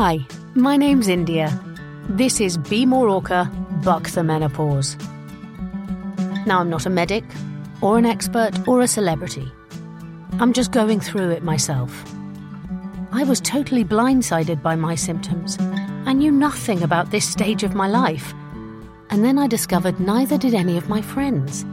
Hi, 0.00 0.24
my 0.54 0.76
name's 0.76 1.08
India. 1.08 1.50
This 2.08 2.40
is 2.40 2.56
Be 2.56 2.86
More 2.86 3.08
Orca, 3.08 3.50
Buck 3.82 4.08
the 4.10 4.22
Menopause. 4.22 4.96
Now, 6.46 6.60
I'm 6.60 6.70
not 6.70 6.86
a 6.86 6.88
medic, 6.88 7.24
or 7.80 7.98
an 7.98 8.06
expert, 8.06 8.52
or 8.68 8.80
a 8.80 8.86
celebrity. 8.86 9.50
I'm 10.38 10.52
just 10.52 10.70
going 10.70 11.00
through 11.00 11.30
it 11.30 11.42
myself. 11.42 12.04
I 13.10 13.24
was 13.24 13.40
totally 13.40 13.84
blindsided 13.84 14.62
by 14.62 14.76
my 14.76 14.94
symptoms. 14.94 15.58
I 16.06 16.12
knew 16.12 16.30
nothing 16.30 16.84
about 16.84 17.10
this 17.10 17.28
stage 17.28 17.64
of 17.64 17.74
my 17.74 17.88
life. 17.88 18.32
And 19.10 19.24
then 19.24 19.36
I 19.36 19.48
discovered 19.48 19.98
neither 19.98 20.38
did 20.38 20.54
any 20.54 20.76
of 20.76 20.88
my 20.88 21.02
friends. 21.02 21.64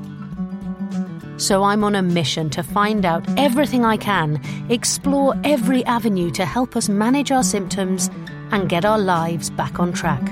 So 1.38 1.64
I'm 1.64 1.84
on 1.84 1.96
a 1.96 2.02
mission 2.02 2.50
to 2.52 2.64
find 2.64 3.06
out 3.06 3.26
everything 3.38 3.84
I 3.84 3.98
can, 3.98 4.42
explore 4.70 5.36
every 5.43 5.84
avenue 5.86 6.32
to 6.32 6.46
help 6.46 6.76
us 6.76 6.89
manage 6.89 7.32
our 7.32 7.43
symptoms 7.43 8.10
and 8.52 8.70
get 8.70 8.86
our 8.86 9.00
lives 9.00 9.50
back 9.50 9.79
on 9.79 9.92
track. 9.92 10.24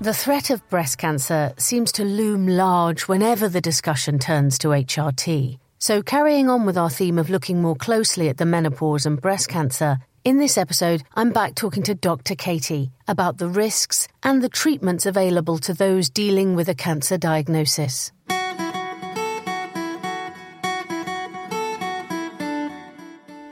The 0.00 0.12
threat 0.12 0.50
of 0.50 0.68
breast 0.68 0.98
cancer 0.98 1.54
seems 1.56 1.90
to 1.92 2.04
loom 2.04 2.46
large 2.46 3.08
whenever 3.08 3.48
the 3.48 3.62
discussion 3.62 4.18
turns 4.18 4.58
to 4.58 4.68
HRT. 4.68 5.58
So, 5.86 6.00
carrying 6.02 6.48
on 6.48 6.64
with 6.64 6.78
our 6.78 6.88
theme 6.88 7.18
of 7.18 7.28
looking 7.28 7.60
more 7.60 7.76
closely 7.76 8.30
at 8.30 8.38
the 8.38 8.46
menopause 8.46 9.04
and 9.04 9.20
breast 9.20 9.50
cancer, 9.50 9.98
in 10.24 10.38
this 10.38 10.56
episode, 10.56 11.02
I'm 11.14 11.30
back 11.30 11.56
talking 11.56 11.82
to 11.82 11.94
Dr. 11.94 12.34
Katie 12.34 12.90
about 13.06 13.36
the 13.36 13.50
risks 13.50 14.08
and 14.22 14.42
the 14.42 14.48
treatments 14.48 15.04
available 15.04 15.58
to 15.58 15.74
those 15.74 16.08
dealing 16.08 16.54
with 16.56 16.70
a 16.70 16.74
cancer 16.74 17.18
diagnosis. 17.18 18.12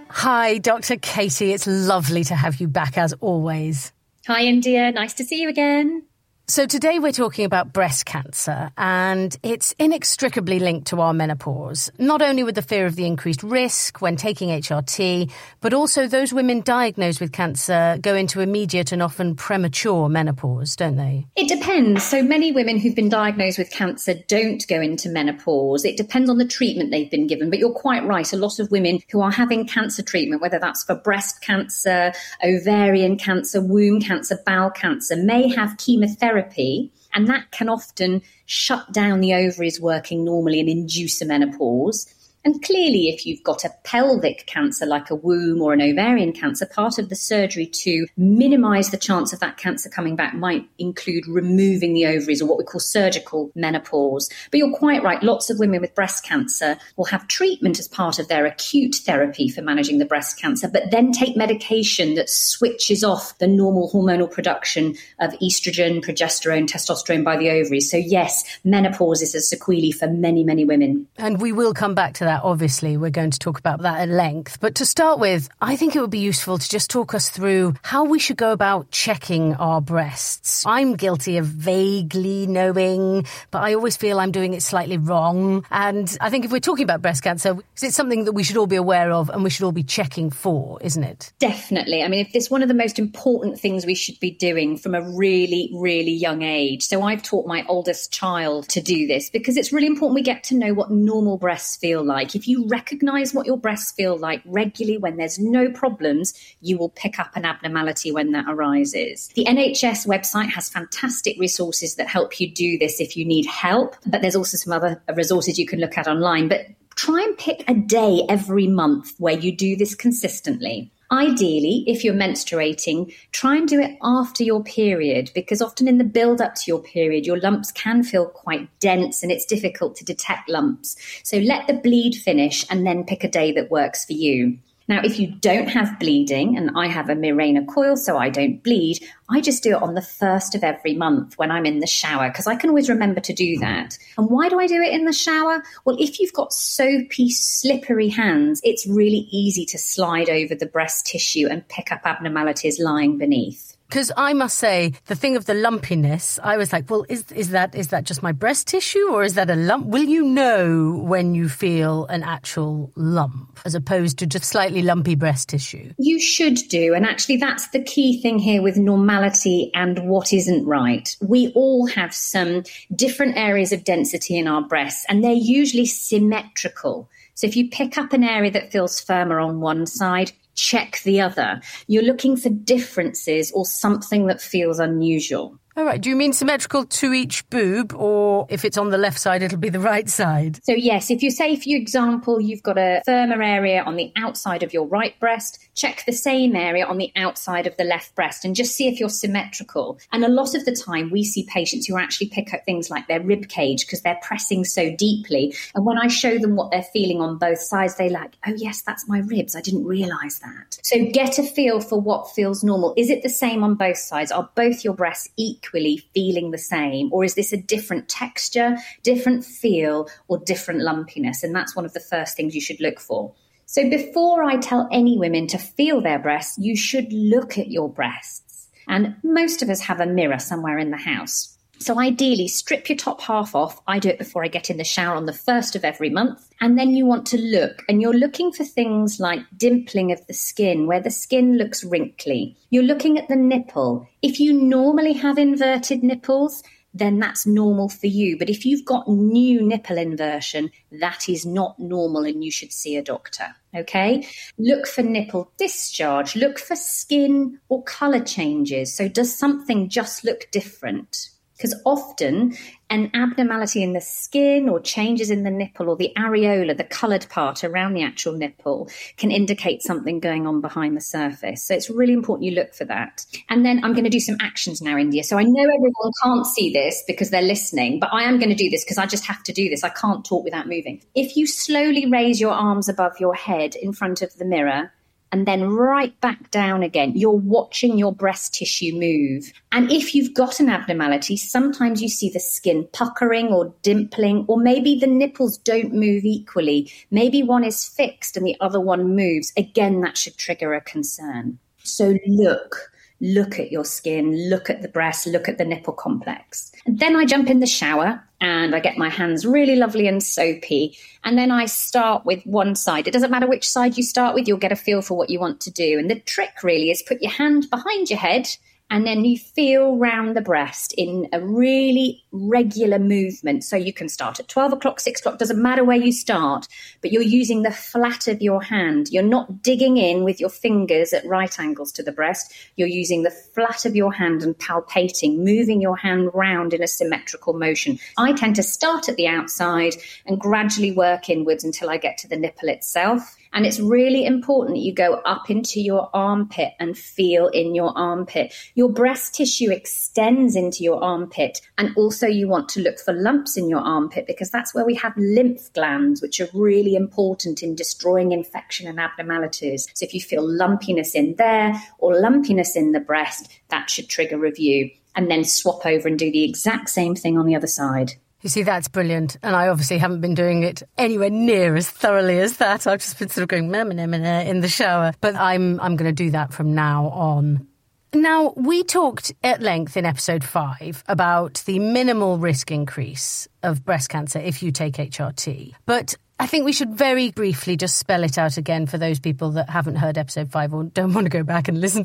Hi, 0.09 0.57
Dr. 0.57 0.97
Katie. 0.97 1.53
It's 1.53 1.67
lovely 1.67 2.25
to 2.25 2.35
have 2.35 2.63
you 2.63 2.67
back 2.67 2.97
as 2.97 3.13
always. 3.21 3.93
Hi, 4.27 4.45
India. 4.45 4.91
Nice 4.91 5.13
to 5.15 5.25
see 5.25 5.43
you 5.43 5.51
again. 5.51 6.05
So, 6.53 6.67
today 6.67 6.99
we're 6.99 7.13
talking 7.13 7.47
about 7.47 7.73
breast 7.73 8.05
cancer, 8.05 8.71
and 8.77 9.35
it's 9.43 9.75
inextricably 9.79 10.59
linked 10.59 10.89
to 10.89 11.01
our 11.01 11.15
menopause, 11.15 11.91
not 11.99 12.21
only 12.21 12.43
with 12.43 12.57
the 12.57 12.61
fear 12.61 12.85
of 12.85 12.95
the 12.95 13.07
increased 13.07 13.43
risk 13.43 14.03
when 14.03 14.17
taking 14.17 14.51
HRT, 14.51 15.33
but 15.63 15.73
also 15.73 16.07
those 16.07 16.31
women 16.31 16.61
diagnosed 16.61 17.23
with 17.23 17.33
cancer 17.33 17.97
go 18.03 18.15
into 18.15 18.41
immediate 18.41 18.93
and 18.93 19.03
often 19.03 19.35
premature 19.35 20.11
menopause, 20.11 20.77
don't 20.77 20.97
they? 20.97 21.27
It 21.37 21.49
depends. 21.49 22.03
So, 22.03 22.23
many 22.23 22.53
women 22.53 22.79
who've 22.79 22.95
been 22.95 23.09
diagnosed 23.09 23.57
with 23.57 23.71
cancer 23.71 24.13
don't 24.29 24.63
go 24.69 24.79
into 24.79 25.09
menopause. 25.09 25.87
It 25.87 25.97
depends 25.97 26.29
on 26.29 26.37
the 26.37 26.47
treatment 26.47 26.91
they've 26.91 27.11
been 27.11 27.29
given, 27.29 27.49
but 27.49 27.61
you're 27.61 27.73
quite 27.73 28.05
right. 28.05 28.31
A 28.31 28.37
lot 28.37 28.59
of 28.59 28.71
women 28.71 29.01
who 29.11 29.23
are 29.23 29.33
having 29.33 29.67
cancer 29.67 30.03
treatment, 30.03 30.43
whether 30.43 30.59
that's 30.59 30.85
for 30.85 30.97
breast 30.97 31.41
cancer, 31.41 32.13
ovarian 32.45 33.17
cancer, 33.17 33.63
womb 33.63 34.03
cancer, 34.03 34.39
bowel 34.45 34.69
cancer, 34.69 35.17
may 35.17 35.49
have 35.49 35.79
chemotherapy 35.79 36.42
therapy, 36.43 36.93
and 37.15 37.29
that 37.29 37.51
can 37.51 37.69
often 37.69 38.23
shut 38.47 38.93
down 38.93 39.21
the 39.21 39.35
ovaries 39.35 39.81
working 39.81 40.25
normally 40.25 40.61
and 40.61 40.69
induce 40.69 41.21
a 41.23 41.27
menopause. 41.27 42.13
And 42.45 42.61
clearly, 42.63 43.09
if 43.09 43.25
you've 43.25 43.43
got 43.43 43.65
a 43.65 43.71
pelvic 43.85 44.47
cancer 44.47 44.85
like 44.85 45.11
a 45.11 45.15
womb 45.15 45.63
or 45.63 45.73
an 45.73 45.81
ovarian 45.81 46.33
cancer, 46.33 46.67
part 46.67 46.99
of 46.99 47.09
the 47.09 47.15
surgery 47.15 47.67
to 47.67 48.07
minimize 48.17 48.91
the 48.91 48.97
chance 48.97 49.33
of 49.33 49.39
that 49.41 49.59
cancer 49.59 49.89
coming 49.89 50.17
back 50.17 50.35
might 50.35 50.69
include 50.79 51.27
removing 51.29 51.95
the 51.95 52.07
ovaries 52.07 52.43
or 52.43 52.47
what 52.47 52.59
we 52.59 52.65
call 52.65 52.81
surgical 52.81 53.53
menopause. 53.55 54.29
But 54.51 54.59
you're 54.59 54.77
quite 54.77 55.05
right. 55.05 55.23
Lots 55.23 55.51
of 55.51 55.61
women 55.61 55.81
with 55.81 55.95
breast 55.95 56.25
cancer 56.25 56.77
will 56.97 57.05
have 57.05 57.29
treatment 57.29 57.79
as 57.79 57.87
part 57.87 58.19
of 58.19 58.27
their 58.27 58.45
acute 58.45 58.97
therapy 58.97 59.49
for 59.49 59.63
managing 59.63 59.99
the 59.99 60.05
breast 60.05 60.41
cancer, 60.41 60.69
but 60.69 60.91
then 60.91 61.13
take 61.13 61.37
medication 61.37 62.15
that 62.15 62.29
switches 62.29 63.05
off 63.05 63.39
the 63.39 63.47
normal 63.47 63.89
hormonal 63.91 64.31
production 64.31 64.97
of 65.21 65.31
estrogen, 65.35 66.05
progesterone, 66.05 66.67
testosterone 66.67 67.23
by 67.23 67.37
the 67.37 67.51
ovaries. 67.51 67.89
So, 67.89 67.99
yes, 67.99 68.43
menopause 68.65 69.23
is 69.23 69.35
a 69.37 69.41
sequelae 69.41 69.93
for 69.93 70.09
many, 70.09 70.43
many 70.43 70.65
women. 70.65 71.07
And 71.19 71.41
we 71.41 71.53
will 71.53 71.73
come 71.73 71.95
back 71.95 72.15
to 72.15 72.25
that 72.25 72.32
that, 72.33 72.45
obviously, 72.45 72.97
we're 72.97 73.11
going 73.11 73.31
to 73.31 73.39
talk 73.39 73.59
about 73.59 73.83
that 73.83 74.01
at 74.01 74.09
length. 74.09 74.59
But 74.59 74.77
to 74.77 74.87
start 74.87 75.19
with, 75.19 75.51
I 75.61 75.77
think 75.77 75.95
it 75.95 76.01
would 76.01 76.09
be 76.09 76.19
useful 76.19 76.57
to 76.57 76.67
just 76.67 76.89
talk 76.89 77.15
us 77.15 77.29
through 77.29 77.75
how 77.83 78.05
we 78.05 78.19
should 78.19 78.39
go 78.39 78.53
about 78.53 78.91
checking 78.91 79.55
our 79.57 79.83
breasts. 79.83 80.65
I'm 80.67 80.95
guilty 80.95 81.37
of 81.37 81.45
vaguely 81.45 82.47
knowing, 82.47 83.27
but 83.51 83.63
I 83.63 83.75
always 83.75 83.99
feel 83.99 84.19
I'm 84.19 84.33
doing 84.33 84.55
it 84.55 84.63
slightly 84.63 84.97
wrong. 84.97 85.67
And 85.71 86.17
I 86.23 86.31
think 86.31 86.47
if 86.47 86.53
we're 86.53 86.61
talking 86.61 86.85
about 86.85 87.03
breast 87.03 87.23
cancer, 87.23 87.59
it's 87.83 87.95
something 87.95 88.25
that 88.25 88.33
we 88.33 88.45
should 88.45 88.57
all 88.57 88.67
be 88.67 88.77
aware 88.77 89.13
of 89.13 89.29
and 89.29 89.45
we 89.45 89.51
should 89.51 89.65
all 89.65 89.73
be 89.73 89.83
checking 89.83 90.31
for, 90.31 90.79
isn't 90.81 91.05
it? 91.05 91.35
Definitely. 91.39 92.03
I 92.03 92.09
mean, 92.09 92.21
if 92.21 92.35
it's 92.35 92.51
one 92.51 92.63
of 92.63 92.69
the 92.69 92.75
most 92.75 92.99
important 92.99 93.61
things 93.61 93.85
we 93.85 93.95
should 93.95 94.19
be 94.21 94.31
doing 94.31 94.79
from 94.79 94.95
a 94.95 95.03
really, 95.03 95.71
really 95.75 96.13
young 96.13 96.41
age. 96.41 96.85
So 96.85 97.03
I've 97.03 97.23
taught 97.23 97.47
my 97.47 97.63
oldest 97.69 98.11
child 98.11 98.71
to 98.71 98.81
do 98.81 99.07
this 99.07 99.29
because 99.29 99.59
it's 99.59 99.71
really 99.71 99.87
important 99.87 100.15
we 100.15 100.23
get 100.23 100.45
to 100.45 100.55
know 100.55 100.73
what 100.73 100.91
normal 100.91 101.37
breasts 101.37 101.77
feel 101.77 102.03
like 102.03 102.22
like. 102.23 102.35
If 102.35 102.49
you 102.49 102.67
recognize 102.67 103.35
what 103.35 103.47
your 103.47 103.57
breasts 103.57 103.93
feel 103.93 104.17
like 104.17 104.43
regularly 104.45 104.99
when 104.99 105.17
there's 105.17 105.39
no 105.39 105.71
problems, 105.71 106.35
you 106.61 106.79
will 106.79 106.91
pick 106.91 107.19
up 107.19 107.37
an 107.37 107.45
abnormality 107.45 108.13
when 108.13 108.33
that 108.33 108.47
arises. 108.49 109.29
The 109.35 109.45
NHS 109.45 110.07
website 110.07 110.51
has 110.51 110.69
fantastic 110.69 111.39
resources 111.39 111.97
that 111.97 112.09
help 112.09 112.41
you 112.41 112.53
do 112.53 112.79
this 112.79 113.01
if 113.01 113.17
you 113.17 113.25
need 113.25 113.47
help, 113.47 113.97
but 114.07 114.23
there's 114.23 114.37
also 114.37 114.57
some 114.57 114.73
other 114.73 115.03
resources 115.15 115.59
you 115.59 115.67
can 115.67 115.81
look 115.81 115.99
at 115.99 116.09
online. 116.09 116.49
But 116.49 116.67
try 116.95 117.23
and 117.23 117.37
pick 117.39 117.65
a 117.69 117.75
day 117.75 118.23
every 118.29 118.67
month 118.67 119.15
where 119.19 119.39
you 119.39 119.55
do 119.55 119.77
this 119.77 119.95
consistently. 119.95 120.93
Ideally, 121.13 121.85
if 121.87 122.05
you're 122.05 122.15
menstruating, 122.15 123.15
try 123.33 123.57
and 123.57 123.69
do 123.69 123.79
it 123.79 123.99
after 124.03 124.43
your 124.43 124.65
period 124.65 125.31
because 125.35 125.61
often 125.61 125.87
in 125.87 125.99
the 125.99 126.05
build 126.05 126.41
up 126.41 126.55
to 126.55 126.63
your 126.67 126.81
period, 126.83 127.27
your 127.27 127.39
lumps 127.39 127.71
can 127.71 128.03
feel 128.03 128.27
quite 128.27 128.67
dense 128.81 129.23
and 129.23 129.31
it's 129.31 129.45
difficult 129.45 129.95
to 129.97 130.07
detect 130.07 130.49
lumps. 130.49 130.97
So 131.23 131.37
let 131.37 131.67
the 131.67 131.75
bleed 131.75 132.15
finish 132.15 132.65
and 132.71 132.87
then 132.87 133.05
pick 133.05 133.25
a 133.25 133.29
day 133.29 133.53
that 133.53 133.71
works 133.71 134.07
for 134.07 134.15
you. 134.15 134.57
Now, 134.89 135.01
if 135.03 135.19
you 135.19 135.29
don't 135.29 135.69
have 135.69 135.99
bleeding, 135.99 136.57
and 136.57 136.73
I 136.77 136.89
have 136.89 137.09
a 137.09 137.15
Mirena 137.15 137.67
coil, 137.67 137.97
so 137.97 138.19
I 138.19 138.31
don't 138.31 138.63
bleed, 138.63 138.99
I 139.31 139.41
just 139.41 139.63
do 139.63 139.77
it 139.77 139.83
on 139.83 139.95
the 139.95 140.03
first 140.03 140.55
of 140.55 140.65
every 140.65 140.95
month 140.95 141.39
when 141.39 141.51
I'm 141.51 141.67
in 141.67 141.79
the 141.79 141.87
shower, 141.87 142.29
because 142.29 142.47
I 142.47 142.57
can 142.57 142.71
always 142.71 142.89
remember 142.89 143.21
to 143.21 143.33
do 143.33 143.59
that. 143.59 143.97
And 144.19 144.29
why 144.29 144.49
do 144.49 144.59
I 144.59 144.67
do 144.67 144.83
it 144.83 144.93
in 144.93 145.05
the 145.05 145.13
shower? 145.13 145.63
Well, 145.85 145.97
if 145.99 146.21
you've 146.21 146.33
got 146.33 146.53
soapy, 146.53 147.31
slippery 147.31 148.09
hands, 148.09 148.61
it's 148.65 148.87
really 148.87 149.29
easy 149.31 149.65
to 149.67 149.79
slide 149.79 150.29
over 150.29 150.55
the 150.55 150.67
breast 150.67 151.07
tissue 151.07 151.47
and 151.49 151.67
pick 151.69 151.93
up 151.93 152.03
abnormalities 152.05 152.81
lying 152.81 153.19
beneath. 153.19 153.72
Because 153.93 154.11
I 154.17 154.33
must 154.33 154.57
say, 154.57 154.95
the 155.05 155.15
thing 155.15 155.37
of 155.37 155.45
the 155.45 155.53
lumpiness, 155.53 156.39
I 156.43 156.57
was 156.57 156.73
like, 156.73 156.89
well, 156.89 157.05
is 157.11 157.31
is 157.33 157.51
that 157.51 157.75
is 157.75 157.89
that 157.89 158.05
just 158.05 158.23
my 158.23 158.33
breast 158.33 158.67
tissue, 158.67 159.11
or 159.11 159.23
is 159.23 159.35
that 159.35 159.51
a 159.51 159.55
lump? 159.55 159.85
Will 159.85 160.05
you 160.05 160.25
know 160.25 160.97
when 160.97 161.35
you 161.35 161.51
feel 161.51 162.07
an 162.07 162.23
actual 162.23 162.91
lump, 162.97 163.61
as 163.67 163.75
opposed 163.75 164.19
to 164.21 164.27
just 164.27 164.47
slightly 164.47 164.81
lumpy 164.81 165.15
breast 165.15 165.51
tissue? 165.51 165.93
You 165.99 166.19
should 166.19 166.55
do, 166.71 166.95
and 166.95 167.05
actually, 167.05 167.37
that's 167.37 167.69
the 167.69 167.83
key 167.83 168.19
thing 168.23 168.39
here 168.39 168.63
with 168.63 168.79
normality 168.79 169.71
and 169.75 170.09
what 170.09 170.33
isn't 170.33 170.65
right. 170.65 171.15
We 171.21 171.53
all 171.55 171.85
have 171.89 172.15
some 172.15 172.63
different 172.97 173.37
areas 173.37 173.73
of 173.73 173.85
density 173.85 174.39
in 174.39 174.49
our 174.49 174.63
breasts, 174.63 175.05
and 175.11 175.23
they're 175.23 175.33
usually 175.33 175.85
symmetrical. 175.85 177.11
So 177.35 177.47
if 177.47 177.57
you 177.57 177.69
pick 177.69 177.99
up 177.99 178.15
an 178.15 178.25
area 178.25 178.53
that 178.53 178.73
feels 178.73 179.01
firmer 179.01 179.39
on 179.39 179.61
one 179.61 179.85
side, 179.85 180.33
check 180.55 181.01
the 181.05 181.21
other. 181.21 181.61
You're 181.87 182.03
looking 182.03 182.37
for 182.37 182.49
differences 182.49 183.53
or 183.53 183.65
something 183.65 184.27
that 184.27 184.41
feels 184.41 184.79
unusual. 184.79 185.59
All 185.75 185.85
right. 185.85 186.01
Do 186.01 186.11
you 186.11 186.17
mean 186.17 186.35
symmetrical 186.35 186.85
to 186.85 187.15
each 187.15 187.49
boob, 187.49 187.95
or 187.95 188.47
if 188.51 188.63
it's 188.63 188.77
on 188.77 188.91
the 188.91 188.99
left 188.99 189.19
side, 189.19 189.43
it'll 189.43 189.57
be 189.57 189.71
the 189.71 189.81
right 189.81 190.07
side? 190.07 190.61
So, 190.65 190.73
yes, 190.73 191.11
if 191.11 191.23
you 191.23 191.31
say, 191.31 191.57
for 191.57 191.63
example, 191.69 192.43
you've 192.43 192.63
got 192.63 192.77
a 192.77 193.01
firmer 193.07 193.43
area 193.43 193.83
on 193.83 193.97
the 193.97 194.13
outside 194.15 194.63
of 194.63 194.75
your 194.75 194.87
right 194.87 195.19
breast, 195.19 195.67
check 195.75 196.05
the 196.05 196.13
same 196.13 196.55
area 196.55 196.85
on 196.85 196.99
the 196.99 197.11
outside 197.17 197.67
of 197.67 197.75
the 197.79 197.85
left 197.85 198.15
breast 198.15 198.45
and 198.45 198.55
just 198.55 198.77
see 198.77 198.87
if 198.87 199.01
you're 199.01 199.09
symmetrical. 199.09 199.99
And 200.13 200.27
a 200.27 200.29
lot 200.29 200.55
of 200.55 200.67
the 200.67 200.77
time, 200.77 201.11
we 201.11 201.25
see 201.25 201.47
patients 201.49 201.87
who 201.87 201.97
actually 201.97 202.29
pick 202.29 202.53
up 202.53 202.67
things 202.67 202.91
like 202.91 203.09
their 203.09 203.23
rib 203.23 203.49
cage 203.49 203.87
because 203.87 204.03
they're 204.03 204.21
pressing 204.21 204.67
so 204.67 204.95
deeply. 204.95 205.55
And 205.75 205.87
when 205.87 205.97
I 205.97 206.09
show 206.09 206.39
them 206.39 206.55
what 206.55 206.71
they're 206.71 206.83
feeling 206.83 207.23
on 207.23 207.39
both 207.39 207.61
sides, 207.61 207.97
they 207.97 208.11
like, 208.11 208.37
oh, 208.47 208.53
yes, 208.55 208.83
that's 208.83 209.09
my 209.09 209.21
ribs. 209.21 209.57
I 209.57 209.63
didn't 209.63 209.87
realize 209.87 210.39
that. 210.41 210.79
So, 210.83 211.03
get 211.13 211.39
a 211.39 211.43
feel 211.43 211.81
for 211.81 211.99
what 211.99 212.31
feels 212.33 212.63
normal. 212.63 212.93
Is 212.99 213.09
it 213.09 213.23
the 213.23 213.31
same 213.31 213.65
on 213.65 213.77
both 213.77 213.97
sides? 213.97 214.31
Are 214.31 214.51
both 214.55 214.85
your 214.85 214.93
breasts 214.93 215.31
equal? 215.39 215.62
Equally 215.63 216.03
feeling 216.15 216.51
the 216.51 216.59
same? 216.59 217.13
Or 217.13 217.25
is 217.25 217.35
this 217.35 217.53
a 217.53 217.57
different 217.57 218.09
texture, 218.09 218.77
different 219.03 219.45
feel, 219.45 220.09
or 220.29 220.39
different 220.39 220.81
lumpiness? 220.81 221.43
And 221.43 221.55
that's 221.55 221.77
one 221.77 221.85
of 221.85 221.93
the 221.93 222.01
first 222.01 222.37
things 222.37 222.55
you 222.55 222.61
should 222.61 222.81
look 222.81 223.01
for. 223.01 223.33
So 223.67 223.89
before 223.89 224.43
I 224.43 224.57
tell 224.57 224.89
any 224.93 225.19
women 225.19 225.47
to 225.49 225.59
feel 225.59 226.01
their 226.01 226.19
breasts, 226.19 226.59
you 226.59 226.77
should 226.77 227.13
look 227.13 227.59
at 227.59 227.71
your 227.71 227.89
breasts. 227.89 228.69
And 228.89 229.17
most 229.23 229.63
of 229.63 229.71
us 229.71 229.81
have 229.81 230.01
a 230.01 230.07
mirror 230.07 230.39
somewhere 230.39 230.79
in 230.79 230.91
the 230.91 230.97
house. 230.97 231.52
So 231.83 231.99
ideally, 231.99 232.47
strip 232.47 232.89
your 232.89 232.97
top 232.97 233.21
half 233.21 233.57
off. 233.57 233.81
I 233.89 233.99
do 233.99 234.09
it 234.09 234.19
before 234.19 234.45
I 234.45 234.49
get 234.49 234.71
in 234.71 234.77
the 234.77 234.85
shower 234.85 235.17
on 235.17 235.27
the 235.27 235.33
first 235.33 235.75
of 235.75 235.85
every 235.85 236.11
month. 236.11 236.49
And 236.61 236.79
then 236.79 236.95
you 236.95 237.05
want 237.07 237.27
to 237.27 237.39
look, 237.39 237.83
and 237.89 238.01
you're 238.01 238.15
looking 238.15 238.53
for 238.53 238.63
things 238.63 239.19
like 239.19 239.41
dimpling 239.57 240.13
of 240.13 240.25
the 240.29 240.33
skin, 240.33 240.87
where 240.87 241.01
the 241.01 241.11
skin 241.11 241.59
looks 241.59 241.83
wrinkly. 241.83 242.57
You're 242.71 242.85
looking 242.85 243.19
at 243.19 243.27
the 243.27 243.35
nipple. 243.35 244.07
If 244.23 244.39
you 244.39 244.53
normally 244.53 245.13
have 245.15 245.39
inverted 245.39 246.05
nipples, 246.05 246.63
then 246.95 247.19
that's 247.19 247.47
normal 247.47 247.89
for 247.89 248.07
you. 248.07 248.39
But 248.39 248.49
if 248.49 248.65
you've 248.65 248.85
got 248.85 249.09
new 249.09 249.61
nipple 249.61 249.99
inversion, 249.99 250.71
that 250.93 251.29
is 251.29 251.45
not 251.45 251.81
normal 251.81 252.25
and 252.25 252.45
you 252.45 252.53
should 252.53 252.73
see 252.73 252.97
a 252.97 253.03
doctor. 253.03 253.57
Okay. 253.75 254.25
Look 254.57 254.87
for 254.87 255.03
nipple 255.03 255.51
discharge. 255.57 256.37
Look 256.37 256.61
for 256.61 256.77
skin 256.77 257.59
or 257.69 257.83
color 257.83 258.21
changes. 258.21 258.95
So 258.95 259.09
does 259.09 259.35
something 259.35 259.89
just 259.89 260.23
look 260.23 260.49
different? 260.53 261.31
Because 261.63 261.81
often 261.85 262.57
an 262.91 263.09
abnormality 263.15 263.85
in 263.85 263.93
the 263.93 264.01
skin 264.01 264.69
or 264.69 264.81
changes 264.81 265.31
in 265.31 265.45
the 265.45 265.51
nipple 265.51 265.89
or 265.89 265.97
the 265.97 266.13
areola, 266.19 266.77
the 266.77 266.83
coloured 266.83 267.29
part 267.29 267.63
around 267.63 267.95
the 267.95 268.03
actual 268.03 268.33
nipple, 268.33 268.91
can 269.17 269.31
indicate 269.31 269.81
something 269.81 270.19
going 270.19 270.45
on 270.45 270.61
behind 270.61 270.97
the 270.97 271.01
surface. 271.01 271.63
So 271.63 271.75
it's 271.75 271.89
really 271.89 272.15
important 272.15 272.47
you 272.47 272.57
look 272.57 272.75
for 272.75 272.85
that. 272.87 273.25
And 273.49 273.65
then 273.65 273.85
I'm 273.85 273.93
going 273.93 274.03
to 274.03 274.11
do 274.11 274.19
some 274.19 274.37
actions 274.41 274.83
now, 274.83 274.99
India. 274.99 275.23
So 275.23 275.39
I 275.39 275.45
know 275.45 275.63
everyone 275.63 276.13
can't 276.25 276.47
see 276.47 276.73
this 276.73 277.05
because 277.07 277.31
they're 277.31 277.43
listening, 277.43 278.01
but 278.01 278.11
I 278.13 278.25
am 278.25 278.41
going 278.41 278.51
to 278.51 278.57
do 278.57 278.69
this 278.69 278.85
because 278.85 278.99
I 278.99 279.07
just 279.07 279.25
have 279.27 279.45
to 279.45 279.53
do 279.53 279.69
this. 279.69 279.85
I 279.85 279.91
can't 279.91 280.25
talk 280.25 280.43
without 280.43 280.67
moving. 280.67 281.01
If 281.15 281.37
you 281.37 281.47
slowly 281.47 282.07
raise 282.07 282.41
your 282.41 282.53
arms 282.53 282.89
above 282.89 283.21
your 283.21 283.37
head 283.37 283.77
in 283.77 283.93
front 283.93 284.21
of 284.21 284.37
the 284.37 284.45
mirror, 284.45 284.93
and 285.33 285.47
then 285.47 285.71
right 285.71 286.19
back 286.21 286.51
down 286.51 286.83
again. 286.83 287.13
You're 287.17 287.33
watching 287.33 287.99
your 287.99 288.15
breast 288.15 288.55
tissue 288.55 288.93
move. 288.93 289.53
And 289.73 289.91
if 289.91 290.15
you've 290.15 290.35
got 290.35 290.61
an 290.61 290.69
abnormality, 290.69 291.39
sometimes 291.39 292.03
you 292.03 292.09
see 292.09 292.29
the 292.29 292.39
skin 292.39 292.87
puckering 292.93 293.49
or 293.49 293.75
dimpling, 293.83 294.45
or 294.47 294.59
maybe 294.59 294.99
the 294.99 295.07
nipples 295.07 295.57
don't 295.59 295.95
move 295.95 296.25
equally. 296.25 296.93
Maybe 297.11 297.43
one 297.43 297.65
is 297.65 297.89
fixed 297.89 298.37
and 298.37 298.47
the 298.47 298.57
other 298.61 298.81
one 298.81 299.17
moves. 299.17 299.53
Again, 299.57 300.03
that 300.03 300.19
should 300.19 300.37
trigger 300.37 300.75
a 300.75 300.81
concern. 300.83 301.59
So 301.83 302.19
look 302.27 302.93
look 303.23 303.59
at 303.61 303.71
your 303.71 303.85
skin, 303.85 304.51
look 304.51 304.69
at 304.69 304.83
the 304.83 304.89
breast, 304.89 305.29
look 305.29 305.49
at 305.49 305.57
the 305.57 305.65
nipple 305.65 305.93
complex. 305.93 306.73
And 306.85 306.99
then 306.99 307.15
I 307.15 307.25
jump 307.25 307.49
in 307.49 307.61
the 307.61 307.67
shower 307.67 308.23
and 308.43 308.75
I 308.75 308.81
get 308.81 308.99
my 308.99 309.09
hands 309.09 309.47
really 309.47 309.77
lovely 309.77 310.09
and 310.09 310.21
soapy. 310.21 310.99
And 311.23 311.39
then 311.39 311.53
I 311.53 311.67
start 311.67 312.27
with 312.27 312.45
one 312.45 312.75
side. 312.75 313.07
It 313.07 313.13
doesn't 313.13 313.31
matter 313.31 313.47
which 313.47 313.67
side 313.67 313.97
you 313.97 314.03
start 314.03 314.35
with, 314.35 314.49
you'll 314.49 314.59
get 314.59 314.73
a 314.73 314.77
feel 314.77 315.01
for 315.01 315.17
what 315.17 315.31
you 315.31 315.39
want 315.39 315.61
to 315.61 315.71
do. 315.71 315.97
And 315.97 316.11
the 316.11 316.19
trick 316.19 316.65
really 316.65 316.91
is 316.91 317.03
put 317.03 317.23
your 317.23 317.31
hand 317.31 317.71
behind 317.71 318.11
your 318.11 318.19
head 318.19 318.49
and 318.93 319.07
then 319.07 319.25
you 319.25 319.39
feel 319.39 319.97
round 319.97 320.37
the 320.37 320.43
breast 320.43 320.93
in 320.99 321.27
a 321.33 321.41
really 321.41 322.23
regular 322.31 322.99
movement. 322.99 323.65
So 323.65 323.75
you 323.75 323.91
can 323.91 324.07
start 324.11 324.39
at 324.39 324.49
12 324.49 324.75
o'clock, 324.75 325.01
6 325.01 325.19
o'clock, 325.19 325.39
doesn't 325.39 325.61
matter 325.61 325.83
where 325.83 325.97
you 325.97 326.13
start, 326.13 326.69
but 327.01 327.11
you're 327.11 327.23
using 327.23 327.63
the 327.63 327.71
flat 327.71 328.29
of 328.29 328.43
your 328.43 328.63
hand. 328.63 329.09
You're 329.11 329.23
not 329.23 329.63
digging 329.63 329.97
in 329.97 330.25
with 330.25 330.41
your 330.41 330.51
fingers 330.51 331.15
at 331.15 331.25
right 331.25 331.59
angles 331.59 331.91
to 331.93 332.03
the 332.03 332.13
breast. 332.13 332.53
You're 332.77 332.87
using 332.87 333.23
the 333.23 333.31
flat 333.31 333.87
of 333.87 333.97
your 333.97 334.13
hand 334.13 334.43
and 334.43 334.59
palpating, 334.59 335.39
moving 335.39 335.81
your 335.81 335.97
hand 335.97 336.29
round 336.35 336.75
in 336.75 336.83
a 336.83 336.87
symmetrical 336.87 337.55
motion. 337.55 337.99
I 338.19 338.35
tend 338.35 338.57
to 338.57 338.63
start 338.63 339.09
at 339.09 339.17
the 339.17 339.27
outside 339.27 339.95
and 340.27 340.39
gradually 340.39 340.93
work 340.93 341.31
inwards 341.31 341.65
until 341.65 341.89
I 341.89 341.97
get 341.97 342.19
to 342.19 342.29
the 342.29 342.37
nipple 342.37 342.69
itself. 342.69 343.39
And 343.53 343.67
it's 343.67 343.79
really 343.79 344.25
important 344.25 344.77
that 344.77 344.83
you 344.83 344.95
go 344.95 345.15
up 345.25 345.51
into 345.51 345.81
your 345.81 346.09
armpit 346.15 346.73
and 346.79 346.97
feel 346.97 347.49
in 347.49 347.75
your 347.75 347.97
armpit. 347.97 348.55
Your 348.75 348.89
breast 348.89 349.35
tissue 349.35 349.71
extends 349.71 350.57
into 350.57 350.83
your 350.83 351.03
armpit. 351.03 351.61
And 351.77 351.95
also, 351.97 352.27
you 352.27 352.49
want 352.49 352.69
to 352.71 352.81
look 352.81 352.99
for 352.99 353.13
lumps 353.13 353.57
in 353.57 353.69
your 353.69 353.81
armpit 353.81 354.27
because 354.27 354.51
that's 354.51 354.75
where 354.75 354.85
we 354.85 354.95
have 354.95 355.13
lymph 355.17 355.73
glands, 355.75 356.23
which 356.23 356.41
are 356.41 356.49
really 356.55 356.95
important 356.95 357.63
in 357.63 357.75
destroying 357.75 358.33
infection 358.33 358.87
and 358.87 358.99
abnormalities. 358.99 359.87
So, 359.95 360.05
if 360.05 360.15
you 360.15 360.21
feel 360.21 360.49
lumpiness 360.49 361.15
in 361.15 361.35
there 361.37 361.75
or 361.99 362.19
lumpiness 362.19 362.75
in 362.75 362.93
the 362.93 363.01
breast, 363.01 363.49
that 363.69 363.91
should 363.91 364.09
trigger 364.09 364.39
review. 364.39 364.91
And 365.15 365.31
then 365.31 365.45
swap 365.45 365.85
over 365.85 366.09
and 366.09 366.19
do 366.19 366.33
the 366.33 366.45
exact 366.45 366.89
same 366.89 367.15
thing 367.15 367.37
on 367.37 367.45
the 367.45 367.55
other 367.55 367.67
side. 367.67 368.15
You 368.43 368.51
see, 368.51 368.65
that's 368.65 368.89
brilliant. 368.89 369.37
And 369.43 369.55
I 369.55 369.69
obviously 369.69 369.99
haven't 369.99 370.21
been 370.21 370.35
doing 370.35 370.65
it 370.65 370.83
anywhere 370.99 371.31
near 371.31 371.77
as 371.77 371.89
thoroughly 371.89 372.39
as 372.41 372.57
that. 372.59 372.87
I've 372.87 373.01
just 373.01 373.19
been 373.19 373.29
sort 373.29 373.43
of 373.43 373.49
going 373.49 373.71
meh, 373.71 373.85
meh, 373.85 374.07
meh, 374.07 374.43
in 374.43 374.61
the 374.61 374.69
shower. 374.69 375.13
But 375.21 375.37
I'm, 375.37 375.79
I'm 375.81 375.97
going 375.97 376.15
to 376.15 376.25
do 376.25 376.31
that 376.33 376.53
from 376.53 376.75
now 376.75 377.07
on. 377.09 377.69
Now, 378.15 378.53
we 378.57 378.85
talked 378.85 379.33
at 379.43 379.63
length 379.63 379.97
in 379.97 380.05
episode 380.05 380.45
five 380.45 381.03
about 381.09 381.63
the 381.65 381.79
minimal 381.79 382.37
risk 382.37 382.71
increase 382.71 383.49
of 383.63 383.85
breast 383.85 384.11
cancer 384.11 384.39
if 384.39 384.63
you 384.63 384.71
take 384.71 384.95
HRT. 384.95 385.73
But 385.87 386.17
I 386.43 386.47
think 386.47 386.65
we 386.65 386.73
should 386.73 386.95
very 386.95 387.31
briefly 387.31 387.77
just 387.77 387.99
spell 387.99 388.25
it 388.25 388.37
out 388.37 388.57
again 388.57 388.87
for 388.87 388.99
those 388.99 389.21
people 389.21 389.53
that 389.53 389.71
haven't 389.71 389.95
heard 389.95 390.19
episode 390.19 390.51
five 390.51 390.75
or 390.75 390.83
don't 390.83 391.15
want 391.15 391.25
to 391.27 391.31
go 391.31 391.45
back 391.45 391.69
and 391.69 391.81
listen, 391.81 392.05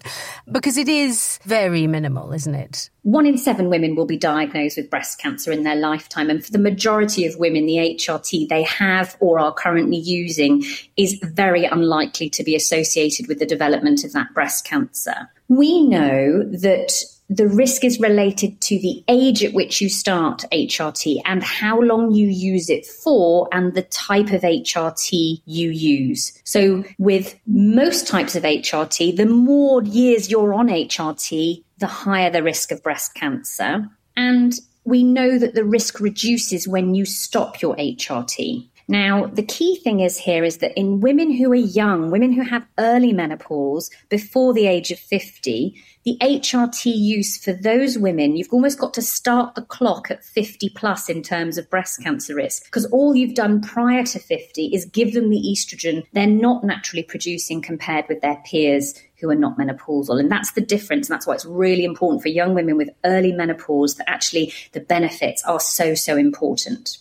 because 0.51 0.77
it 0.77 0.87
is 0.87 1.39
very 1.43 1.87
minimal, 1.87 2.31
isn't 2.31 2.53
it? 2.53 2.91
One 3.01 3.25
in 3.25 3.39
seven 3.39 3.67
women 3.67 3.95
will 3.95 4.05
be 4.05 4.15
diagnosed 4.15 4.77
with 4.77 4.91
breast 4.91 5.19
cancer 5.19 5.51
in 5.51 5.63
their 5.63 5.75
lifetime. 5.75 6.29
And 6.29 6.45
for 6.45 6.51
the 6.51 6.59
majority 6.59 7.25
of 7.25 7.35
women, 7.37 7.65
the 7.65 7.77
HRT 7.77 8.47
they 8.47 8.61
have 8.61 9.17
or 9.19 9.39
are 9.39 9.51
currently 9.51 9.97
using 9.97 10.63
is 10.97 11.19
very 11.23 11.65
unlikely 11.65 12.29
to 12.29 12.43
be 12.43 12.55
associated 12.55 13.27
with 13.27 13.39
the 13.39 13.45
development 13.47 14.03
of 14.03 14.13
that 14.13 14.35
breast 14.35 14.65
cancer. 14.65 15.31
We 15.47 15.81
know 15.81 16.43
that 16.43 16.93
the 17.29 17.47
risk 17.47 17.83
is 17.83 17.99
related 17.99 18.59
to 18.61 18.79
the 18.79 19.03
age 19.07 19.43
at 19.43 19.53
which 19.53 19.81
you 19.81 19.89
start 19.89 20.45
HRT 20.51 21.21
and 21.25 21.43
how 21.43 21.79
long 21.79 22.11
you 22.11 22.27
use 22.27 22.69
it 22.69 22.85
for 22.85 23.49
and 23.51 23.73
the 23.73 23.81
type 23.83 24.31
of 24.31 24.41
HRT 24.41 25.41
you 25.45 25.69
use. 25.69 26.31
So 26.45 26.83
with 26.97 27.37
most 27.45 28.07
types 28.07 28.35
of 28.35 28.43
HRT, 28.43 29.17
the 29.17 29.25
more 29.25 29.83
years 29.83 30.31
you're 30.31 30.53
on 30.53 30.67
HRT, 30.67 31.63
the 31.79 31.87
higher 31.87 32.29
the 32.29 32.43
risk 32.43 32.71
of 32.71 32.81
breast 32.81 33.13
cancer. 33.13 33.89
And 34.15 34.53
we 34.85 35.03
know 35.03 35.37
that 35.37 35.53
the 35.53 35.65
risk 35.65 35.99
reduces 35.99 36.67
when 36.67 36.95
you 36.95 37.05
stop 37.05 37.61
your 37.61 37.75
HRT. 37.75 38.69
Now, 38.89 39.25
the 39.25 39.43
key 39.43 39.75
thing 39.75 39.99
is 39.99 40.17
here 40.17 40.45
is 40.45 40.59
that 40.59 40.77
in 40.79 41.01
women 41.01 41.29
who 41.29 41.51
are 41.51 41.55
young, 41.55 42.09
women 42.09 42.31
who 42.31 42.41
have 42.41 42.65
early 42.79 43.11
menopause 43.11 43.89
before 44.07 44.53
the 44.53 44.65
age 44.65 44.91
of 44.91 44.99
50, 44.99 45.75
the 46.07 46.17
HRT 46.21 46.85
use 46.85 47.37
for 47.37 47.51
those 47.51 47.97
women, 47.97 48.37
you've 48.37 48.53
almost 48.53 48.79
got 48.79 48.93
to 48.93 49.01
start 49.01 49.55
the 49.55 49.61
clock 49.61 50.09
at 50.09 50.23
50 50.23 50.69
plus 50.69 51.09
in 51.09 51.21
terms 51.21 51.57
of 51.57 51.69
breast 51.69 52.01
cancer 52.01 52.33
risk 52.33 52.63
because 52.63 52.85
all 52.85 53.13
you've 53.13 53.35
done 53.35 53.59
prior 53.59 54.05
to 54.05 54.17
50 54.17 54.67
is 54.67 54.85
give 54.85 55.13
them 55.13 55.29
the 55.29 55.53
estrogen 55.53 56.05
they're 56.13 56.25
not 56.25 56.63
naturally 56.63 57.03
producing 57.03 57.61
compared 57.61 58.05
with 58.07 58.21
their 58.21 58.41
peers 58.45 58.93
who 59.19 59.29
are 59.29 59.35
not 59.35 59.57
menopausal. 59.57 60.17
And 60.17 60.31
that's 60.31 60.51
the 60.53 60.61
difference. 60.61 61.09
And 61.09 61.15
that's 61.15 61.27
why 61.27 61.33
it's 61.33 61.43
really 61.43 61.83
important 61.83 62.21
for 62.21 62.29
young 62.29 62.53
women 62.53 62.77
with 62.77 62.89
early 63.03 63.33
menopause 63.33 63.95
that 63.95 64.09
actually 64.09 64.53
the 64.71 64.79
benefits 64.79 65.43
are 65.43 65.59
so, 65.59 65.93
so 65.93 66.15
important. 66.15 66.99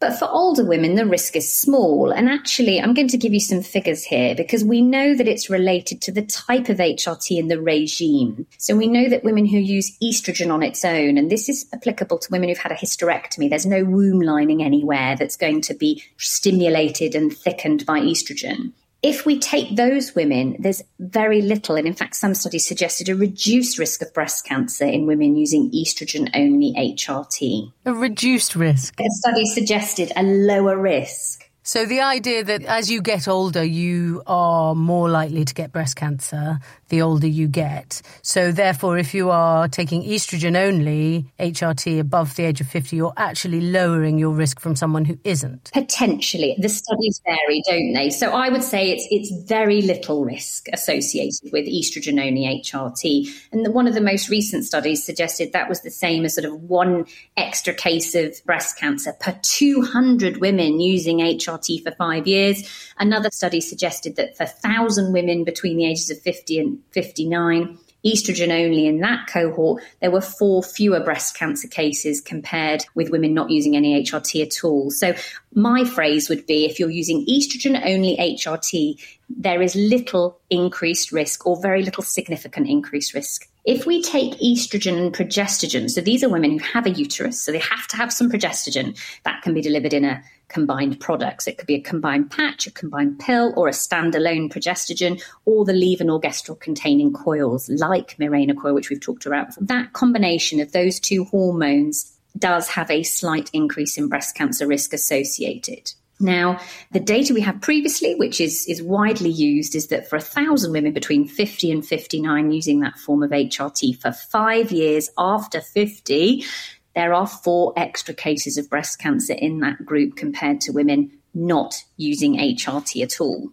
But 0.00 0.18
for 0.18 0.28
older 0.30 0.64
women, 0.64 0.94
the 0.94 1.04
risk 1.04 1.36
is 1.36 1.52
small. 1.52 2.10
And 2.10 2.26
actually, 2.26 2.80
I'm 2.80 2.94
going 2.94 3.08
to 3.08 3.18
give 3.18 3.34
you 3.34 3.40
some 3.40 3.62
figures 3.62 4.02
here 4.02 4.34
because 4.34 4.64
we 4.64 4.80
know 4.80 5.14
that 5.14 5.28
it's 5.28 5.50
related 5.50 6.00
to 6.02 6.12
the 6.12 6.22
type 6.22 6.70
of 6.70 6.78
HRT 6.78 7.38
in 7.38 7.48
the 7.48 7.60
regime. 7.60 8.46
So 8.56 8.74
we 8.74 8.86
know 8.86 9.10
that 9.10 9.24
women 9.24 9.44
who 9.44 9.58
use 9.58 9.96
estrogen 10.02 10.50
on 10.50 10.62
its 10.62 10.86
own, 10.86 11.18
and 11.18 11.30
this 11.30 11.50
is 11.50 11.66
applicable 11.74 12.18
to 12.18 12.30
women 12.30 12.48
who've 12.48 12.56
had 12.56 12.72
a 12.72 12.76
hysterectomy, 12.76 13.50
there's 13.50 13.66
no 13.66 13.84
womb 13.84 14.20
lining 14.20 14.62
anywhere 14.62 15.16
that's 15.16 15.36
going 15.36 15.60
to 15.62 15.74
be 15.74 16.02
stimulated 16.16 17.14
and 17.14 17.36
thickened 17.36 17.84
by 17.84 18.00
estrogen. 18.00 18.72
If 19.02 19.24
we 19.24 19.38
take 19.38 19.76
those 19.76 20.14
women, 20.14 20.56
there's 20.58 20.82
very 20.98 21.40
little, 21.40 21.76
and 21.76 21.86
in 21.86 21.94
fact, 21.94 22.16
some 22.16 22.34
studies 22.34 22.68
suggested 22.68 23.08
a 23.08 23.16
reduced 23.16 23.78
risk 23.78 24.02
of 24.02 24.12
breast 24.12 24.44
cancer 24.44 24.84
in 24.84 25.06
women 25.06 25.36
using 25.36 25.70
estrogen 25.70 26.30
only 26.34 26.74
HRT. 26.76 27.72
A 27.86 27.94
reduced 27.94 28.54
risk? 28.54 29.00
A 29.00 29.04
study 29.08 29.46
suggested 29.46 30.12
a 30.16 30.22
lower 30.22 30.76
risk. 30.76 31.49
So 31.70 31.86
the 31.86 32.00
idea 32.00 32.42
that 32.42 32.64
as 32.64 32.90
you 32.90 33.00
get 33.00 33.28
older, 33.28 33.62
you 33.62 34.24
are 34.26 34.74
more 34.74 35.08
likely 35.08 35.44
to 35.44 35.54
get 35.54 35.70
breast 35.70 35.94
cancer 35.94 36.58
the 36.88 37.00
older 37.00 37.28
you 37.28 37.46
get. 37.46 38.02
So 38.22 38.50
therefore, 38.50 38.98
if 38.98 39.14
you 39.14 39.30
are 39.30 39.68
taking 39.68 40.02
estrogen 40.02 40.56
only, 40.56 41.26
HRT 41.38 42.00
above 42.00 42.34
the 42.34 42.46
age 42.46 42.60
of 42.60 42.66
50, 42.66 42.96
you're 42.96 43.12
actually 43.16 43.60
lowering 43.60 44.18
your 44.18 44.32
risk 44.32 44.58
from 44.58 44.74
someone 44.74 45.04
who 45.04 45.16
isn't. 45.22 45.70
Potentially. 45.72 46.56
The 46.58 46.68
studies 46.68 47.22
vary, 47.24 47.62
don't 47.64 47.92
they? 47.92 48.10
So 48.10 48.32
I 48.32 48.48
would 48.48 48.64
say 48.64 48.90
it's, 48.90 49.06
it's 49.12 49.48
very 49.48 49.80
little 49.80 50.24
risk 50.24 50.66
associated 50.72 51.52
with 51.52 51.66
estrogen 51.66 52.20
only 52.20 52.62
HRT. 52.64 53.28
And 53.52 53.64
the, 53.64 53.70
one 53.70 53.86
of 53.86 53.94
the 53.94 54.00
most 54.00 54.28
recent 54.28 54.64
studies 54.64 55.06
suggested 55.06 55.52
that 55.52 55.68
was 55.68 55.82
the 55.82 55.90
same 55.92 56.24
as 56.24 56.34
sort 56.34 56.46
of 56.46 56.60
one 56.60 57.06
extra 57.36 57.72
case 57.72 58.16
of 58.16 58.34
breast 58.44 58.76
cancer 58.76 59.12
per 59.20 59.38
200 59.42 60.38
women 60.38 60.80
using 60.80 61.18
HRT 61.18 61.59
for 61.82 61.92
five 61.92 62.26
years. 62.26 62.62
Another 62.98 63.30
study 63.30 63.60
suggested 63.60 64.16
that 64.16 64.36
for 64.36 64.44
1,000 64.44 65.12
women 65.12 65.44
between 65.44 65.76
the 65.76 65.86
ages 65.86 66.10
of 66.10 66.20
50 66.20 66.58
and 66.58 66.78
59, 66.92 67.78
estrogen 68.04 68.50
only 68.50 68.86
in 68.86 69.00
that 69.00 69.26
cohort, 69.26 69.82
there 70.00 70.10
were 70.10 70.20
four 70.20 70.62
fewer 70.62 71.00
breast 71.00 71.36
cancer 71.36 71.68
cases 71.68 72.20
compared 72.20 72.84
with 72.94 73.10
women 73.10 73.34
not 73.34 73.50
using 73.50 73.76
any 73.76 74.02
HRT 74.02 74.42
at 74.42 74.64
all. 74.64 74.90
So 74.90 75.14
my 75.54 75.84
phrase 75.84 76.28
would 76.28 76.46
be 76.46 76.64
if 76.64 76.78
you're 76.78 76.90
using 76.90 77.26
estrogen 77.26 77.80
only 77.84 78.16
HRT, 78.16 79.00
there 79.28 79.62
is 79.62 79.74
little 79.74 80.40
increased 80.48 81.12
risk 81.12 81.46
or 81.46 81.60
very 81.60 81.82
little 81.82 82.02
significant 82.02 82.68
increased 82.68 83.14
risk. 83.14 83.48
If 83.64 83.84
we 83.84 84.02
take 84.02 84.32
estrogen 84.40 84.98
and 84.98 85.14
progestogen, 85.14 85.90
so 85.90 86.00
these 86.00 86.24
are 86.24 86.30
women 86.30 86.58
who 86.58 86.64
have 86.64 86.86
a 86.86 86.90
uterus, 86.90 87.40
so 87.40 87.52
they 87.52 87.58
have 87.58 87.86
to 87.88 87.96
have 87.96 88.12
some 88.12 88.30
progestogen 88.30 88.98
that 89.24 89.42
can 89.42 89.52
be 89.52 89.60
delivered 89.60 89.92
in 89.92 90.04
a 90.04 90.22
combined 90.50 91.00
products. 91.00 91.46
It 91.46 91.56
could 91.56 91.66
be 91.66 91.76
a 91.76 91.80
combined 91.80 92.30
patch, 92.30 92.66
a 92.66 92.70
combined 92.70 93.18
pill, 93.18 93.54
or 93.56 93.68
a 93.68 93.72
standalone 93.72 94.52
progestogen, 94.52 95.22
or 95.46 95.64
the 95.64 95.72
levonorgestrel 95.72 96.60
containing 96.60 97.14
coils 97.14 97.70
like 97.70 98.16
Mirena 98.18 98.54
coil, 98.60 98.74
which 98.74 98.90
we've 98.90 99.00
talked 99.00 99.24
about. 99.24 99.48
That 99.58 99.94
combination 99.94 100.60
of 100.60 100.72
those 100.72 101.00
two 101.00 101.24
hormones 101.24 102.16
does 102.38 102.68
have 102.68 102.90
a 102.90 103.02
slight 103.02 103.50
increase 103.52 103.96
in 103.96 104.08
breast 104.08 104.36
cancer 104.36 104.66
risk 104.66 104.92
associated. 104.92 105.92
Now, 106.20 106.60
the 106.92 107.00
data 107.00 107.32
we 107.32 107.40
have 107.40 107.62
previously, 107.62 108.14
which 108.14 108.42
is, 108.42 108.66
is 108.68 108.82
widely 108.82 109.30
used, 109.30 109.74
is 109.74 109.86
that 109.86 110.08
for 110.08 110.16
a 110.16 110.20
thousand 110.20 110.72
women 110.72 110.92
between 110.92 111.26
50 111.26 111.72
and 111.72 111.86
59 111.86 112.52
using 112.52 112.80
that 112.80 112.98
form 112.98 113.22
of 113.22 113.30
HRT 113.30 113.98
for 113.98 114.12
five 114.12 114.70
years 114.70 115.08
after 115.16 115.62
50, 115.62 116.44
there 116.94 117.14
are 117.14 117.26
four 117.26 117.72
extra 117.76 118.14
cases 118.14 118.58
of 118.58 118.68
breast 118.68 118.98
cancer 118.98 119.34
in 119.34 119.60
that 119.60 119.84
group 119.84 120.16
compared 120.16 120.60
to 120.62 120.72
women 120.72 121.12
not 121.34 121.84
using 121.96 122.36
HRT 122.36 123.02
at 123.02 123.20
all. 123.20 123.50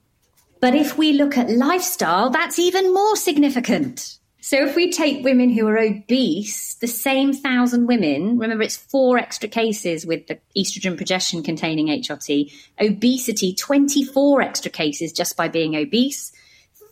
But 0.60 0.74
if 0.74 0.98
we 0.98 1.14
look 1.14 1.38
at 1.38 1.52
lifestyle, 1.52 2.30
that's 2.30 2.58
even 2.58 2.94
more 2.94 3.16
significant. 3.16 4.18
So 4.48 4.66
if 4.66 4.76
we 4.76 4.92
take 4.92 5.26
women 5.26 5.50
who 5.50 5.68
are 5.68 5.78
obese, 5.78 6.76
the 6.76 6.88
same 6.88 7.34
thousand 7.34 7.86
women, 7.86 8.38
remember 8.40 8.64
it's 8.64 8.78
four 8.78 9.18
extra 9.18 9.50
cases 9.50 10.06
with 10.06 10.28
the 10.28 10.40
estrogen 10.56 10.98
progestin 10.98 11.44
containing 11.44 11.88
HRT, 11.88 12.52
obesity, 12.80 13.54
24 13.54 14.42
extra 14.42 14.72
cases 14.72 15.12
just 15.12 15.36
by 15.36 15.50
being 15.50 15.76
obese, 15.76 16.32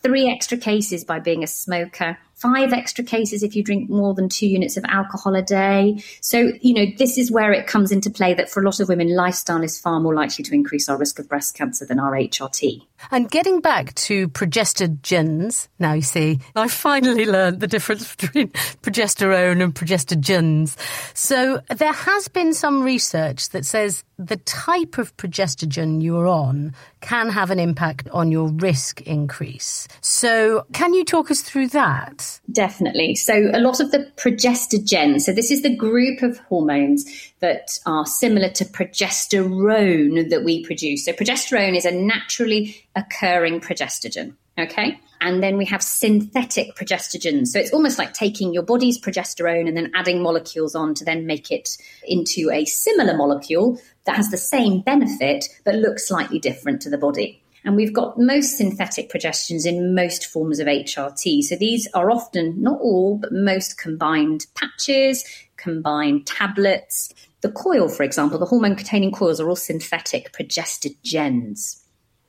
three 0.03 0.29
extra 0.29 0.57
cases 0.57 1.05
by 1.05 1.19
being 1.19 1.43
a 1.43 1.47
smoker, 1.47 2.17
five 2.45 2.73
extra 2.73 3.03
cases 3.03 3.41
if 3.41 3.55
you 3.55 3.63
drink 3.63 3.89
more 3.89 4.13
than 4.13 4.29
two 4.29 4.47
units 4.47 4.77
of 4.77 4.85
alcohol 4.87 5.35
a 5.35 5.41
day. 5.41 6.03
So, 6.21 6.51
you 6.61 6.73
know, 6.73 6.85
this 6.97 7.17
is 7.17 7.31
where 7.31 7.51
it 7.51 7.65
comes 7.65 7.91
into 7.91 8.09
play 8.11 8.33
that 8.35 8.49
for 8.49 8.61
a 8.61 8.65
lot 8.65 8.79
of 8.79 8.87
women, 8.87 9.15
lifestyle 9.15 9.63
is 9.63 9.79
far 9.79 9.99
more 9.99 10.13
likely 10.13 10.43
to 10.43 10.53
increase 10.53 10.87
our 10.87 10.97
risk 10.97 11.17
of 11.17 11.27
breast 11.27 11.55
cancer 11.55 11.85
than 11.85 11.99
our 11.99 12.11
HRT. 12.11 12.83
And 13.11 13.29
getting 13.29 13.61
back 13.61 13.93
to 13.95 14.27
progestogens, 14.29 15.67
now 15.79 15.93
you 15.93 16.01
see, 16.01 16.39
I 16.55 16.67
finally 16.67 17.25
learned 17.25 17.59
the 17.59 17.67
difference 17.67 18.15
between 18.15 18.49
progesterone 18.81 19.63
and 19.63 19.73
progestogens. 19.73 20.75
So 21.13 21.61
there 21.75 21.93
has 21.93 22.27
been 22.27 22.53
some 22.53 22.83
research 22.83 23.49
that 23.49 23.65
says 23.65 24.03
the 24.17 24.37
type 24.37 24.97
of 24.97 25.15
progestogen 25.17 26.01
you're 26.01 26.27
on 26.27 26.73
can 27.01 27.29
have 27.29 27.51
an 27.51 27.59
impact 27.59 28.09
on 28.09 28.31
your 28.31 28.47
risk 28.47 29.01
increase. 29.01 29.87
So 30.01 30.65
can 30.73 30.93
you 30.93 31.03
talk 31.03 31.29
us 31.29 31.41
through 31.41 31.69
that? 31.69 32.39
Definitely. 32.55 33.15
So 33.15 33.49
a 33.53 33.59
lot 33.59 33.81
of 33.81 33.91
the 33.91 34.09
progestogens, 34.15 35.21
so 35.21 35.33
this 35.33 35.51
is 35.51 35.61
the 35.61 35.75
group 35.75 36.21
of 36.21 36.37
hormones 36.37 37.03
that 37.41 37.77
are 37.85 38.05
similar 38.05 38.49
to 38.51 38.63
progesterone 38.63 40.29
that 40.29 40.45
we 40.45 40.63
produce. 40.63 41.03
So 41.03 41.11
progesterone 41.11 41.75
is 41.75 41.83
a 41.83 41.91
naturally 41.91 42.87
occurring 42.95 43.59
progestogen. 43.59 44.35
Okay. 44.57 44.97
And 45.19 45.43
then 45.43 45.57
we 45.57 45.65
have 45.65 45.83
synthetic 45.83 46.75
progestogens. 46.77 47.47
So 47.47 47.59
it's 47.59 47.73
almost 47.73 47.99
like 47.99 48.13
taking 48.13 48.53
your 48.53 48.63
body's 48.63 49.01
progesterone 49.01 49.67
and 49.67 49.75
then 49.75 49.91
adding 49.93 50.21
molecules 50.21 50.75
on 50.75 50.93
to 50.93 51.03
then 51.03 51.25
make 51.25 51.51
it 51.51 51.77
into 52.07 52.49
a 52.51 52.63
similar 52.63 53.17
molecule 53.17 53.81
that 54.05 54.15
has 54.15 54.31
the 54.31 54.37
same 54.37 54.79
benefit 54.79 55.49
but 55.65 55.75
looks 55.75 56.07
slightly 56.07 56.39
different 56.39 56.81
to 56.83 56.89
the 56.89 56.97
body. 56.97 57.43
And 57.65 57.75
we've 57.75 57.93
got 57.93 58.19
most 58.19 58.57
synthetic 58.57 59.09
progestogens 59.11 59.65
in 59.65 59.95
most 59.95 60.27
forms 60.27 60.59
of 60.59 60.67
HRT. 60.67 61.43
So 61.43 61.55
these 61.55 61.87
are 61.95 62.11
often, 62.11 62.61
not 62.61 62.79
all, 62.79 63.17
but 63.17 63.33
most 63.33 63.79
combined 63.79 64.45
patches, 64.53 65.25
combined 65.57 66.27
tablets. 66.27 67.11
The 67.41 67.51
coil, 67.51 67.89
for 67.89 68.03
example, 68.03 68.37
the 68.37 68.45
hormone 68.45 68.75
containing 68.75 69.11
coils 69.11 69.39
are 69.39 69.49
all 69.49 69.55
synthetic 69.55 70.31
progestogens. 70.31 71.81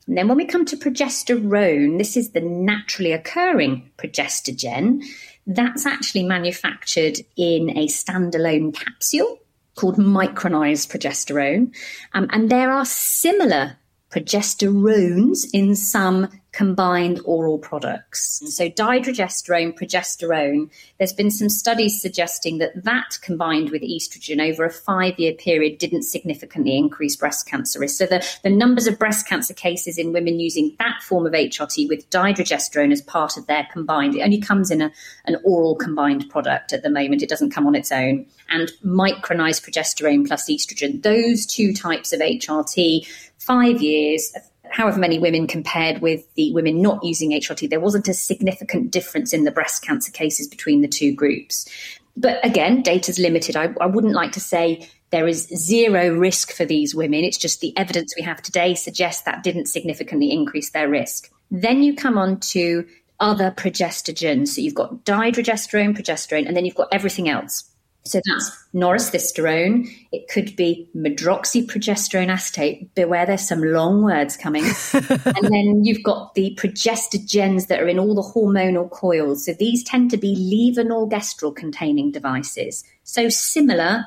And 0.07 0.17
then 0.17 0.29
when 0.29 0.39
we 0.39 0.47
come 0.47 0.65
to 0.67 0.77
progesterone, 0.77 1.99
this 1.99 2.17
is 2.17 2.31
the 2.31 2.41
naturally 2.41 3.13
occurring 3.13 3.91
progestogen. 3.99 5.05
That's 5.47 5.85
actually 5.85 6.23
manufactured 6.23 7.19
in 7.37 7.71
a 7.77 7.89
standalone 7.89 8.75
capsule 8.75 9.39
called 9.75 9.97
micronized 9.97 10.89
progesterone. 10.91 11.75
Um, 12.15 12.29
and 12.31 12.51
there 12.51 12.71
are 12.71 12.87
similar 12.87 13.77
progesterones 14.17 15.45
in 15.53 15.77
some 15.77 16.29
combined 16.57 17.21
oral 17.27 17.59
products. 17.59 18.41
Mm. 18.43 18.49
So 18.49 18.71
dydrogesterone, 18.71 19.79
progesterone, 19.79 20.71
there's 20.97 21.13
been 21.13 21.31
some 21.31 21.51
studies 21.51 22.01
suggesting 22.01 22.57
that 22.59 22.83
that 22.83 23.19
combined 23.21 23.69
with 23.69 23.83
estrogen 23.83 24.41
over 24.41 24.65
a 24.65 24.71
five 24.71 25.19
year 25.19 25.35
period 25.35 25.77
didn't 25.77 26.05
significantly 26.05 26.79
increase 26.79 27.15
breast 27.15 27.47
cancer 27.47 27.79
risk. 27.79 27.99
So 27.99 28.07
the, 28.07 28.27
the 28.43 28.49
numbers 28.49 28.87
of 28.87 28.99
breast 28.99 29.29
cancer 29.29 29.53
cases 29.53 29.99
in 29.99 30.15
women 30.15 30.41
using 30.41 30.75
that 30.79 31.03
form 31.03 31.27
of 31.27 31.35
HRT 31.35 31.91
with 31.91 32.09
dydrogesterone 32.09 32.91
as 32.91 33.03
part 33.03 33.37
of 33.37 33.47
their 33.47 33.69
combined, 33.71 34.17
it 34.17 34.23
only 34.23 34.41
comes 34.41 34.71
in 34.71 34.81
a, 34.81 34.91
an 35.27 35.37
oral 35.45 35.75
combined 35.75 36.27
product 36.31 36.73
at 36.73 36.83
the 36.83 36.89
moment. 36.89 37.23
It 37.23 37.29
doesn't 37.29 37.51
come 37.51 37.67
on 37.67 37.75
its 37.75 37.93
own. 37.93 38.25
And 38.49 38.73
micronized 38.83 39.63
progesterone 39.69 40.27
plus 40.27 40.49
estrogen, 40.49 41.03
those 41.03 41.45
two 41.45 41.75
types 41.75 42.15
of 42.15 42.21
HRT, 42.21 43.07
five 43.47 43.83
years, 43.83 44.35
however 44.71 44.99
many 44.99 45.19
women 45.19 45.47
compared 45.47 46.01
with 46.01 46.27
the 46.35 46.53
women 46.53 46.83
not 46.83 47.03
using 47.03 47.31
HRT, 47.31 47.71
there 47.71 47.81
wasn't 47.81 48.09
a 48.09 48.15
significant 48.15 48.91
difference 48.91 49.33
in 49.33 49.45
the 49.45 49.51
breast 49.51 49.83
cancer 49.83 50.13
cases 50.13 50.49
between 50.49 50.83
the 50.83 50.89
two 50.89 51.15
groups. 51.15 51.69
But 52.17 52.45
again, 52.45 52.83
data's 52.83 53.19
limited. 53.19 53.57
I, 53.57 53.75
I 53.81 53.87
wouldn't 53.87 54.15
like 54.15 54.33
to 54.33 54.41
say 54.41 54.89
there 55.11 55.29
is 55.29 55.49
zero 55.49 56.15
risk 56.17 56.53
for 56.53 56.65
these 56.65 56.95
women. 56.95 57.25
It's 57.25 57.37
just 57.37 57.61
the 57.61 57.77
evidence 57.77 58.15
we 58.17 58.23
have 58.23 58.43
today 58.43 58.75
suggests 58.75 59.23
that 59.23 59.43
didn't 59.43 59.67
significantly 59.67 60.31
increase 60.33 60.71
their 60.71 60.89
risk. 60.89 61.31
Then 61.51 61.83
you 61.83 61.95
come 61.95 62.19
on 62.19 62.41
to 62.41 62.87
other 63.21 63.51
progestogens. 63.51 64.49
So 64.49 64.61
you've 64.61 64.75
got 64.75 65.05
dydrogesterone, 65.05 65.97
progesterone, 65.97 66.47
and 66.47 66.57
then 66.57 66.65
you've 66.65 66.75
got 66.75 66.89
everything 66.93 67.29
else. 67.29 67.71
So 68.07 68.21
that's 68.25 68.65
norethisterone. 68.75 69.89
It 70.13 70.29
could 70.29 70.57
be 70.57 70.89
medroxyprogesterone 70.97 72.29
acetate. 72.29 72.95
Beware, 72.95 73.27
there's 73.27 73.47
some 73.47 73.63
long 73.63 74.03
words 74.03 74.37
coming. 74.37 74.65
and 74.93 75.43
then 75.43 75.85
you've 75.85 76.03
got 76.03 76.35
the 76.35 76.57
progestogens 76.59 77.67
that 77.67 77.81
are 77.81 77.89
in 77.89 77.99
all 77.99 78.15
the 78.15 78.23
hormonal 78.23 78.91
coils. 78.91 79.45
So 79.45 79.53
these 79.53 79.83
tend 79.83 80.11
to 80.13 80.17
be 80.17 80.73
levonorgestrel 80.77 81.57
containing 81.57 82.13
devices. 82.13 82.85
So 83.03 83.29
similar, 83.29 84.07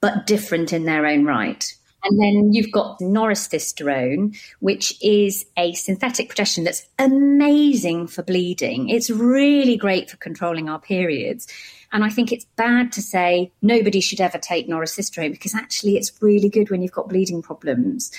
but 0.00 0.26
different 0.26 0.72
in 0.72 0.84
their 0.84 1.06
own 1.06 1.24
right. 1.24 1.74
And 2.04 2.20
then 2.20 2.52
you've 2.52 2.70
got 2.70 3.00
norethisterone, 3.00 4.38
which 4.60 4.96
is 5.02 5.46
a 5.56 5.72
synthetic 5.72 6.32
progestin 6.32 6.64
that's 6.64 6.86
amazing 6.98 8.06
for 8.06 8.22
bleeding. 8.22 8.88
It's 8.88 9.10
really 9.10 9.76
great 9.76 10.08
for 10.08 10.16
controlling 10.16 10.68
our 10.68 10.78
periods. 10.78 11.48
And 11.92 12.04
I 12.04 12.10
think 12.10 12.32
it's 12.32 12.44
bad 12.56 12.92
to 12.92 13.02
say 13.02 13.50
nobody 13.62 14.00
should 14.00 14.20
ever 14.20 14.38
take 14.38 14.68
norethisterone 14.68 15.30
because 15.30 15.54
actually 15.54 15.96
it's 15.96 16.12
really 16.20 16.48
good 16.48 16.70
when 16.70 16.82
you've 16.82 16.92
got 16.92 17.08
bleeding 17.08 17.40
problems. 17.42 18.10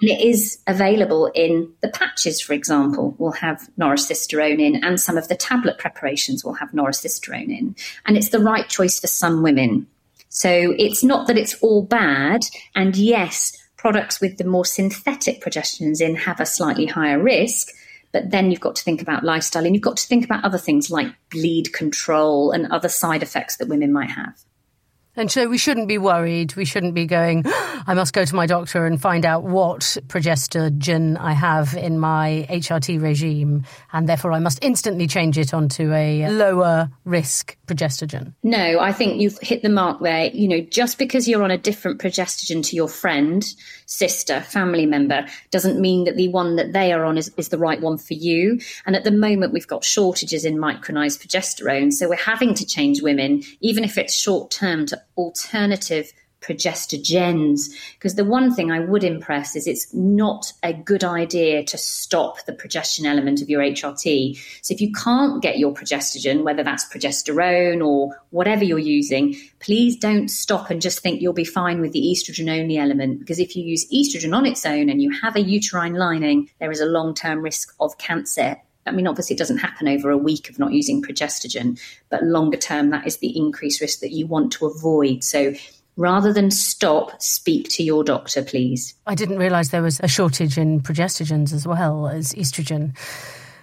And 0.00 0.10
it 0.10 0.20
is 0.20 0.58
available 0.66 1.26
in 1.34 1.72
the 1.80 1.88
patches, 1.88 2.40
for 2.40 2.52
example, 2.52 3.16
will 3.18 3.32
have 3.32 3.68
norethisterone 3.78 4.60
in, 4.60 4.84
and 4.84 5.00
some 5.00 5.16
of 5.16 5.28
the 5.28 5.34
tablet 5.34 5.78
preparations 5.78 6.44
will 6.44 6.54
have 6.54 6.70
norethisterone 6.70 7.50
in. 7.50 7.74
And 8.04 8.16
it's 8.16 8.28
the 8.28 8.40
right 8.40 8.68
choice 8.68 9.00
for 9.00 9.06
some 9.06 9.42
women. 9.42 9.86
So 10.28 10.74
it's 10.78 11.02
not 11.02 11.26
that 11.26 11.38
it's 11.38 11.54
all 11.62 11.82
bad. 11.82 12.42
And 12.74 12.94
yes, 12.94 13.56
products 13.76 14.20
with 14.20 14.36
the 14.36 14.44
more 14.44 14.64
synthetic 14.64 15.42
progestins 15.42 16.00
in 16.00 16.16
have 16.16 16.40
a 16.40 16.46
slightly 16.46 16.86
higher 16.86 17.22
risk. 17.22 17.68
But 18.16 18.30
then 18.30 18.50
you've 18.50 18.60
got 18.60 18.76
to 18.76 18.82
think 18.82 19.02
about 19.02 19.24
lifestyle 19.24 19.66
and 19.66 19.74
you've 19.74 19.84
got 19.84 19.98
to 19.98 20.06
think 20.06 20.24
about 20.24 20.42
other 20.42 20.56
things 20.56 20.90
like 20.90 21.08
bleed 21.28 21.74
control 21.74 22.50
and 22.50 22.66
other 22.72 22.88
side 22.88 23.22
effects 23.22 23.58
that 23.58 23.68
women 23.68 23.92
might 23.92 24.08
have. 24.08 24.40
And 25.16 25.30
so 25.30 25.48
we 25.48 25.56
shouldn't 25.56 25.88
be 25.88 25.96
worried. 25.96 26.54
We 26.56 26.66
shouldn't 26.66 26.94
be 26.94 27.06
going, 27.06 27.44
I 27.86 27.94
must 27.94 28.12
go 28.12 28.24
to 28.24 28.34
my 28.34 28.44
doctor 28.46 28.84
and 28.84 29.00
find 29.00 29.24
out 29.24 29.44
what 29.44 29.80
progestogen 30.08 31.18
I 31.18 31.32
have 31.32 31.74
in 31.74 31.98
my 31.98 32.46
HRT 32.50 33.00
regime, 33.00 33.64
and 33.92 34.08
therefore 34.08 34.32
I 34.32 34.40
must 34.40 34.62
instantly 34.62 35.06
change 35.06 35.38
it 35.38 35.54
onto 35.54 35.92
a 35.92 36.28
lower 36.28 36.90
risk 37.04 37.56
progestogen. 37.66 38.34
No, 38.42 38.78
I 38.78 38.92
think 38.92 39.20
you've 39.20 39.38
hit 39.40 39.62
the 39.62 39.70
mark 39.70 40.00
there. 40.02 40.26
You 40.26 40.48
know, 40.48 40.60
just 40.60 40.98
because 40.98 41.26
you're 41.26 41.42
on 41.42 41.50
a 41.50 41.58
different 41.58 42.00
progestogen 42.00 42.62
to 42.66 42.76
your 42.76 42.88
friend, 42.88 43.42
sister, 43.86 44.42
family 44.42 44.84
member, 44.84 45.26
doesn't 45.50 45.80
mean 45.80 46.04
that 46.04 46.16
the 46.16 46.28
one 46.28 46.56
that 46.56 46.72
they 46.74 46.92
are 46.92 47.04
on 47.04 47.16
is, 47.16 47.32
is 47.38 47.48
the 47.48 47.58
right 47.58 47.80
one 47.80 47.96
for 47.96 48.14
you. 48.14 48.60
And 48.84 48.94
at 48.94 49.04
the 49.04 49.10
moment, 49.10 49.52
we've 49.52 49.66
got 49.66 49.84
shortages 49.84 50.44
in 50.44 50.58
micronized 50.58 51.24
progesterone. 51.24 51.92
So 51.92 52.08
we're 52.08 52.16
having 52.16 52.52
to 52.54 52.66
change 52.66 53.00
women, 53.00 53.42
even 53.60 53.82
if 53.82 53.96
it's 53.96 54.14
short 54.14 54.50
term, 54.50 54.84
to 54.86 55.00
alternative 55.16 56.12
progestogens. 56.46 57.70
Because 57.94 58.14
the 58.14 58.24
one 58.24 58.54
thing 58.54 58.70
I 58.70 58.80
would 58.80 59.04
impress 59.04 59.56
is 59.56 59.66
it's 59.66 59.92
not 59.92 60.52
a 60.62 60.72
good 60.72 61.04
idea 61.04 61.64
to 61.64 61.78
stop 61.78 62.44
the 62.44 62.52
progestin 62.52 63.06
element 63.06 63.42
of 63.42 63.48
your 63.48 63.60
HRT. 63.60 64.38
So 64.62 64.72
if 64.72 64.80
you 64.80 64.92
can't 64.92 65.42
get 65.42 65.58
your 65.58 65.72
progestogen, 65.72 66.44
whether 66.44 66.62
that's 66.62 66.84
progesterone 66.86 67.84
or 67.84 68.20
whatever 68.30 68.64
you're 68.64 68.78
using, 68.78 69.36
please 69.58 69.96
don't 69.96 70.28
stop 70.28 70.70
and 70.70 70.80
just 70.80 71.00
think 71.00 71.20
you'll 71.20 71.32
be 71.32 71.44
fine 71.44 71.80
with 71.80 71.92
the 71.92 72.02
estrogen 72.02 72.48
only 72.48 72.78
element. 72.78 73.18
Because 73.18 73.38
if 73.38 73.56
you 73.56 73.64
use 73.64 73.90
estrogen 73.90 74.36
on 74.36 74.46
its 74.46 74.64
own 74.64 74.88
and 74.88 75.02
you 75.02 75.10
have 75.22 75.36
a 75.36 75.40
uterine 75.40 75.94
lining, 75.94 76.50
there 76.60 76.70
is 76.70 76.80
a 76.80 76.86
long 76.86 77.14
term 77.14 77.40
risk 77.40 77.74
of 77.80 77.98
cancer 77.98 78.56
I 78.86 78.92
mean, 78.92 79.06
obviously, 79.06 79.34
it 79.34 79.38
doesn't 79.38 79.58
happen 79.58 79.88
over 79.88 80.10
a 80.10 80.18
week 80.18 80.48
of 80.48 80.58
not 80.58 80.72
using 80.72 81.02
progestogen, 81.02 81.80
but 82.08 82.22
longer 82.22 82.56
term, 82.56 82.90
that 82.90 83.06
is 83.06 83.18
the 83.18 83.36
increased 83.36 83.80
risk 83.80 84.00
that 84.00 84.12
you 84.12 84.26
want 84.26 84.52
to 84.54 84.66
avoid. 84.66 85.24
So, 85.24 85.54
rather 85.96 86.32
than 86.32 86.50
stop, 86.50 87.20
speak 87.20 87.68
to 87.70 87.82
your 87.82 88.04
doctor, 88.04 88.42
please. 88.42 88.94
I 89.06 89.14
didn't 89.14 89.38
realize 89.38 89.70
there 89.70 89.82
was 89.82 90.00
a 90.00 90.08
shortage 90.08 90.58
in 90.58 90.80
progestogens 90.80 91.52
as 91.52 91.66
well 91.66 92.08
as 92.08 92.32
estrogen. 92.34 92.96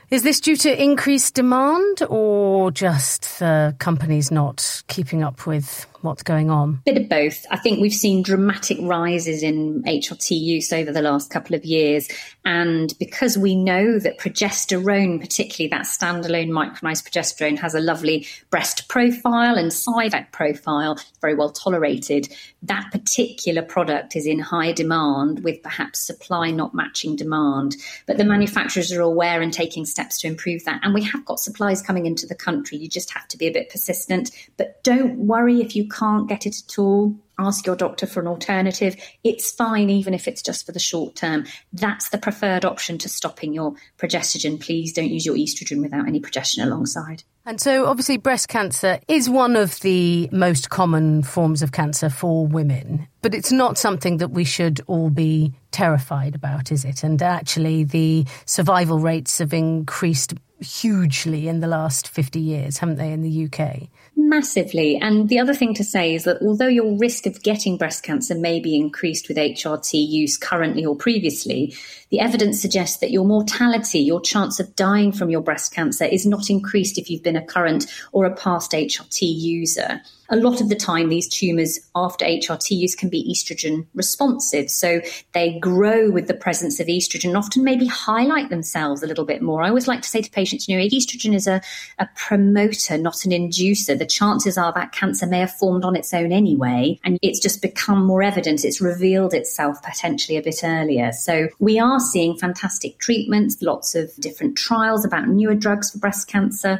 Is 0.09 0.23
this 0.23 0.39
due 0.39 0.57
to 0.57 0.83
increased 0.83 1.33
demand 1.33 2.03
or 2.09 2.69
just 2.69 3.39
the 3.39 3.75
companies 3.79 4.29
not 4.29 4.83
keeping 4.87 5.23
up 5.23 5.47
with 5.47 5.87
what's 6.03 6.21
going 6.21 6.51
on? 6.51 6.81
Bit 6.85 6.97
of 6.97 7.09
both. 7.09 7.45
I 7.49 7.57
think 7.57 7.79
we've 7.79 7.93
seen 7.93 8.21
dramatic 8.21 8.77
rises 8.81 9.41
in 9.41 9.81
HRT 9.83 10.39
use 10.39 10.71
over 10.71 10.91
the 10.91 11.01
last 11.01 11.31
couple 11.31 11.55
of 11.55 11.65
years. 11.65 12.07
And 12.45 12.93
because 12.99 13.37
we 13.37 13.55
know 13.55 13.97
that 13.97 14.19
progesterone, 14.19 15.19
particularly 15.19 15.69
that 15.69 15.85
standalone 15.85 16.49
micronized 16.49 17.09
progesterone, 17.09 17.57
has 17.57 17.73
a 17.73 17.79
lovely 17.79 18.27
breast 18.51 18.87
profile 18.87 19.55
and 19.55 19.73
side 19.73 20.07
effect 20.07 20.31
profile, 20.31 20.99
very 21.21 21.33
well 21.33 21.51
tolerated, 21.51 22.29
that 22.61 22.91
particular 22.91 23.63
product 23.63 24.15
is 24.15 24.27
in 24.27 24.37
high 24.37 24.73
demand 24.73 25.43
with 25.43 25.63
perhaps 25.63 25.99
supply 25.99 26.51
not 26.51 26.75
matching 26.75 27.15
demand. 27.15 27.75
But 28.05 28.17
the 28.17 28.25
manufacturers 28.25 28.91
are 28.91 29.01
aware 29.01 29.41
and 29.41 29.51
taking 29.51 29.85
steps 29.85 30.03
steps 30.03 30.21
to 30.21 30.27
improve 30.27 30.65
that. 30.65 30.81
And 30.83 30.93
we 30.93 31.03
have 31.03 31.25
got 31.25 31.39
supplies 31.39 31.81
coming 31.81 32.05
into 32.05 32.27
the 32.27 32.35
country. 32.35 32.77
You 32.77 32.87
just 32.87 33.11
have 33.11 33.27
to 33.29 33.37
be 33.37 33.47
a 33.47 33.51
bit 33.51 33.69
persistent. 33.69 34.31
But 34.57 34.83
don't 34.83 35.17
worry 35.17 35.61
if 35.61 35.75
you 35.75 35.87
can't 35.93 36.27
get 36.27 36.45
it 36.45 36.55
at 36.67 36.79
all. 36.79 37.15
Ask 37.39 37.65
your 37.65 37.75
doctor 37.75 38.05
for 38.05 38.19
an 38.19 38.27
alternative. 38.27 38.95
It's 39.23 39.51
fine, 39.51 39.89
even 39.89 40.13
if 40.13 40.27
it's 40.27 40.41
just 40.41 40.65
for 40.65 40.71
the 40.71 40.79
short 40.79 41.15
term. 41.15 41.45
That's 41.71 42.09
the 42.09 42.17
preferred 42.17 42.63
option 42.63 42.97
to 42.99 43.09
stopping 43.09 43.53
your 43.53 43.73
progestogen. 43.97 44.59
Please 44.59 44.93
don't 44.93 45.09
use 45.09 45.25
your 45.25 45.35
estrogen 45.35 45.81
without 45.81 46.07
any 46.07 46.19
progestin 46.19 46.63
alongside. 46.63 47.23
And 47.45 47.59
so, 47.59 47.87
obviously, 47.87 48.17
breast 48.17 48.47
cancer 48.47 48.99
is 49.07 49.29
one 49.29 49.55
of 49.55 49.79
the 49.81 50.29
most 50.31 50.69
common 50.69 51.23
forms 51.23 51.61
of 51.61 51.73
cancer 51.73 52.09
for 52.09 52.47
women, 52.47 53.07
but 53.21 53.35
it's 53.35 53.51
not 53.51 53.77
something 53.77 54.17
that 54.17 54.29
we 54.29 54.45
should 54.45 54.79
all 54.87 55.09
be 55.09 55.53
terrified 55.71 56.35
about, 56.35 56.71
is 56.71 56.85
it? 56.85 57.03
And 57.03 57.21
actually, 57.21 57.83
the 57.83 58.25
survival 58.45 58.99
rates 58.99 59.39
have 59.39 59.53
increased 59.53 60.35
hugely 60.63 61.49
in 61.49 61.59
the 61.59 61.67
last 61.67 62.07
50 62.07 62.39
years, 62.39 62.77
haven't 62.77 62.95
they, 62.95 63.11
in 63.11 63.21
the 63.21 63.45
UK? 63.45 63.89
Massively. 64.15 64.97
And 64.97 65.27
the 65.27 65.39
other 65.39 65.55
thing 65.55 65.73
to 65.73 65.83
say 65.83 66.13
is 66.13 66.25
that 66.25 66.41
although 66.41 66.67
your 66.67 66.97
risk 66.97 67.25
of 67.25 67.41
getting 67.41 67.77
breast 67.77 68.03
cancer 68.03 68.35
may 68.35 68.59
be 68.59 68.75
increased 68.75 69.27
with 69.27 69.37
HRT 69.37 69.93
use 69.93 70.37
currently 70.37 70.85
or 70.85 70.95
previously, 70.95 71.75
the 72.09 72.19
evidence 72.19 72.61
suggests 72.61 72.97
that 72.97 73.09
your 73.09 73.25
mortality, 73.25 73.99
your 73.99 74.21
chance 74.21 74.59
of 74.59 74.75
dying 74.75 75.11
from 75.11 75.31
your 75.31 75.41
breast 75.41 75.73
cancer, 75.73 76.05
is 76.05 76.27
not 76.27 76.51
increased 76.51 76.99
if 76.99 77.09
you've 77.09 77.23
been 77.23 77.35
a 77.35 77.45
current 77.45 77.87
or 78.11 78.25
a 78.25 78.35
past 78.35 78.71
HRT 78.71 79.21
user 79.21 80.01
a 80.33 80.37
lot 80.37 80.61
of 80.61 80.69
the 80.69 80.75
time, 80.75 81.09
these 81.09 81.27
tumours 81.27 81.79
after 81.93 82.25
HRT 82.25 82.71
use 82.71 82.95
can 82.95 83.07
be 83.07 83.23
estrogen 83.31 83.85
responsive. 83.93 84.67
So 84.67 84.99
they 85.33 85.59
grow 85.59 86.09
with 86.09 86.27
the 86.27 86.33
presence 86.33 86.79
of 86.79 86.87
estrogen 86.87 87.37
often 87.37 87.63
maybe 87.63 87.85
highlight 87.85 88.49
themselves 88.49 89.03
a 89.03 89.07
little 89.07 89.25
bit 89.25 89.43
more. 89.43 89.61
I 89.61 89.69
always 89.69 89.87
like 89.87 90.01
to 90.01 90.09
say 90.09 90.23
to 90.23 90.31
patients, 90.31 90.67
you 90.67 90.75
know, 90.75 90.83
estrogen 90.83 91.35
is 91.35 91.45
a, 91.45 91.61
a 91.99 92.09
promoter, 92.15 92.97
not 92.97 93.23
an 93.25 93.31
inducer. 93.31 93.97
The 93.97 94.07
chances 94.07 94.57
are 94.57 94.73
that 94.73 94.91
cancer 94.91 95.27
may 95.27 95.39
have 95.41 95.53
formed 95.53 95.85
on 95.85 95.95
its 95.95 96.11
own 96.15 96.31
anyway, 96.31 96.99
and 97.03 97.19
it's 97.21 97.39
just 97.39 97.61
become 97.61 98.03
more 98.03 98.23
evident. 98.23 98.65
It's 98.65 98.81
revealed 98.81 99.35
itself 99.35 99.83
potentially 99.83 100.35
a 100.35 100.41
bit 100.41 100.61
earlier. 100.63 101.11
So 101.11 101.49
we 101.59 101.77
are 101.77 101.99
seeing 101.99 102.35
fantastic 102.37 102.97
treatments, 102.97 103.61
lots 103.61 103.93
of 103.93 104.11
different 104.15 104.57
trials 104.57 105.05
about 105.05 105.27
newer 105.27 105.53
drugs 105.53 105.91
for 105.91 105.99
breast 105.99 106.27
cancer. 106.27 106.79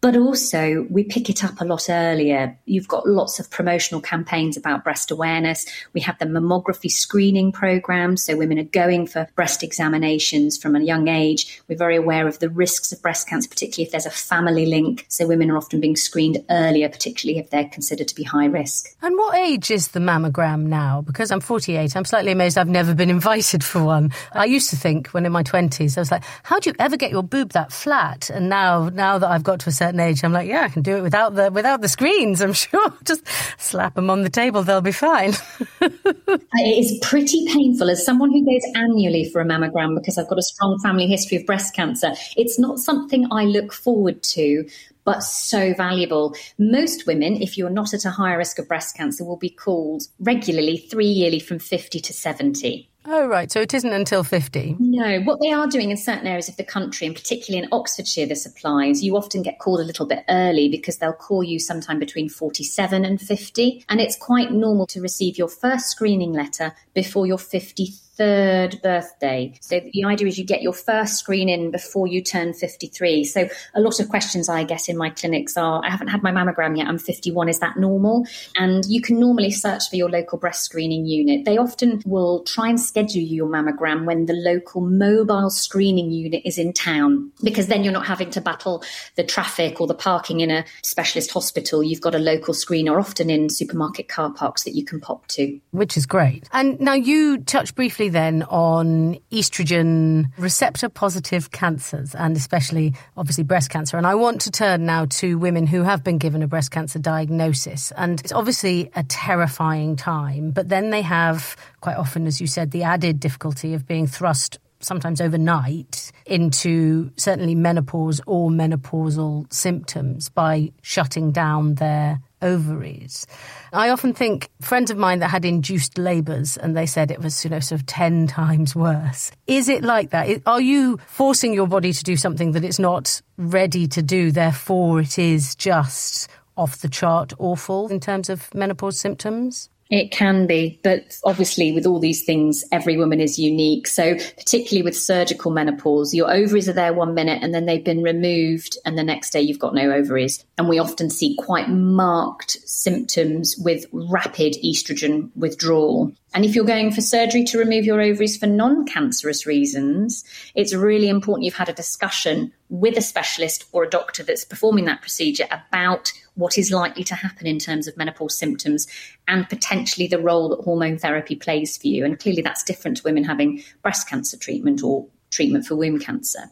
But 0.00 0.16
also, 0.16 0.86
we 0.90 1.02
pick 1.02 1.28
it 1.28 1.42
up 1.42 1.60
a 1.60 1.64
lot 1.64 1.90
earlier. 1.90 2.56
You've 2.66 2.86
got 2.86 3.08
lots 3.08 3.40
of 3.40 3.50
promotional 3.50 4.00
campaigns 4.00 4.56
about 4.56 4.84
breast 4.84 5.10
awareness. 5.10 5.66
We 5.92 6.00
have 6.02 6.16
the 6.20 6.24
mammography 6.24 6.88
screening 6.88 7.50
program. 7.50 8.16
So, 8.16 8.36
women 8.36 8.60
are 8.60 8.64
going 8.64 9.08
for 9.08 9.26
breast 9.34 9.64
examinations 9.64 10.56
from 10.56 10.76
a 10.76 10.80
young 10.80 11.08
age. 11.08 11.60
We're 11.66 11.76
very 11.76 11.96
aware 11.96 12.28
of 12.28 12.38
the 12.38 12.48
risks 12.48 12.92
of 12.92 13.02
breast 13.02 13.28
cancer, 13.28 13.48
particularly 13.48 13.86
if 13.86 13.90
there's 13.90 14.06
a 14.06 14.10
family 14.10 14.66
link. 14.66 15.04
So, 15.08 15.26
women 15.26 15.50
are 15.50 15.56
often 15.56 15.80
being 15.80 15.96
screened 15.96 16.44
earlier, 16.48 16.88
particularly 16.88 17.40
if 17.40 17.50
they're 17.50 17.68
considered 17.68 18.06
to 18.06 18.14
be 18.14 18.22
high 18.22 18.46
risk. 18.46 18.94
And 19.02 19.16
what 19.16 19.36
age 19.36 19.68
is 19.72 19.88
the 19.88 20.00
mammogram 20.00 20.66
now? 20.66 21.02
Because 21.02 21.32
I'm 21.32 21.40
48, 21.40 21.96
I'm 21.96 22.04
slightly 22.04 22.30
amazed 22.30 22.56
I've 22.56 22.68
never 22.68 22.94
been 22.94 23.10
invited 23.10 23.64
for 23.64 23.82
one. 23.82 24.12
I 24.30 24.44
used 24.44 24.70
to 24.70 24.76
think 24.76 25.08
when 25.08 25.26
in 25.26 25.32
my 25.32 25.42
20s, 25.42 25.98
I 25.98 26.00
was 26.00 26.12
like, 26.12 26.22
how 26.44 26.60
do 26.60 26.70
you 26.70 26.76
ever 26.78 26.96
get 26.96 27.10
your 27.10 27.24
boob 27.24 27.50
that 27.54 27.72
flat? 27.72 28.30
And 28.30 28.48
now, 28.48 28.90
now 28.90 29.18
that 29.18 29.28
I've 29.28 29.42
got 29.42 29.58
to 29.60 29.70
a 29.70 29.72
certain 29.72 29.87
certain 29.88 30.00
age, 30.00 30.22
I'm 30.22 30.32
like, 30.32 30.48
yeah, 30.48 30.62
I 30.62 30.68
can 30.68 30.82
do 30.82 30.96
it 30.96 31.02
without 31.02 31.34
the 31.34 31.50
without 31.50 31.80
the 31.80 31.88
screens. 31.88 32.40
I'm 32.40 32.52
sure. 32.68 32.92
Just 33.04 33.26
slap 33.58 33.94
them 33.94 34.10
on 34.10 34.22
the 34.22 34.30
table, 34.30 34.62
they'll 34.62 34.80
be 34.80 34.92
fine. 34.92 35.32
it 35.80 36.78
is 36.78 36.98
pretty 37.02 37.46
painful 37.46 37.90
as 37.90 38.04
someone 38.04 38.30
who 38.30 38.44
goes 38.44 38.62
annually 38.74 39.28
for 39.30 39.40
a 39.40 39.44
mammogram 39.44 39.94
because 39.94 40.18
I've 40.18 40.28
got 40.28 40.38
a 40.38 40.42
strong 40.42 40.78
family 40.80 41.06
history 41.06 41.38
of 41.38 41.46
breast 41.46 41.74
cancer. 41.74 42.12
It's 42.36 42.58
not 42.58 42.78
something 42.78 43.26
I 43.30 43.44
look 43.44 43.72
forward 43.72 44.22
to, 44.34 44.68
but 45.04 45.22
so 45.22 45.72
valuable. 45.74 46.34
Most 46.58 47.06
women, 47.06 47.40
if 47.40 47.56
you're 47.56 47.70
not 47.70 47.94
at 47.94 48.04
a 48.04 48.10
higher 48.10 48.36
risk 48.36 48.58
of 48.58 48.68
breast 48.68 48.96
cancer, 48.96 49.24
will 49.24 49.38
be 49.38 49.50
called 49.50 50.02
regularly, 50.20 50.76
three 50.76 51.06
yearly 51.06 51.40
from 51.40 51.58
50 51.58 52.00
to 52.00 52.12
70. 52.12 52.90
Oh, 53.10 53.26
right. 53.26 53.50
So 53.50 53.60
it 53.60 53.72
isn't 53.72 53.92
until 53.92 54.22
50. 54.22 54.76
No. 54.78 55.20
What 55.20 55.40
they 55.40 55.50
are 55.50 55.66
doing 55.66 55.90
in 55.90 55.96
certain 55.96 56.26
areas 56.26 56.48
of 56.48 56.56
the 56.56 56.64
country, 56.64 57.06
and 57.06 57.16
particularly 57.16 57.64
in 57.64 57.68
Oxfordshire, 57.72 58.26
this 58.26 58.44
applies, 58.44 59.02
you 59.02 59.16
often 59.16 59.42
get 59.42 59.58
called 59.58 59.80
a 59.80 59.84
little 59.84 60.04
bit 60.04 60.24
early 60.28 60.68
because 60.68 60.98
they'll 60.98 61.14
call 61.14 61.42
you 61.42 61.58
sometime 61.58 61.98
between 61.98 62.28
47 62.28 63.06
and 63.06 63.18
50. 63.18 63.84
And 63.88 64.00
it's 64.00 64.16
quite 64.16 64.52
normal 64.52 64.86
to 64.88 65.00
receive 65.00 65.38
your 65.38 65.48
first 65.48 65.86
screening 65.86 66.34
letter 66.34 66.74
before 66.92 67.26
your 67.26 67.38
53 67.38 67.94
third 68.18 68.80
birthday. 68.82 69.54
So 69.62 69.80
the 69.92 70.04
idea 70.04 70.26
is 70.26 70.38
you 70.38 70.44
get 70.44 70.60
your 70.60 70.74
first 70.74 71.14
screen 71.14 71.48
in 71.48 71.70
before 71.70 72.06
you 72.06 72.22
turn 72.22 72.52
53. 72.52 73.24
So 73.24 73.48
a 73.74 73.80
lot 73.80 73.98
of 74.00 74.08
questions 74.10 74.48
I 74.48 74.64
get 74.64 74.88
in 74.88 74.98
my 74.98 75.08
clinics 75.08 75.56
are 75.56 75.82
I 75.82 75.90
haven't 75.90 76.08
had 76.08 76.22
my 76.22 76.32
mammogram 76.32 76.76
yet, 76.76 76.86
I'm 76.86 76.98
51, 76.98 77.48
is 77.48 77.60
that 77.60 77.78
normal? 77.78 78.26
And 78.56 78.84
you 78.86 79.00
can 79.00 79.18
normally 79.18 79.50
search 79.50 79.88
for 79.88 79.96
your 79.96 80.10
local 80.10 80.36
breast 80.38 80.64
screening 80.64 81.06
unit. 81.06 81.46
They 81.46 81.56
often 81.56 82.02
will 82.04 82.42
try 82.42 82.68
and 82.68 82.78
schedule 82.78 83.22
you 83.22 83.38
your 83.38 83.48
mammogram 83.48 84.04
when 84.04 84.26
the 84.26 84.32
local 84.32 84.80
mobile 84.80 85.48
screening 85.48 86.10
unit 86.10 86.42
is 86.44 86.58
in 86.58 86.72
town, 86.72 87.30
because 87.44 87.68
then 87.68 87.84
you're 87.84 87.92
not 87.92 88.06
having 88.06 88.30
to 88.30 88.40
battle 88.40 88.82
the 89.14 89.22
traffic 89.22 89.80
or 89.80 89.86
the 89.86 89.94
parking 89.94 90.40
in 90.40 90.50
a 90.50 90.64
specialist 90.82 91.30
hospital. 91.30 91.84
You've 91.84 92.00
got 92.00 92.16
a 92.16 92.18
local 92.18 92.52
screener, 92.52 92.98
often 92.98 93.30
in 93.30 93.48
supermarket 93.48 94.08
car 94.08 94.32
parks 94.32 94.64
that 94.64 94.74
you 94.74 94.84
can 94.84 95.00
pop 95.00 95.28
to. 95.28 95.60
Which 95.70 95.96
is 95.96 96.04
great. 96.04 96.48
And 96.52 96.80
now 96.80 96.94
you 96.94 97.38
touched 97.38 97.76
briefly 97.76 98.07
then 98.08 98.42
on 98.44 99.18
estrogen 99.30 100.30
receptor 100.38 100.88
positive 100.88 101.50
cancers 101.50 102.14
and 102.14 102.36
especially 102.36 102.94
obviously 103.16 103.44
breast 103.44 103.70
cancer. 103.70 103.96
And 103.96 104.06
I 104.06 104.14
want 104.14 104.40
to 104.42 104.50
turn 104.50 104.86
now 104.86 105.06
to 105.06 105.38
women 105.38 105.66
who 105.66 105.82
have 105.82 106.02
been 106.04 106.18
given 106.18 106.42
a 106.42 106.48
breast 106.48 106.70
cancer 106.70 106.98
diagnosis. 106.98 107.92
And 107.96 108.20
it's 108.20 108.32
obviously 108.32 108.90
a 108.94 109.02
terrifying 109.04 109.96
time, 109.96 110.50
but 110.50 110.68
then 110.68 110.90
they 110.90 111.02
have 111.02 111.56
quite 111.80 111.96
often, 111.96 112.26
as 112.26 112.40
you 112.40 112.46
said, 112.46 112.70
the 112.70 112.82
added 112.82 113.20
difficulty 113.20 113.74
of 113.74 113.86
being 113.86 114.06
thrust 114.06 114.58
sometimes 114.80 115.20
overnight 115.20 116.12
into 116.26 117.10
certainly 117.16 117.54
menopause 117.54 118.20
or 118.26 118.50
menopausal 118.50 119.52
symptoms 119.52 120.28
by 120.28 120.70
shutting 120.82 121.32
down 121.32 121.74
their 121.76 122.20
ovaries. 122.42 123.26
I 123.72 123.90
often 123.90 124.14
think 124.14 124.48
friends 124.60 124.90
of 124.90 124.96
mine 124.96 125.18
that 125.20 125.28
had 125.28 125.44
induced 125.44 125.98
labours 125.98 126.56
and 126.56 126.76
they 126.76 126.86
said 126.86 127.10
it 127.10 127.20
was, 127.20 127.44
you 127.44 127.50
know, 127.50 127.60
sort 127.60 127.80
of 127.80 127.86
10 127.86 128.26
times 128.26 128.74
worse. 128.74 129.30
Is 129.46 129.68
it 129.68 129.82
like 129.84 130.10
that? 130.10 130.42
Are 130.46 130.60
you 130.60 130.98
forcing 131.06 131.52
your 131.52 131.66
body 131.66 131.92
to 131.92 132.04
do 132.04 132.16
something 132.16 132.52
that 132.52 132.64
it's 132.64 132.78
not 132.78 133.20
ready 133.36 133.86
to 133.88 134.02
do, 134.02 134.30
therefore 134.30 135.00
it 135.00 135.18
is 135.18 135.54
just 135.54 136.28
off 136.56 136.78
the 136.78 136.88
chart 136.88 137.32
awful 137.38 137.88
in 137.88 138.00
terms 138.00 138.28
of 138.28 138.52
menopause 138.54 138.98
symptoms? 138.98 139.70
It 139.90 140.10
can 140.10 140.46
be, 140.46 140.78
but 140.82 141.18
obviously, 141.24 141.72
with 141.72 141.86
all 141.86 141.98
these 141.98 142.22
things, 142.24 142.62
every 142.70 142.98
woman 142.98 143.20
is 143.20 143.38
unique. 143.38 143.86
So, 143.86 144.16
particularly 144.16 144.82
with 144.82 144.94
surgical 144.94 145.50
menopause, 145.50 146.12
your 146.12 146.30
ovaries 146.30 146.68
are 146.68 146.74
there 146.74 146.92
one 146.92 147.14
minute 147.14 147.42
and 147.42 147.54
then 147.54 147.64
they've 147.64 147.82
been 147.82 148.02
removed, 148.02 148.76
and 148.84 148.98
the 148.98 149.02
next 149.02 149.30
day 149.30 149.40
you've 149.40 149.58
got 149.58 149.74
no 149.74 149.90
ovaries. 149.90 150.44
And 150.58 150.68
we 150.68 150.78
often 150.78 151.08
see 151.08 151.34
quite 151.38 151.70
marked 151.70 152.58
symptoms 152.68 153.56
with 153.56 153.86
rapid 153.90 154.56
estrogen 154.62 155.30
withdrawal. 155.34 156.12
And 156.34 156.44
if 156.44 156.54
you're 156.54 156.66
going 156.66 156.92
for 156.92 157.00
surgery 157.00 157.44
to 157.44 157.58
remove 157.58 157.86
your 157.86 158.02
ovaries 158.02 158.36
for 158.36 158.46
non 158.46 158.84
cancerous 158.84 159.46
reasons, 159.46 160.22
it's 160.54 160.74
really 160.74 161.08
important 161.08 161.46
you've 161.46 161.54
had 161.54 161.70
a 161.70 161.72
discussion 161.72 162.52
with 162.68 162.98
a 162.98 163.02
specialist 163.02 163.64
or 163.72 163.84
a 163.84 163.88
doctor 163.88 164.22
that's 164.22 164.44
performing 164.44 164.84
that 164.84 165.00
procedure 165.00 165.46
about 165.50 166.12
what 166.38 166.56
is 166.56 166.70
likely 166.70 167.04
to 167.04 167.14
happen 167.14 167.46
in 167.46 167.58
terms 167.58 167.88
of 167.88 167.96
menopause 167.96 168.38
symptoms 168.38 168.86
and 169.26 169.48
potentially 169.48 170.06
the 170.06 170.20
role 170.20 170.48
that 170.48 170.62
hormone 170.62 170.96
therapy 170.96 171.34
plays 171.34 171.76
for 171.76 171.88
you. 171.88 172.04
And 172.04 172.18
clearly, 172.18 172.42
that's 172.42 172.62
different 172.62 172.98
to 172.98 173.02
women 173.02 173.24
having 173.24 173.62
breast 173.82 174.08
cancer 174.08 174.36
treatment 174.36 174.82
or 174.82 175.06
treatment 175.30 175.66
for 175.66 175.76
womb 175.76 175.98
cancer 175.98 176.50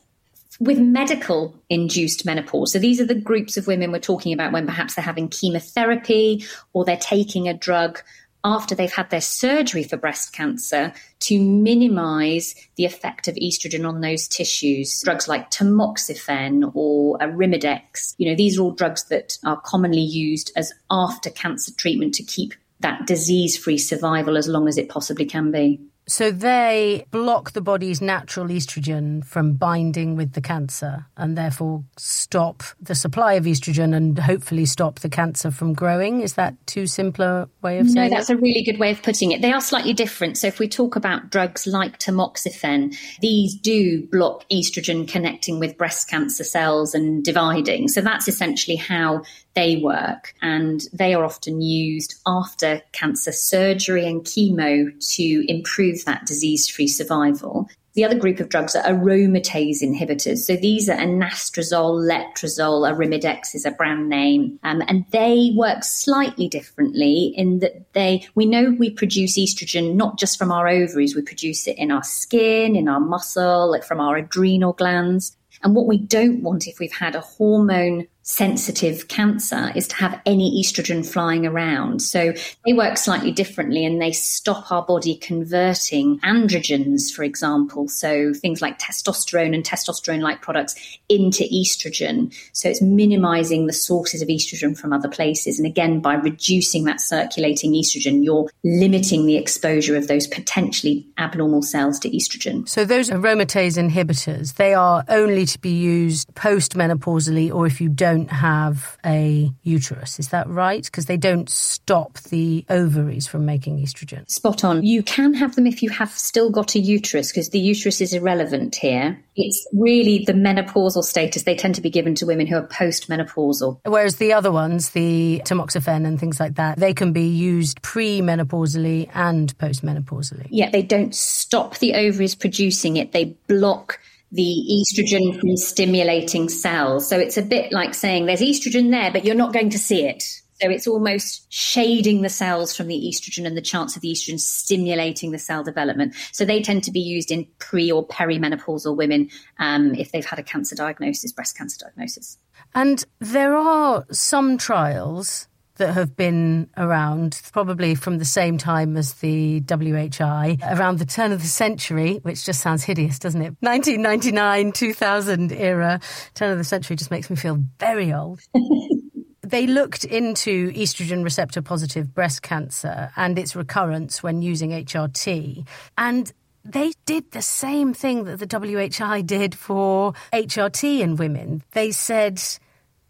with 0.59 0.79
medical 0.79 1.55
induced 1.69 2.25
menopause. 2.25 2.73
So 2.73 2.79
these 2.79 3.01
are 3.01 3.05
the 3.05 3.15
groups 3.15 3.57
of 3.57 3.67
women 3.67 3.93
we're 3.93 3.99
talking 4.01 4.33
about 4.33 4.53
when 4.53 4.67
perhaps 4.67 4.95
they're 4.95 5.05
having 5.05 5.29
chemotherapy 5.29 6.45
or 6.73 6.85
they're 6.85 6.97
taking 6.97 7.49
a 7.49 7.55
drug 7.55 8.01
after 8.47 8.77
they've 8.77 8.93
had 8.93 9.11
their 9.11 9.21
surgery 9.21 9.83
for 9.83 9.97
breast 9.97 10.33
cancer 10.33 10.93
to 11.19 11.41
minimize 11.41 12.55
the 12.77 12.85
effect 12.85 13.27
of 13.27 13.35
estrogen 13.35 13.87
on 13.87 14.01
those 14.01 14.29
tissues. 14.29 15.03
Drugs 15.03 15.27
like 15.27 15.51
tamoxifen 15.51 16.71
or 16.73 17.19
Arimidex, 17.19 18.15
you 18.19 18.31
know, 18.31 18.37
these 18.37 18.57
are 18.57 18.63
all 18.63 18.71
drugs 18.71 19.05
that 19.09 19.37
are 19.45 19.61
commonly 19.63 20.01
used 20.01 20.53
as 20.55 20.73
after 20.91 21.29
cancer 21.29 21.73
treatment 21.77 22.15
to 22.15 22.23
keep 22.23 22.55
that 22.81 23.07
disease 23.07 23.59
free 23.59 23.79
survival 23.79 24.37
as 24.37 24.47
long 24.47 24.69
as 24.69 24.79
it 24.79 24.89
possibly 24.89 25.25
can 25.25 25.51
be. 25.51 25.81
So 26.09 26.31
they 26.31 27.05
block 27.11 27.51
the 27.51 27.61
body's 27.61 28.01
natural 28.01 28.47
estrogen 28.47 29.25
from 29.25 29.55
binding 29.55 30.15
with 30.15 30.35
the 30.35 30.41
cancer 30.41 31.07
and 31.17 31.37
therefore 31.37 31.83
stop 31.97 32.63
the 32.81 32.95
supply 32.95 33.33
of 33.33 33.45
estrogen 33.45 33.95
and 33.95 34.17
hopefully 34.17 34.67
stop 34.67 35.01
the 35.01 35.09
cancer 35.09 35.51
from 35.51 35.73
growing. 35.73 36.21
Is 36.21 36.35
that 36.35 36.55
too 36.69 36.87
simpler 36.87 37.49
way 37.61 37.81
of 37.81 37.91
saying 37.91 38.11
No, 38.11 38.17
that's 38.17 38.31
it? 38.31 38.35
a 38.35 38.37
really 38.37 38.63
good 38.63 38.79
way 38.79 38.93
of 38.93 39.03
putting 39.03 39.33
it. 39.33 39.43
They 39.43 39.53
are 39.53 39.61
slightly 39.61 39.95
different. 39.95 40.39
So 40.39 40.47
if 40.47 40.61
we 40.61 40.69
talk 40.69 40.95
about 40.95 41.31
drugs 41.31 41.67
like 41.67 41.99
tamoxifen, 41.99 42.97
these 43.21 43.57
do 43.57 44.07
block 44.07 44.45
estrogen 44.49 45.09
connecting 45.09 45.59
with 45.59 45.77
breast 45.77 46.09
cancer 46.09 46.45
cells 46.45 46.95
and 46.95 47.25
dividing. 47.25 47.89
So 47.89 48.01
that's 48.01 48.29
essentially 48.29 48.77
how 48.77 49.23
they 49.57 49.77
work. 49.77 50.35
And 50.43 50.83
they 50.93 51.15
are 51.15 51.25
often 51.25 51.61
used 51.61 52.15
after 52.27 52.83
cancer 52.93 53.33
surgery 53.33 54.07
and 54.07 54.23
chemo 54.23 54.93
to 55.17 55.53
improve 55.53 56.05
that 56.05 56.27
disease 56.27 56.69
free 56.69 56.87
survival. 56.87 57.69
The 57.95 58.05
other 58.05 58.19
group 58.19 58.41
of 58.41 58.51
drugs 58.51 58.77
are 58.77 58.85
aromatase 58.85 59.83
inhibitors. 59.83 60.41
So 60.41 60.55
these 60.55 60.91
are 60.91 60.99
anastrozole, 60.99 62.07
letrozole, 62.07 62.87
Arimidex 62.93 63.55
is 63.55 63.65
a 63.65 63.71
brand 63.71 64.11
name, 64.11 64.59
um, 64.63 64.83
and 64.87 65.07
they 65.13 65.53
work 65.57 65.83
slightly 65.83 66.47
differently 66.47 67.33
in 67.35 67.61
that 67.61 67.95
they 67.95 68.29
we 68.35 68.45
know 68.45 68.77
we 68.79 68.91
produce 68.91 69.39
estrogen 69.39 69.95
not 69.95 70.19
just 70.19 70.39
from 70.39 70.53
our 70.53 70.69
ovaries, 70.69 71.17
we 71.17 71.23
produce 71.23 71.67
it 71.67 71.79
in 71.79 71.91
our 71.91 72.03
skin, 72.03 72.77
in 72.77 72.87
our 72.87 73.01
muscle, 73.01 73.71
like 73.71 73.83
from 73.83 74.01
our 74.01 74.17
adrenal 74.17 74.75
glands. 74.75 75.35
And 75.63 75.75
what 75.75 75.87
we 75.87 75.97
don't 75.97 76.43
want 76.43 76.67
if 76.67 76.79
we've 76.79 76.93
had 76.93 77.15
a 77.15 77.21
hormone 77.21 78.09
sensitive 78.29 79.07
cancer 79.07 79.71
is 79.77 79.87
to 79.87 79.95
have 79.95 80.21
any 80.27 80.61
estrogen 80.61 81.07
flying 81.07 81.47
around. 81.47 82.03
So 82.03 82.33
they 82.65 82.73
work 82.73 82.97
slightly 82.97 83.31
differently 83.31 83.85
and 83.85 84.03
they 84.03 84.11
stop 84.11 84.71
our 84.73 84.85
body 84.85 85.15
converting 85.15 86.19
androgens, 86.21 87.13
for 87.15 87.23
example. 87.23 87.87
So 87.89 88.35
things 88.35 88.61
like 88.61 88.81
testosterone 88.81 89.55
and 89.55 89.63
testosterone 89.63 90.23
like 90.23 90.43
products 90.43 90.75
into 91.09 91.45
estrogen. 91.45 92.35
So 92.53 92.69
it's 92.69 92.83
minimizing 92.83 93.69
the 93.69 93.73
sources 93.73 94.23
of 94.23 94.29
estrogen 94.29 94.77
from 94.77 94.93
other 94.93 95.09
places. 95.09 95.61
And 95.61 95.67
again, 95.67 96.01
by 96.01 96.15
reducing 96.15 96.83
that 96.85 97.01
circulating 97.01 97.75
estrogen, 97.75 98.25
you're 98.25 98.51
limiting 98.65 99.27
the 99.27 99.37
exposure 99.37 99.97
of 99.97 100.09
those 100.09 100.27
potentially 100.27 101.07
abnormal 101.17 101.63
cells 101.63 102.01
to 102.01 102.11
estrogen. 102.11 102.69
So 102.69 102.85
those 102.85 103.09
aromatase 103.09 103.79
inhibitors, 103.79 104.55
they 104.55 104.75
are 104.75 105.05
only 105.09 105.47
to 105.47 105.61
be 105.61 105.71
used 105.71 106.35
postmenopausally 106.35 107.55
or 107.55 107.69
if 107.69 107.81
you 107.81 107.89
don't 107.89 108.16
don't 108.17 108.31
have 108.31 108.97
a 109.05 109.51
uterus. 109.63 110.19
Is 110.19 110.29
that 110.29 110.49
right? 110.49 110.85
Because 110.85 111.07
they 111.07 111.17
don't 111.17 111.49
stop 111.49 112.19
the 112.19 112.65
ovaries 112.71 113.27
from 113.27 113.45
making 113.45 113.79
estrogen. 113.79 114.29
Spot 114.31 114.65
on. 114.65 114.83
You 114.83 115.03
can 115.03 115.35
have 115.35 115.55
them 115.55 115.67
if 115.67 115.83
you 115.83 115.91
have 115.91 116.11
still 116.11 116.51
got 116.51 116.75
a 116.75 116.79
uterus, 116.79 117.31
because 117.31 117.51
the 117.51 117.59
uterus 117.59 118.01
is 118.01 118.15
irrelevant 118.15 118.77
here. 118.77 119.21
It's 119.35 119.67
really 119.75 120.25
the 120.25 120.33
menopausal 120.33 121.03
status. 121.05 121.43
They 121.43 121.55
tend 121.55 121.75
to 121.75 121.83
be 121.83 121.91
given 121.91 122.15
to 122.17 122.27
women 122.27 122.47
who 122.47 122.57
are 122.57 122.67
postmenopausal. 122.67 123.81
Whereas 123.85 124.17
the 124.17 124.33
other 124.33 124.51
ones, 124.51 124.91
the 124.91 125.43
tamoxifen 125.45 126.07
and 126.07 126.19
things 126.19 126.41
like 126.41 126.55
that, 126.55 126.79
they 126.79 126.95
can 126.95 127.13
be 127.13 127.29
used 127.29 127.83
pre-menopausally 127.83 129.11
and 129.15 129.57
postmenopausally. 129.59 130.47
Yeah, 130.51 130.71
they 130.71 130.83
don't 130.83 131.15
stop 131.15 131.79
the 131.79 131.95
ovaries 131.95 132.35
producing 132.35 132.97
it. 132.97 133.13
They 133.13 133.37
block 133.47 134.01
the 134.37 134.85
estrogen 134.85 135.41
from 135.41 135.57
stimulating 135.57 136.49
cells. 136.49 137.09
So 137.09 137.19
it's 137.19 137.37
a 137.37 137.43
bit 137.43 137.73
like 137.73 137.95
saying 137.95 138.27
there's 138.27 138.41
estrogen 138.41 138.91
there, 138.91 139.11
but 139.11 139.25
you're 139.25 139.35
not 139.35 139.53
going 139.53 139.71
to 139.71 139.79
see 139.79 140.05
it. 140.05 140.23
So 140.61 140.71
it's 140.71 140.87
almost 140.87 141.53
shading 141.53 142.23
the 142.23 142.31
cells 142.31 142.75
from 142.75 142.87
the 142.87 143.13
estrogen 143.13 143.47
and 143.47 143.57
the 143.57 143.63
chance 143.63 143.95
of 143.95 144.03
the 144.03 144.11
estrogen 144.11 144.41
stimulating 144.41 145.31
the 145.31 145.39
cell 145.39 145.63
development. 145.63 146.15
So 146.33 146.45
they 146.45 146.63
tend 146.63 146.85
to 146.85 146.91
be 146.91 147.01
used 147.01 147.31
in 147.31 147.47
pre 147.59 147.91
or 147.91 148.07
perimenopausal 148.07 148.97
women 148.97 149.29
um, 149.59 149.95
if 149.95 150.13
they've 150.13 150.25
had 150.25 150.39
a 150.39 150.43
cancer 150.43 150.75
diagnosis, 150.75 151.33
breast 151.33 151.59
cancer 151.59 151.85
diagnosis. 151.85 152.39
And 152.75 153.05
there 153.19 153.55
are 153.55 154.07
some 154.11 154.57
trials 154.57 155.47
that 155.77 155.93
have 155.93 156.17
been 156.17 156.69
around 156.77 157.41
probably 157.53 157.95
from 157.95 158.19
the 158.19 158.25
same 158.25 158.59
time 158.59 158.97
as 158.97 159.15
the 159.15 159.61
WHI, 159.61 160.59
around 160.63 160.99
the 160.99 161.07
turn 161.07 161.33
of 161.33 161.43
the 161.43 161.49
century, 161.49 162.21
which 162.23 162.45
just 162.45 162.61
sounds 162.61 162.85
hideous, 162.85 163.19
doesn't 163.19 163.43
it? 163.43 163.55
1999, 163.61 164.73
2000 164.73 165.53
era, 165.53 166.01
turn 166.35 166.51
of 166.51 166.59
the 166.59 166.65
century 166.65 166.97
just 166.97 167.11
makes 167.11 167.31
me 167.31 167.37
feel 167.37 167.59
very 167.79 168.13
old. 168.13 168.41
they 169.43 169.67
looked 169.67 170.05
into 170.05 170.73
estrogen 170.73 171.23
receptor 171.23 171.63
positive 171.63 172.15
breast 172.15 172.43
cancer 172.43 173.11
and 173.17 173.39
its 173.39 173.55
recurrence 173.55 174.23
when 174.23 174.43
using 174.43 174.71
HRT. 174.71 175.67
And 175.97 176.33
they 176.65 176.93
did 177.05 177.31
the 177.31 177.43
same 177.43 177.95
thing 177.95 178.25
that 178.25 178.39
the 178.39 178.47
WHI 178.47 179.21
did 179.23 179.55
for 179.55 180.15
HRT 180.33 181.01
in 181.01 181.17
women. 181.17 181.63
They 181.73 181.93
said 181.93 182.43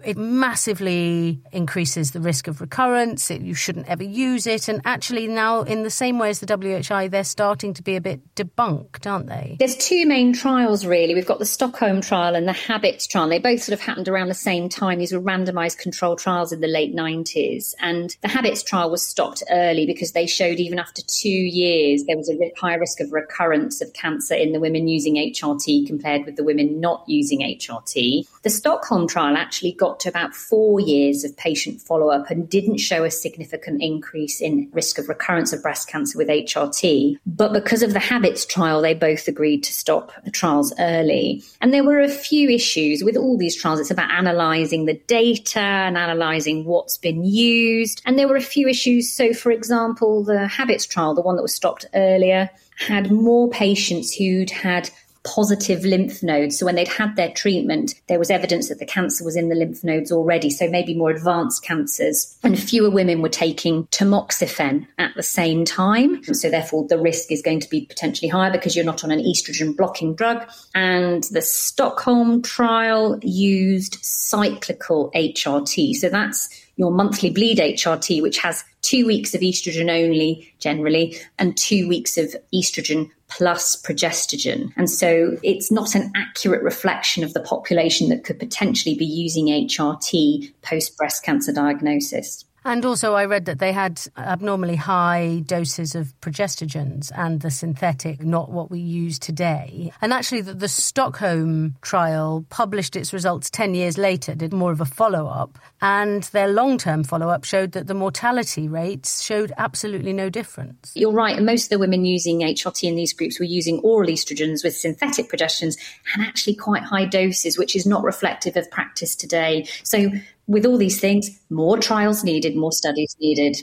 it 0.07 0.17
massively 0.17 1.41
increases 1.51 2.13
the 2.13 2.21
risk 2.21 2.47
of 2.47 2.61
recurrence. 2.61 3.31
It, 3.31 3.43
you 3.43 3.55
shouldn't 3.55 3.89
ever 3.89 4.05
use 4.05 4.47
it. 4.47 4.69
And 4.69 4.81
actually, 4.85 5.27
now, 5.27 5.63
in 5.63 5.83
the 5.83 5.91
same 5.91 6.19
way 6.19 6.31
as 6.31 6.39
the 6.39 6.47
WHI, 6.47 7.09
they're 7.09 7.25
starting 7.25 7.75
to 7.75 7.83
be 7.83 7.97
a 7.97 8.01
bit 8.01 8.35
debunked, 8.37 9.11
aren't 9.11 9.27
they? 9.27 9.57
There's 9.59 9.77
two 9.77 10.07
main 10.07 10.33
trials, 10.33 10.87
really. 10.87 11.15
We've 11.15 11.27
got 11.27 11.41
the 11.41 11.45
Stockholm 11.45 12.01
trial 12.01 12.37
and 12.37 12.47
the 12.47 12.53
Habits 12.53 13.09
trial. 13.09 13.29
They 13.29 13.41
both 13.41 13.63
sort 13.63 13.75
of 13.75 13.81
happened 13.81 14.09
around 14.09 14.29
the 14.29 14.35
same 14.35 14.69
time. 14.69 15.01
These 15.01 15.13
were 15.13 15.21
randomized 15.21 15.79
control 15.79 16.15
trials 16.15 16.53
in 16.53 16.61
the 16.61 16.69
late 16.69 16.95
90s. 16.95 17.75
And 17.81 18.17
the 18.23 18.29
Habits 18.29 18.63
trial 18.63 18.91
was 18.91 19.05
stopped 19.05 19.43
early 19.51 19.87
because 19.87 20.13
they 20.13 20.29
showed 20.29 20.61
even 20.61 20.79
after 20.79 21.03
two 21.03 21.29
years, 21.29 22.05
there 22.05 22.17
was 22.17 22.31
a 22.31 22.53
higher 22.57 22.79
risk 22.79 23.01
of 23.01 23.13
recurrence 23.13 23.81
of 23.81 23.93
cancer 23.93 24.35
in 24.35 24.53
the 24.53 24.61
women 24.61 24.87
using 24.87 25.17
HRT 25.17 25.89
compared 25.89 26.25
with 26.25 26.37
the 26.37 26.45
women 26.45 26.81
not 26.81 27.03
using 27.09 27.41
HRT. 27.41 28.27
The 28.43 28.51
Stockholm 28.51 29.09
trial 29.09 29.37
actually 29.37 29.73
got 29.73 29.96
got 29.97 30.01
to 30.01 30.09
about 30.09 30.35
four 30.35 30.81
years 30.81 31.25
of 31.25 31.37
patient 31.37 31.81
follow 31.81 32.11
up 32.11 32.31
and 32.31 32.49
didn't 32.49 32.79
show 32.79 33.05
a 33.05 33.11
significant 33.11 33.83
increase 33.83 34.41
in 34.41 34.69
risk 34.73 34.99
of 34.99 35.09
recurrence 35.09 35.53
of 35.53 35.63
breast 35.63 35.89
cancer 35.89 36.19
with 36.19 36.29
HRT. 36.29 37.19
But 37.27 37.53
because 37.53 37.83
of 37.83 37.93
the 37.93 37.99
habits 37.99 38.45
trial, 38.45 38.83
they 38.83 38.95
both 38.95 39.27
agreed 39.29 39.63
to 39.65 39.73
stop 39.73 40.13
the 40.25 40.31
trials 40.31 40.73
early. 40.79 41.43
And 41.61 41.73
there 41.73 41.85
were 41.85 42.01
a 42.01 42.09
few 42.09 42.51
issues 42.51 43.03
with 43.03 43.17
all 43.17 43.39
these 43.39 43.57
trials. 43.57 43.81
It's 43.81 43.91
about 43.91 44.11
analysing 44.11 44.85
the 44.85 45.01
data 45.07 45.61
and 45.61 45.97
analysing 45.97 46.65
what's 46.65 46.99
been 46.99 47.25
used. 47.25 48.03
And 48.05 48.19
there 48.19 48.29
were 48.29 48.37
a 48.37 48.41
few 48.41 48.69
issues. 48.69 49.11
So, 49.11 49.33
for 49.33 49.51
example, 49.51 50.25
the 50.25 50.47
habits 50.47 50.87
trial, 50.87 51.15
the 51.15 51.23
one 51.23 51.37
that 51.37 51.43
was 51.43 51.55
stopped 51.55 51.87
earlier, 51.95 52.51
had 52.79 53.11
more 53.11 53.49
patients 53.49 54.15
who'd 54.15 54.51
had 54.51 54.91
positive 55.27 55.85
lymph 55.85 56.23
nodes. 56.23 56.59
So 56.59 56.67
when 56.67 56.77
they'd 56.77 56.89
had 56.89 57.17
their 57.17 57.31
treatment, 57.33 57.95
there 58.09 58.19
was 58.19 58.31
evidence 58.31 58.69
that 58.69 58.79
the 58.79 58.87
cancer 58.87 59.25
was 59.25 59.37
in 59.37 59.49
the 59.49 59.55
lymph 59.55 59.83
nodes 59.85 60.13
already. 60.13 60.51
So 60.51 60.69
maybe 60.69 60.95
more 60.95 61.11
advanced 61.11 61.65
cancers. 61.65 62.39
And 62.43 62.59
fewer 62.59 62.91
women 62.91 63.23
were 63.23 63.29
taking 63.29 63.87
tamoxifen 63.89 64.87
at 64.99 65.13
the 65.17 65.23
same 65.23 65.65
time. 65.65 66.23
So 66.25 66.49
therefore, 66.49 66.87
the 66.89 66.99
risk 66.99 67.33
is 67.33 67.43
going 67.43 67.61
to 67.61 67.69
be 67.69 67.87
potentially 67.87 68.29
higher 68.29 68.51
because 68.51 68.77
you're 68.77 68.85
not 68.85 69.05
on 69.05 69.11
an 69.11 69.21
estrogen 69.21 69.77
blocking 69.77 70.15
drug. 70.15 70.49
And 70.75 71.25
the 71.25 71.43
Stockholm 71.43 72.43
trial 72.43 73.19
used 73.23 73.99
cyclical 74.03 75.11
HRT. 75.15 75.95
So 75.95 76.09
that's 76.09 76.49
your 76.77 76.91
monthly 76.91 77.31
bleed 77.31 77.59
HRT, 77.59 78.23
which 78.23 78.39
has 78.39 78.63
two 78.87 79.05
weeks 79.05 79.35
of 79.35 79.41
estrogen 79.41 79.91
only 79.91 80.55
generally 80.61 81.19
and 81.39 81.57
two 81.57 81.89
weeks 81.89 82.17
of 82.17 82.35
estrogen 82.55 83.11
plus 83.29 83.75
progestogen. 83.83 84.73
And 84.77 84.89
so 84.89 85.37
it's 85.43 85.73
not 85.73 85.95
an 85.97 86.13
accurate 86.15 86.63
reflection 86.63 87.25
of 87.25 87.35
the 87.35 87.41
population 87.41 88.09
that 88.11 88.23
could 88.23 88.39
potentially 88.39 88.95
be 88.95 89.05
using 89.05 89.47
HRT 89.47 90.53
post 90.63 90.97
breast 90.97 91.25
cancer 91.25 91.53
diagnosis. 91.53 92.46
And 92.67 92.85
also, 92.85 93.15
I 93.15 93.27
read 93.27 93.45
that 93.45 93.61
they 93.61 93.71
had 93.71 94.03
abnormally 94.17 94.75
high 94.75 95.45
doses 95.47 95.95
of 95.95 96.13
progestogens 96.21 97.13
and 97.15 97.41
the 97.41 97.51
synthetic, 97.51 98.25
not 98.25 98.51
what 98.51 98.73
we 98.73 98.81
use 98.81 99.21
today. 99.21 99.93
And 100.03 100.13
actually, 100.13 100.41
the, 100.41 100.53
the 100.53 100.67
Stockholm 100.67 101.77
trial 101.81 102.45
published 102.49 102.97
its 102.97 103.13
results 103.13 103.51
10 103.51 103.77
years 103.77 103.97
later, 103.97 104.35
did 104.35 104.53
more 104.53 104.73
of 104.73 104.81
a 104.81 104.85
follow 104.85 105.29
up, 105.29 105.61
and 105.81 106.25
their 106.25 106.49
long 106.49 106.77
term 106.77 107.05
follow 107.05 107.29
up 107.29 107.45
showed 107.45 107.71
that 107.71 107.87
the 107.87 107.95
mortality 107.95 108.67
rates 108.67 109.23
showed 109.23 109.53
absolutely 109.59 110.13
no 110.13 110.29
difference. 110.29 110.91
You're 110.97 111.13
right. 111.13 111.37
And 111.37 111.47
most 111.47 111.67
of 111.67 111.71
the 111.71 111.79
women 111.79 112.05
using 112.05 112.41
HRT 112.41 112.83
in 112.83 112.97
these 112.97 113.13
groups 113.13 113.39
were 113.39 113.47
using 113.47 113.79
oral 113.85 114.09
estrogens 114.09 114.65
with 114.65 114.75
synthetic 114.75 115.31
progestogens 115.31 115.77
and 116.15 116.27
actually 116.27 116.57
quite 116.57 116.83
high 116.83 117.05
doses, 117.05 117.57
which 117.57 117.77
is 117.77 117.87
not 117.87 118.03
reflective 118.03 118.57
of 118.57 118.69
practice 118.73 119.15
today. 119.15 119.69
So 119.85 120.11
with 120.47 120.65
all 120.65 120.79
these 120.79 121.01
things, 121.01 121.31
more 121.51 121.79
trials 121.79 122.23
needed, 122.23 122.57
more 122.57 122.73
studies 122.73 123.17
needed. 123.21 123.57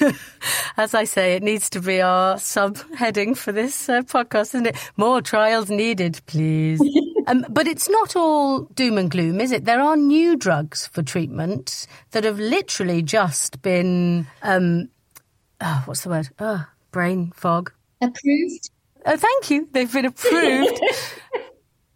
As 0.76 0.94
I 0.94 1.04
say, 1.04 1.34
it 1.34 1.42
needs 1.42 1.70
to 1.70 1.80
be 1.80 2.00
our 2.00 2.36
subheading 2.36 3.36
for 3.36 3.52
this 3.52 3.88
uh, 3.88 4.02
podcast, 4.02 4.54
isn't 4.54 4.66
it? 4.66 4.92
More 4.96 5.22
trials 5.22 5.70
needed, 5.70 6.20
please. 6.26 6.80
um, 7.26 7.46
but 7.48 7.66
it's 7.66 7.88
not 7.88 8.16
all 8.16 8.60
doom 8.74 8.98
and 8.98 9.10
gloom, 9.10 9.40
is 9.40 9.52
it? 9.52 9.64
There 9.64 9.80
are 9.80 9.96
new 9.96 10.36
drugs 10.36 10.86
for 10.88 11.02
treatment 11.02 11.86
that 12.10 12.24
have 12.24 12.38
literally 12.38 13.02
just 13.02 13.62
been, 13.62 14.26
um, 14.42 14.88
oh, 15.60 15.82
what's 15.86 16.02
the 16.02 16.10
word? 16.10 16.28
Oh, 16.38 16.66
brain 16.90 17.32
fog. 17.34 17.72
Approved? 18.00 18.70
Oh, 19.06 19.16
thank 19.16 19.50
you. 19.50 19.68
They've 19.72 19.92
been 19.92 20.06
approved 20.06 20.80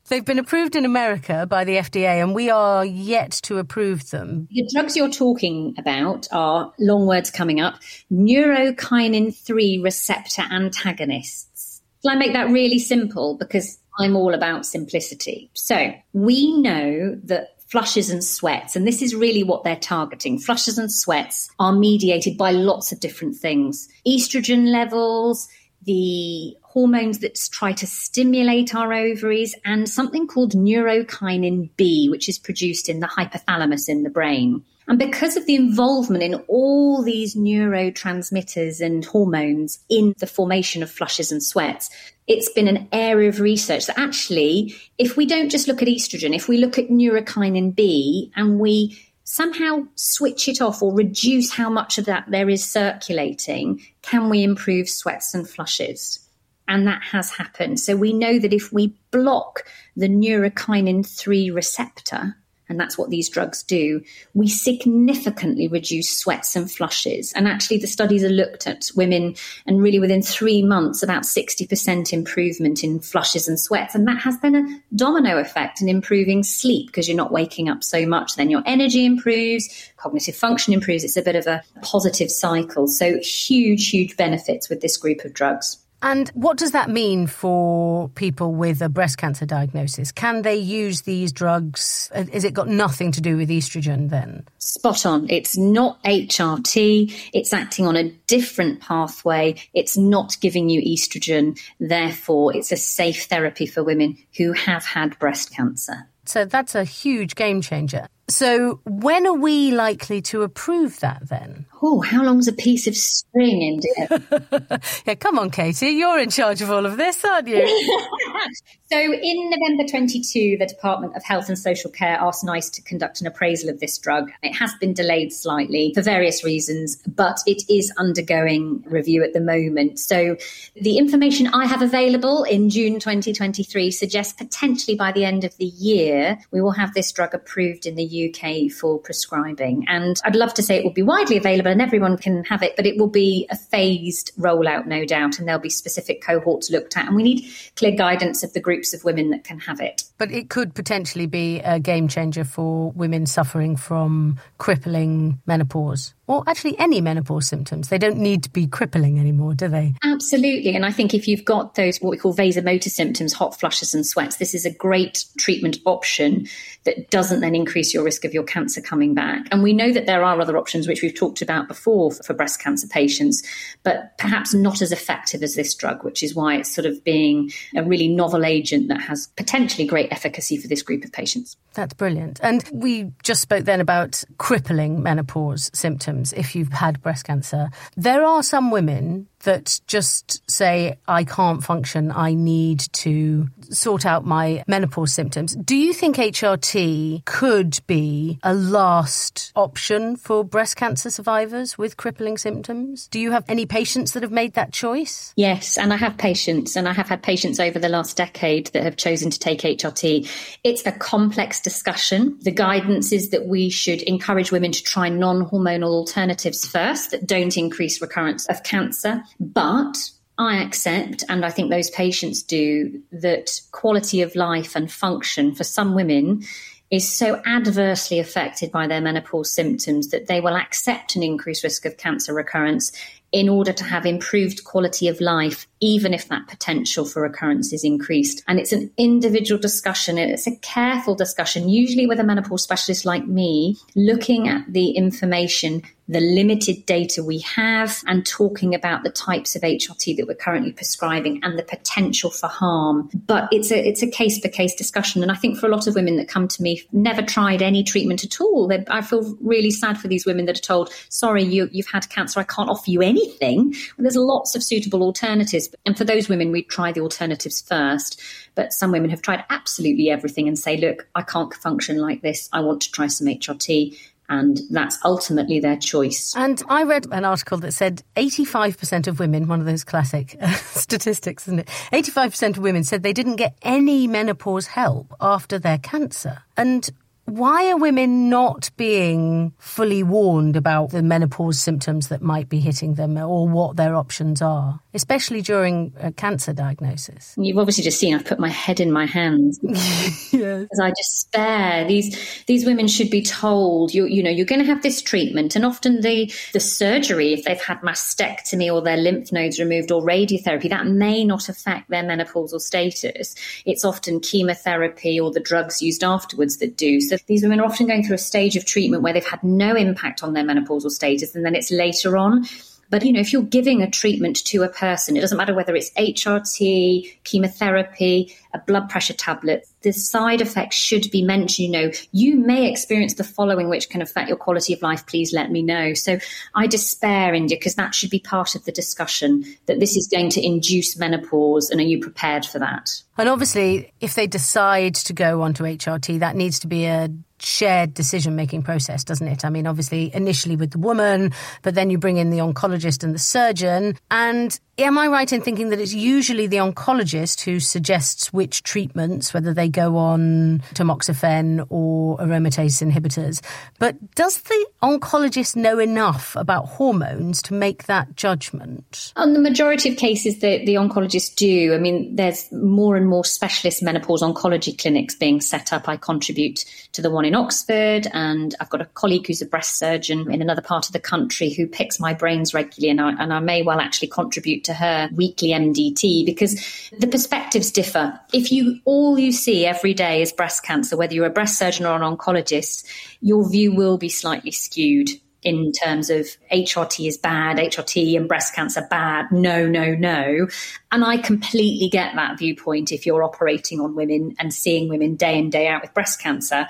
They've 0.09 0.25
been 0.25 0.39
approved 0.39 0.75
in 0.75 0.85
America 0.85 1.47
by 1.47 1.65
the 1.65 1.77
FDA, 1.77 2.23
and 2.23 2.35
we 2.35 2.49
are 2.51 2.85
yet 2.85 3.33
to 3.43 3.59
approve 3.59 4.11
them. 4.11 4.49
The 4.51 4.69
drugs 4.73 4.97
you're 4.97 5.11
talking 5.11 5.75
about 5.79 6.27
are 6.33 6.73
long 6.79 7.07
words 7.07 7.31
coming 7.31 7.61
up 7.61 7.75
neurokinin 8.11 9.37
3 9.37 9.81
receptor 9.83 10.43
antagonists. 10.51 11.83
Shall 12.03 12.13
I 12.13 12.15
make 12.17 12.33
that 12.33 12.51
really 12.51 12.79
simple? 12.79 13.37
Because 13.37 13.79
I'm 13.99 14.17
all 14.17 14.33
about 14.33 14.65
simplicity. 14.65 15.51
So 15.55 15.93
we 16.13 16.59
know 16.61 17.19
that 17.25 17.49
flushes 17.67 18.09
and 18.09 18.25
sweats, 18.25 18.77
and 18.77 18.87
this 18.87 19.03
is 19.03 19.15
really 19.15 19.43
what 19.43 19.63
they're 19.63 19.77
targeting. 19.77 20.39
Flushes 20.39 20.79
and 20.79 20.91
sweats 20.91 21.51
are 21.59 21.73
mediated 21.73 22.39
by 22.39 22.53
lots 22.53 22.93
of 22.93 23.01
different 23.01 23.37
things 23.37 23.89
estrogen 24.07 24.69
levels, 24.69 25.49
the 25.83 26.57
hormones 26.69 27.21
that 27.21 27.39
try 27.51 27.73
to 27.73 27.87
stimulate 27.87 28.75
our 28.75 28.93
ovaries, 28.93 29.55
and 29.65 29.89
something 29.89 30.27
called 30.27 30.53
neurokinin 30.53 31.71
B, 31.77 32.09
which 32.11 32.29
is 32.29 32.39
produced 32.39 32.89
in 32.89 33.01
the 33.01 33.07
hypothalamus 33.07 33.89
in 33.89 34.03
the 34.03 34.11
brain. 34.11 34.63
And 34.87 34.99
because 34.99 35.37
of 35.37 35.47
the 35.47 35.55
involvement 35.55 36.23
in 36.23 36.35
all 36.47 37.03
these 37.03 37.35
neurotransmitters 37.35 38.81
and 38.81 39.05
hormones 39.05 39.79
in 39.89 40.15
the 40.19 40.27
formation 40.27 40.83
of 40.83 40.91
flushes 40.91 41.33
and 41.33 41.43
sweats, 41.43 41.91
it's 42.27 42.51
been 42.51 42.69
an 42.69 42.89
area 42.93 43.29
of 43.29 43.41
research 43.41 43.87
that 43.87 43.99
actually, 43.99 44.75
if 44.99 45.17
we 45.17 45.27
don't 45.27 45.51
just 45.51 45.69
look 45.69 45.83
at 45.83 45.89
estrogen, 45.89 46.35
if 46.35 46.49
we 46.49 46.59
look 46.59 46.79
at 46.79 46.89
neurokinin 46.89 47.75
B 47.75 48.31
and 48.37 48.61
we 48.61 48.99
somehow 49.25 49.87
switch 49.95 50.49
it 50.49 50.61
off 50.63 50.83
or 50.83 50.95
reduce 50.95 51.53
how 51.53 51.69
much 51.69 51.99
of 51.99 52.07
that 52.07 52.25
there 52.31 52.49
is 52.49 52.65
circulating, 52.65 53.83
can 54.03 54.31
we 54.31 54.43
improve 54.43 54.89
sweats 54.89 55.35
and 55.35 55.49
flushes? 55.49 56.28
And 56.69 56.87
that 56.87 57.03
has 57.03 57.31
happened. 57.31 57.81
So 57.81 57.97
we 57.97 58.13
know 58.13 58.39
that 58.39 58.53
if 58.53 58.73
we 58.73 58.95
block 59.11 59.65
the 59.97 60.09
neurokinin 60.09 61.05
3 61.05 61.51
receptor, 61.51 62.37
and 62.69 62.79
that's 62.79 62.99
what 62.99 63.11
these 63.11 63.29
drugs 63.29 63.63
do, 63.63 64.03
we 64.35 64.47
significantly 64.47 65.69
reduce 65.69 66.11
sweats 66.11 66.55
and 66.55 66.71
flushes. 66.71 67.33
And 67.33 67.49
actually, 67.49 67.79
the 67.79 67.87
studies 67.87 68.23
are 68.23 68.29
looked 68.29 68.67
at 68.67 68.91
women, 68.95 69.35
and 69.67 69.83
really 69.83 69.99
within 69.99 70.21
three 70.21 70.63
months, 70.63 71.03
about 71.03 71.23
60% 71.23 72.13
improvement 72.13 72.85
in 72.85 73.01
flushes 73.01 73.49
and 73.49 73.59
sweats. 73.59 73.95
And 73.95 74.07
that 74.07 74.21
has 74.21 74.39
then 74.41 74.55
a 74.55 74.81
domino 74.95 75.39
effect 75.39 75.81
in 75.81 75.89
improving 75.89 76.43
sleep 76.43 76.89
because 76.89 77.09
you're 77.09 77.17
not 77.17 77.33
waking 77.33 77.69
up 77.69 77.83
so 77.83 78.07
much. 78.07 78.37
Then 78.37 78.51
your 78.51 78.63
energy 78.67 79.07
improves, 79.07 79.91
cognitive 79.97 80.37
function 80.37 80.75
improves. 80.75 81.05
It's 81.05 81.17
a 81.17 81.23
bit 81.23 81.37
of 81.37 81.47
a 81.47 81.63
positive 81.81 82.31
cycle. 82.31 82.87
So, 82.87 83.19
huge, 83.21 83.89
huge 83.89 84.17
benefits 84.17 84.69
with 84.69 84.83
this 84.83 84.99
group 84.99 85.25
of 85.25 85.33
drugs. 85.33 85.78
And 86.01 86.29
what 86.31 86.57
does 86.57 86.73
that 86.73 86.91
mean 86.91 87.27
for 87.27 88.09
people 88.11 88.55
with 88.55 88.81
a 88.83 88.89
breast 88.89 89.19
cancer 89.19 89.45
diagnosis? 89.45 90.13
Can 90.13 90.43
they 90.43 90.57
use 90.57 91.03
these 91.03 91.33
drugs? 91.33 92.11
Uh, 92.15 92.25
is 92.33 92.45
it 92.45 92.55
got 92.55 92.69
nothing 92.69 93.11
to 93.13 93.21
do 93.21 93.37
with 93.37 93.49
estrogen 93.49 94.09
then? 94.09 94.47
Spot 94.59 95.07
on. 95.07 95.29
It's 95.29 95.59
not 95.59 96.03
HRT. 96.05 97.31
It's 97.33 97.53
acting 97.53 97.87
on 97.87 97.97
a 97.97 98.11
different 98.29 98.81
pathway. 98.81 99.57
It's 99.75 99.97
not 99.97 100.37
giving 100.41 100.69
you 100.69 100.81
estrogen. 100.83 101.59
Therefore, 101.81 102.55
it's 102.55 102.71
a 102.71 102.77
safe 102.77 103.25
therapy 103.25 103.67
for 103.67 103.83
women 103.83 104.19
who 104.37 104.53
have 104.53 104.85
had 104.85 105.19
breast 105.19 105.53
cancer. 105.53 106.09
So 106.27 106.45
that's 106.45 106.75
a 106.75 106.85
huge 106.85 107.35
game 107.35 107.61
changer. 107.61 108.07
So 108.31 108.81
when 108.85 109.27
are 109.27 109.33
we 109.33 109.71
likely 109.71 110.21
to 110.23 110.43
approve 110.43 111.01
that 111.01 111.29
then? 111.29 111.65
Oh, 111.81 112.01
how 112.01 112.25
long's 112.25 112.49
a 112.49 112.53
piece 112.53 112.87
of 112.87 112.97
string, 112.97 113.63
India? 113.63 114.81
yeah, 115.07 115.15
come 115.15 115.39
on, 115.39 115.51
Katie. 115.51 115.91
You're 115.91 116.19
in 116.19 116.29
charge 116.29 116.61
of 116.61 116.71
all 116.71 116.85
of 116.85 116.97
this, 116.97 117.25
aren't 117.25 117.47
you? 117.47 117.65
so 118.91 118.99
in 118.99 119.51
November 119.51 119.85
22, 119.89 120.57
the 120.59 120.67
Department 120.67 121.17
of 121.17 121.25
Health 121.25 121.49
and 121.49 121.57
Social 121.57 121.91
Care 121.91 122.19
asked 122.21 122.45
NICE 122.45 122.69
to 122.71 122.83
conduct 122.83 123.21
an 123.21 123.29
appraisal 123.29 123.71
of 123.71 123.79
this 123.79 123.97
drug. 123.97 124.31
It 124.43 124.55
has 124.55 124.75
been 124.75 124.93
delayed 124.93 125.33
slightly 125.33 125.93
for 125.95 126.03
various 126.03 126.43
reasons, 126.43 126.97
but 127.07 127.39
it 127.47 127.63
is 127.71 127.93
undergoing 127.97 128.83
review 128.87 129.23
at 129.23 129.33
the 129.33 129.41
moment. 129.41 130.01
So 130.01 130.37
the 130.75 130.99
information 130.99 131.47
I 131.47 131.67
have 131.67 131.81
available 131.81 132.43
in 132.43 132.71
June 132.71 132.99
2023 132.99 133.93
suggests 133.93 134.33
potentially 134.33 134.97
by 134.97 135.13
the 135.13 135.25
end 135.25 135.45
of 135.45 135.57
the 135.59 135.67
year, 135.67 136.39
we 136.51 136.61
will 136.61 136.73
have 136.73 136.93
this 136.95 137.13
drug 137.13 137.35
approved 137.35 137.87
in 137.87 137.95
the 137.95 138.05
UK 138.27 138.71
for 138.73 138.99
prescribing. 138.99 139.85
And 139.89 140.21
I'd 140.25 140.37
love 140.37 140.55
to 140.55 140.63
say 140.63 140.77
it 140.77 140.85
will 140.85 140.93
be 140.93 141.03
widely 141.03 141.37
available 141.37 141.71
and 141.71 141.83
everyone 141.83 142.17
can 142.17 142.45
have 142.45 142.63
it, 142.63 142.77
but 142.77 142.87
it 142.87 142.99
will 142.99 143.09
be 143.11 143.47
a 143.51 143.57
phased 143.57 144.33
rollout, 144.39 144.87
no 144.87 145.05
doubt, 145.05 145.39
and 145.39 145.47
there'll 145.47 145.61
be 145.61 145.71
specific 145.71 146.23
cohorts 146.23 146.71
looked 146.71 146.97
at. 146.97 147.07
And 147.07 147.17
we 147.17 147.23
need 147.23 147.51
clear 147.77 147.93
guidance 147.93 148.43
of 148.43 148.53
the 148.53 148.61
groups 148.61 148.95
of 148.95 149.05
women 149.05 149.31
that 149.31 149.45
can 149.45 149.61
have 149.61 149.81
it. 149.81 150.05
But 150.19 150.31
it 150.31 150.51
could 150.51 150.75
potentially 150.75 151.27
be 151.27 151.61
a 151.61 151.79
game 151.79 152.09
changer 152.09 152.45
for 152.45 152.91
women 152.93 153.27
suffering 153.27 153.77
from 153.77 154.39
crippling 154.59 155.41
menopause 155.47 156.15
or 156.29 156.45
actually 156.47 156.79
any 156.79 157.01
menopause 157.01 157.49
symptoms. 157.49 157.89
They 157.89 157.99
don't 157.99 158.19
need 158.19 158.43
to 158.45 158.51
be 158.51 158.67
crippling 158.67 159.19
anymore, 159.19 159.55
do 159.55 159.67
they? 159.67 159.95
Absolutely. 160.05 160.75
And 160.75 160.85
I 160.85 160.93
think 160.93 161.15
if 161.15 161.27
you've 161.27 161.45
got 161.45 161.75
those, 161.75 161.99
what 161.99 162.11
we 162.11 162.19
call 162.19 162.35
vasomotor 162.35 162.91
symptoms, 162.91 163.33
hot 163.33 163.59
flushes 163.59 163.95
and 163.95 164.07
sweats, 164.07 164.37
this 164.37 164.55
is 164.55 164.67
a 164.67 164.71
great 164.71 165.25
treatment 165.39 165.79
option 165.87 166.47
that 166.85 167.11
doesn't 167.11 167.41
then 167.41 167.55
increase 167.55 167.93
your 167.93 168.05
risk 168.05 168.25
of 168.25 168.35
your 168.35 168.45
cancer 168.45 168.81
coming 168.81 169.15
back. 169.15 169.47
And 169.51 169.63
we 169.63 169.73
know 169.73 169.91
that 169.93 170.07
there 170.07 170.23
are 170.23 170.39
other 170.39 170.59
options, 170.59 170.87
which 170.87 171.03
we've 171.03 171.17
talked 171.17 171.41
about 171.41 171.67
before 171.67 172.13
for 172.13 172.35
breast 172.35 172.61
cancer 172.61 172.87
patients, 172.87 173.43
but 173.83 174.17
perhaps 174.19 174.53
not 174.53 174.83
as 174.83 174.93
effective 174.93 175.43
as 175.43 175.55
this 175.55 175.75
drug, 175.75 176.05
which 176.05 176.23
is 176.23 176.35
why 176.35 176.57
it's 176.57 176.73
sort 176.73 176.87
of 176.87 177.03
being 177.05 177.51
a 177.75 177.83
really 177.83 178.09
novel 178.09 178.45
agent 178.45 178.89
that 178.89 179.01
has 179.01 179.29
potentially 179.37 179.87
great 179.87 180.13
efficacy 180.13 180.59
for 180.59 180.69
this 180.69 180.83
group 180.83 181.05
of 181.05 181.13
patients. 181.13 181.57
That's 181.73 181.95
brilliant. 181.95 182.39
And 182.43 182.69
we 182.73 183.13
just 183.23 183.41
spoke 183.41 183.65
then 183.65 183.81
about 183.81 184.25
crippling 184.37 185.03
menopause 185.03 185.71
symptoms 185.73 186.18
if 186.37 186.55
you've 186.55 186.73
had 186.73 187.03
breast 187.03 187.25
cancer. 187.25 187.71
There 187.97 188.25
are 188.25 188.43
some 188.43 188.71
women 188.71 189.27
that 189.41 189.81
just 189.87 190.49
say, 190.51 190.99
I 191.07 191.25
can't 191.25 191.63
function, 191.63 192.11
I 192.11 192.35
need 192.35 192.81
to 192.95 193.49
sort 193.71 194.07
out 194.07 194.25
my 194.25 194.65
menopause 194.67 195.13
symptoms. 195.13 195.55
Do 195.55 195.77
you 195.77 195.93
think 195.93 196.17
HRT 196.17 197.25
could 197.25 197.79
be 197.87 198.39
a 198.43 198.55
last 198.55 199.53
option 199.55 200.17
for 200.17 200.45
breast 200.45 200.77
cancer 200.77 201.11
survivors 201.11 201.79
with 201.79 201.97
crippling 201.97 202.39
symptoms? 202.39 203.09
Do 203.09 203.21
you 203.21 203.33
have 203.33 203.45
any 203.49 203.67
patients 203.67 204.13
that 204.13 204.23
have 204.23 204.33
made 204.33 204.55
that 204.55 204.73
choice? 204.73 205.33
Yes, 205.37 205.77
and 205.79 205.93
I 205.93 205.97
have 205.97 206.17
patients, 206.17 206.77
and 206.77 206.89
I 206.89 206.93
have 206.93 207.09
had 207.09 207.23
patients 207.23 207.61
over 207.61 207.79
the 207.79 207.89
last 207.89 208.17
decade 208.17 208.69
that 208.69 208.83
have 208.83 208.97
chosen 208.97 209.31
to 209.31 209.39
take 209.39 209.61
HRT. 209.61 210.29
It's 210.65 210.85
a 210.87 210.93
complex 210.93 211.61
discussion. 211.61 212.39
The 212.43 212.51
guidance 212.51 213.13
is 213.13 213.31
that 213.31 213.47
we 213.47 213.71
should 213.71 214.03
encourage 214.03 214.53
women 214.53 214.73
to 214.73 214.83
try 214.83 215.09
non 215.09 215.47
hormonal 215.47 215.91
alternatives 215.91 216.67
first 216.67 217.11
that 217.11 217.27
don't 217.27 217.57
increase 217.57 218.01
recurrence 218.01 218.47
of 218.47 218.63
cancer. 218.63 219.23
But 219.41 219.97
I 220.39 220.63
accept, 220.63 221.25
and 221.29 221.45
I 221.45 221.51
think 221.51 221.71
those 221.71 221.91
patients 221.91 222.43
do, 222.43 223.03
that 223.13 223.61
quality 223.73 224.23
of 224.23 224.37
life 224.37 224.77
and 224.77 224.91
function 224.91 225.55
for 225.55 225.65
some 225.65 225.95
women 225.95 226.45
is 226.91 227.11
so 227.11 227.43
adversely 227.45 228.19
affected 228.19 228.73
by 228.73 228.87
their 228.87 229.01
menopause 229.01 229.53
symptoms 229.53 230.09
that 230.09 230.27
they 230.27 230.41
will 230.41 230.57
accept 230.57 231.17
an 231.17 231.23
increased 231.23 231.63
risk 231.63 231.85
of 231.85 231.97
cancer 231.99 232.33
recurrence 232.33 232.93
in 233.31 233.49
order 233.49 233.75
to 233.75 233.85
have 233.85 234.07
improved 234.07 234.65
quality 234.65 235.07
of 235.07 235.21
life, 235.21 235.67
even 235.81 236.15
if 236.15 236.29
that 236.29 236.49
potential 236.49 237.05
for 237.05 237.21
recurrence 237.21 237.75
is 237.75 237.85
increased. 237.85 238.43
And 238.49 238.59
it's 238.59 238.73
an 238.73 238.91
individual 238.97 239.61
discussion. 239.61 240.17
It's 240.17 240.47
a 240.47 240.57
careful 240.57 241.15
discussion, 241.15 241.69
usually 241.69 242.07
with 242.07 242.21
a 242.21 242.25
menopause 242.25 242.63
specialist 242.63 243.05
like 243.05 243.27
me, 243.27 243.77
looking 243.95 244.49
at 244.49 244.73
the 244.73 244.93
information 244.93 245.83
the 246.09 246.21
limited 246.21 246.87
data 246.87 247.23
we 247.23 247.39
have 247.41 248.03
and 248.07 248.27
talking 248.27 248.75
about 248.75 249.03
the 249.03 249.11
types 249.11 249.55
of 249.55 249.63
HRT 249.63 250.17
that 250.17 250.27
we're 250.27 250.35
currently 250.35 250.73
prescribing 250.73 251.41
and 251.43 251.59
the 251.59 251.63
potential 251.63 252.31
for 252.31 252.49
harm. 252.49 253.11
But 253.27 253.49
it's 253.53 253.71
a 253.71 253.89
it's 253.89 254.03
a 254.03 254.11
case 254.11 254.41
by 254.41 254.49
case 254.49 254.75
discussion, 254.75 255.23
and 255.23 255.31
I 255.31 255.35
think 255.35 255.59
for 255.59 255.67
a 255.67 255.71
lot 255.71 255.87
of 255.87 255.95
women 255.95 256.17
that 256.17 256.29
come 256.29 256.49
to 256.49 256.63
me 256.63 256.83
never 256.93 257.23
tried 257.23 257.63
any 257.63 257.85
treatment 257.85 258.25
at 258.25 258.41
all, 258.41 258.73
I 258.89 259.03
feel 259.03 259.37
really 259.41 259.71
sad 259.71 259.99
for 259.99 260.09
these 260.09 260.25
women 260.25 260.47
that 260.47 260.59
are 260.59 260.63
told, 260.63 260.91
"Sorry, 261.11 261.45
you 261.45 261.69
you've 261.73 261.91
had 261.93 262.09
cancer. 262.09 262.41
I 262.41 262.45
can't 262.45 262.71
offer 262.71 262.91
you 262.91 263.03
anything." 263.03 263.75
There's 263.99 264.17
lots 264.17 264.55
of 264.55 264.63
suitable 264.63 265.03
alternatives, 265.03 265.69
and 265.85 265.97
for 265.97 266.05
those 266.05 266.29
women, 266.29 266.51
we 266.51 266.63
try 266.63 266.93
the 266.93 267.01
alternatives 267.01 267.61
first. 267.61 268.21
But 268.55 268.73
some 268.73 268.91
women 268.91 269.11
have 269.11 269.23
tried 269.23 269.45
absolutely 269.51 270.11
everything 270.11 270.49
and 270.49 270.59
say, 270.59 270.77
"Look, 270.77 271.07
I 271.15 271.23
can't 271.23 271.53
function 271.55 271.99
like 271.99 272.23
this. 272.23 272.49
I 272.53 272.61
want 272.61 272.81
to 272.83 272.91
try 272.91 273.07
some 273.09 273.29
HRT." 273.29 273.97
And 274.29 274.61
that's 274.71 274.99
ultimately 275.05 275.61
their 275.61 275.77
choice. 275.77 276.35
And 276.37 276.63
I 276.69 276.83
read 276.83 277.07
an 277.11 277.25
article 277.25 277.59
that 277.59 277.73
said 277.73 278.03
85% 278.17 279.07
of 279.07 279.19
women, 279.19 279.49
one 279.49 279.61
of 279.61 279.67
those 279.67 279.85
classic 279.85 280.37
uh, 280.41 280.53
statistics, 280.55 281.49
isn't 281.49 281.61
it? 281.61 281.69
85% 281.93 282.57
of 282.57 282.59
women 282.59 282.85
said 282.85 283.03
they 283.03 283.13
didn't 283.13 283.37
get 283.37 283.57
any 283.63 284.07
menopause 284.07 284.67
help 284.67 285.15
after 285.21 285.59
their 285.59 285.79
cancer. 285.79 286.43
And 286.57 286.91
why 287.29 287.71
are 287.71 287.77
women 287.77 288.31
not 288.31 288.71
being 288.77 289.53
fully 289.59 290.03
warned 290.03 290.57
about 290.57 290.91
the 290.91 291.03
menopause 291.03 291.61
symptoms 291.61 292.09
that 292.09 292.23
might 292.23 292.49
be 292.49 292.61
hitting 292.61 292.95
them 292.95 293.19
or 293.19 293.47
what 293.47 293.77
their 293.77 293.95
options 293.95 294.41
are, 294.41 294.81
especially 294.95 295.43
during 295.43 295.93
a 296.01 296.11
cancer 296.11 296.53
diagnosis? 296.53 297.35
You've 297.37 297.59
obviously 297.59 297.85
just 297.85 297.99
seen 297.99 298.15
I've 298.15 298.25
put 298.25 298.39
my 298.39 298.49
head 298.49 298.81
in 298.81 298.91
my 298.91 299.05
hands. 299.05 299.61
yes. 299.63 300.67
As 300.73 300.81
I 300.81 300.91
despair. 300.97 301.87
These 301.87 302.45
these 302.47 302.65
women 302.65 302.89
should 302.89 303.11
be 303.11 303.23
told 303.23 303.93
you 303.93 304.07
you 304.07 304.23
know 304.23 304.31
you're 304.31 304.47
going 304.47 304.61
to 304.61 304.67
have 304.67 304.83
this 304.83 305.03
treatment 305.03 305.55
and 305.55 305.65
often 305.65 306.01
the 306.01 306.33
the 306.53 306.61
surgery 306.61 307.33
if 307.33 307.45
they've 307.45 307.61
had 307.61 307.81
mastectomy 307.81 308.73
or 308.73 308.81
their 308.81 308.97
lymph 308.97 309.33
nodes 309.33 309.59
removed 309.59 309.91
or 309.91 310.03
radiotherapy 310.03 310.71
that 310.71 310.87
may 310.87 311.25
not 311.25 311.49
affect 311.49 311.91
their 311.91 312.03
menopausal 312.03 312.61
status. 312.61 313.35
It's 313.67 313.85
often 313.85 314.21
chemotherapy 314.21 315.21
or 315.21 315.31
the 315.31 315.41
drugs 315.41 315.83
used 315.83 316.03
afterwards 316.03 316.57
that 316.59 316.77
do. 316.77 317.01
So 317.01 317.18
these 317.27 317.43
women 317.43 317.61
are 317.61 317.67
often 317.67 317.87
going 317.87 318.05
through 318.05 318.15
a 318.15 318.19
stage 318.19 318.57
of 318.57 318.65
treatment 318.65 319.03
where 319.03 319.13
they've 319.13 319.27
had 319.27 319.43
no 319.43 319.75
impact 319.75 320.23
on 320.23 320.33
their 320.33 320.45
menopausal 320.45 320.91
status 320.91 321.35
and 321.35 321.45
then 321.45 321.55
it's 321.55 321.71
later 321.71 322.17
on. 322.17 322.45
But 322.91 323.05
you 323.05 323.13
know, 323.13 323.21
if 323.21 323.33
you're 323.33 323.43
giving 323.43 323.83
a 323.83 323.91
treatment 323.91 324.45
to 324.47 324.63
a 324.63 324.69
person, 324.69 325.17
it 325.17 325.21
doesn't 325.21 325.37
matter 325.37 325.55
whether 325.55 325.77
it's 325.77 325.91
HRT, 325.91 327.23
chemotherapy, 327.25 328.35
a 328.55 328.59
blood 328.59 328.89
pressure 328.89 329.13
tablet, 329.13 329.67
the 329.83 329.93
side 329.93 330.41
effects 330.41 330.77
should 330.77 331.11
be 331.11 331.23
mentioned. 331.23 331.67
You 331.67 331.71
know, 331.71 331.91
you 332.13 332.37
may 332.37 332.71
experience 332.71 333.15
the 333.15 333.25
following, 333.25 333.69
which 333.69 333.91
can 333.91 334.01
affect 334.01 334.29
your 334.29 334.39
quality 334.39 334.73
of 334.73 334.83
life. 334.83 335.07
Please 335.07 335.33
let 335.33 335.51
me 335.51 335.63
know. 335.63 335.95
So 335.95 336.19
I 336.55 336.67
despair, 336.67 337.35
India, 337.35 337.57
because 337.59 337.75
that 337.75 337.95
should 337.95 338.11
be 338.11 338.21
part 338.21 338.55
of 338.55 338.65
the 338.65 338.73
discussion 338.73 339.45
that 339.67 339.81
this 339.81 339.97
is 339.97 340.09
going 340.09 340.31
to 340.31 340.45
induce 340.45 340.97
menopause. 340.99 341.71
And 341.71 341.81
are 341.81 341.85
you 341.85 342.01
prepared 342.01 342.47
for 342.47 342.59
that? 342.59 343.03
And 343.19 343.29
obviously, 343.29 343.93
if 344.01 344.15
they 344.15 344.27
decide 344.27 344.95
to 344.97 345.13
go 345.13 345.43
onto 345.43 345.65
HRT, 345.65 346.21
that 346.21 346.37
needs 346.37 346.59
to 346.61 346.67
be 346.67 346.87
a 346.87 347.11
shared 347.43 347.95
decision 347.95 348.37
making 348.37 348.63
process, 348.63 349.05
doesn't 349.05 349.29
it? 349.29 349.45
I 349.45 349.51
mean, 349.51 349.67
obviously, 349.67 350.15
initially 350.15 350.57
with 350.57 350.71
the 350.71 350.79
woman, 350.79 351.33
but 351.63 351.75
then 351.75 351.91
you 351.91 351.99
bring 351.99 352.17
in 352.17 352.31
the 352.31 352.39
oncologist 352.39 353.05
and 353.05 353.15
the 353.15 353.19
surgeon. 353.19 353.97
And 354.11 354.59
Am 354.81 354.97
I 354.97 355.09
right 355.09 355.33
in 355.33 355.41
thinking 355.41 355.71
that 355.71 355.81
it's 355.81 355.93
usually 355.93 356.47
the 356.47 356.59
oncologist 356.59 357.41
who 357.41 357.59
suggests 357.59 358.33
which 358.33 358.63
treatments, 358.63 359.35
whether 359.35 359.53
they 359.53 359.69
go 359.69 359.97
on 359.97 360.63
tamoxifen 360.75 361.67
or 361.69 362.17
aromatase 362.19 362.81
inhibitors? 362.81 363.41
But 363.81 364.15
does 364.15 364.41
the 364.43 364.67
oncologist 364.81 365.57
know 365.57 365.81
enough 365.81 366.37
about 366.37 366.67
hormones 366.67 367.43
to 367.43 367.55
make 367.55 367.87
that 367.87 368.15
judgment? 368.15 369.13
On 369.17 369.33
the 369.33 369.41
majority 369.41 369.89
of 369.89 369.97
cases, 369.97 370.39
the, 370.39 370.65
the 370.65 370.75
oncologists 370.75 371.35
do. 371.35 371.75
I 371.75 371.79
mean, 371.79 372.15
there's 372.15 372.47
more 372.53 372.95
and 372.95 373.09
more 373.09 373.25
specialist 373.25 373.83
menopause 373.83 374.23
oncology 374.23 374.81
clinics 374.81 375.17
being 375.17 375.41
set 375.41 375.73
up. 375.73 375.89
I 375.89 375.97
contribute 375.97 376.65
to 376.93 377.03
the 377.03 377.11
one 377.11 377.25
in 377.25 377.35
Oxford, 377.35 378.07
and 378.13 378.55
I've 378.61 378.71
got 378.71 378.81
a 378.81 378.85
colleague 378.85 379.27
who's 379.27 379.43
a 379.43 379.47
breast 379.47 379.77
surgeon 379.77 380.31
in 380.31 380.41
another 380.41 380.63
part 380.63 380.87
of 380.87 380.93
the 380.93 381.01
country 381.01 381.53
who 381.53 381.67
picks 381.67 381.99
my 381.99 382.15
brains 382.15 382.55
regularly, 382.55 382.91
and 382.91 383.01
I, 383.01 383.21
and 383.21 383.33
I 383.33 383.41
may 383.41 383.63
well 383.63 383.81
actually 383.81 384.07
contribute 384.07 384.68
to 384.69 384.75
her 384.75 385.09
weekly 385.15 385.49
MDT 385.49 386.25
because 386.25 386.55
the 386.97 387.07
perspectives 387.07 387.73
differ. 387.73 388.19
If 388.33 388.53
you 388.53 388.81
all 388.85 389.19
you 389.19 389.33
see 389.33 389.67
every 389.67 389.95
day 389.95 390.23
is 390.23 390.33
breast 390.33 390.63
cancer, 390.63 390.97
whether 390.97 391.15
you're 391.15 391.27
a 391.27 391.31
breast 391.31 391.59
surgeon 391.59 391.87
or 391.87 391.97
an 391.97 392.03
oncologist, 392.03 392.87
your 393.21 393.49
view 393.51 393.75
will 393.75 393.99
be 393.99 394.09
slightly 394.09 394.53
skewed 394.53 395.11
in 395.43 395.73
terms 395.73 396.11
of 396.11 396.27
HRT 396.53 397.07
is 397.07 397.17
bad, 397.17 397.59
HRT 397.59 398.17
and 398.17 398.29
breast 398.29 398.55
cancer 398.55 398.87
bad, 398.91 399.31
no, 399.31 399.67
no, 399.69 399.95
no. 399.95 400.49
And 400.91 401.05
I 401.05 401.17
completely 401.17 401.89
get 401.89 402.15
that 402.17 402.39
viewpoint 402.39 402.93
if 402.93 403.07
you're 403.07 403.23
operating 403.23 403.81
on 403.81 403.95
women 403.95 404.35
and 404.39 404.53
seeing 404.53 404.89
women 404.89 405.15
day 405.15 405.39
in, 405.39 405.49
day 405.49 405.69
out 405.69 405.83
with 405.83 405.95
breast 405.95 406.21
cancer. 406.21 406.67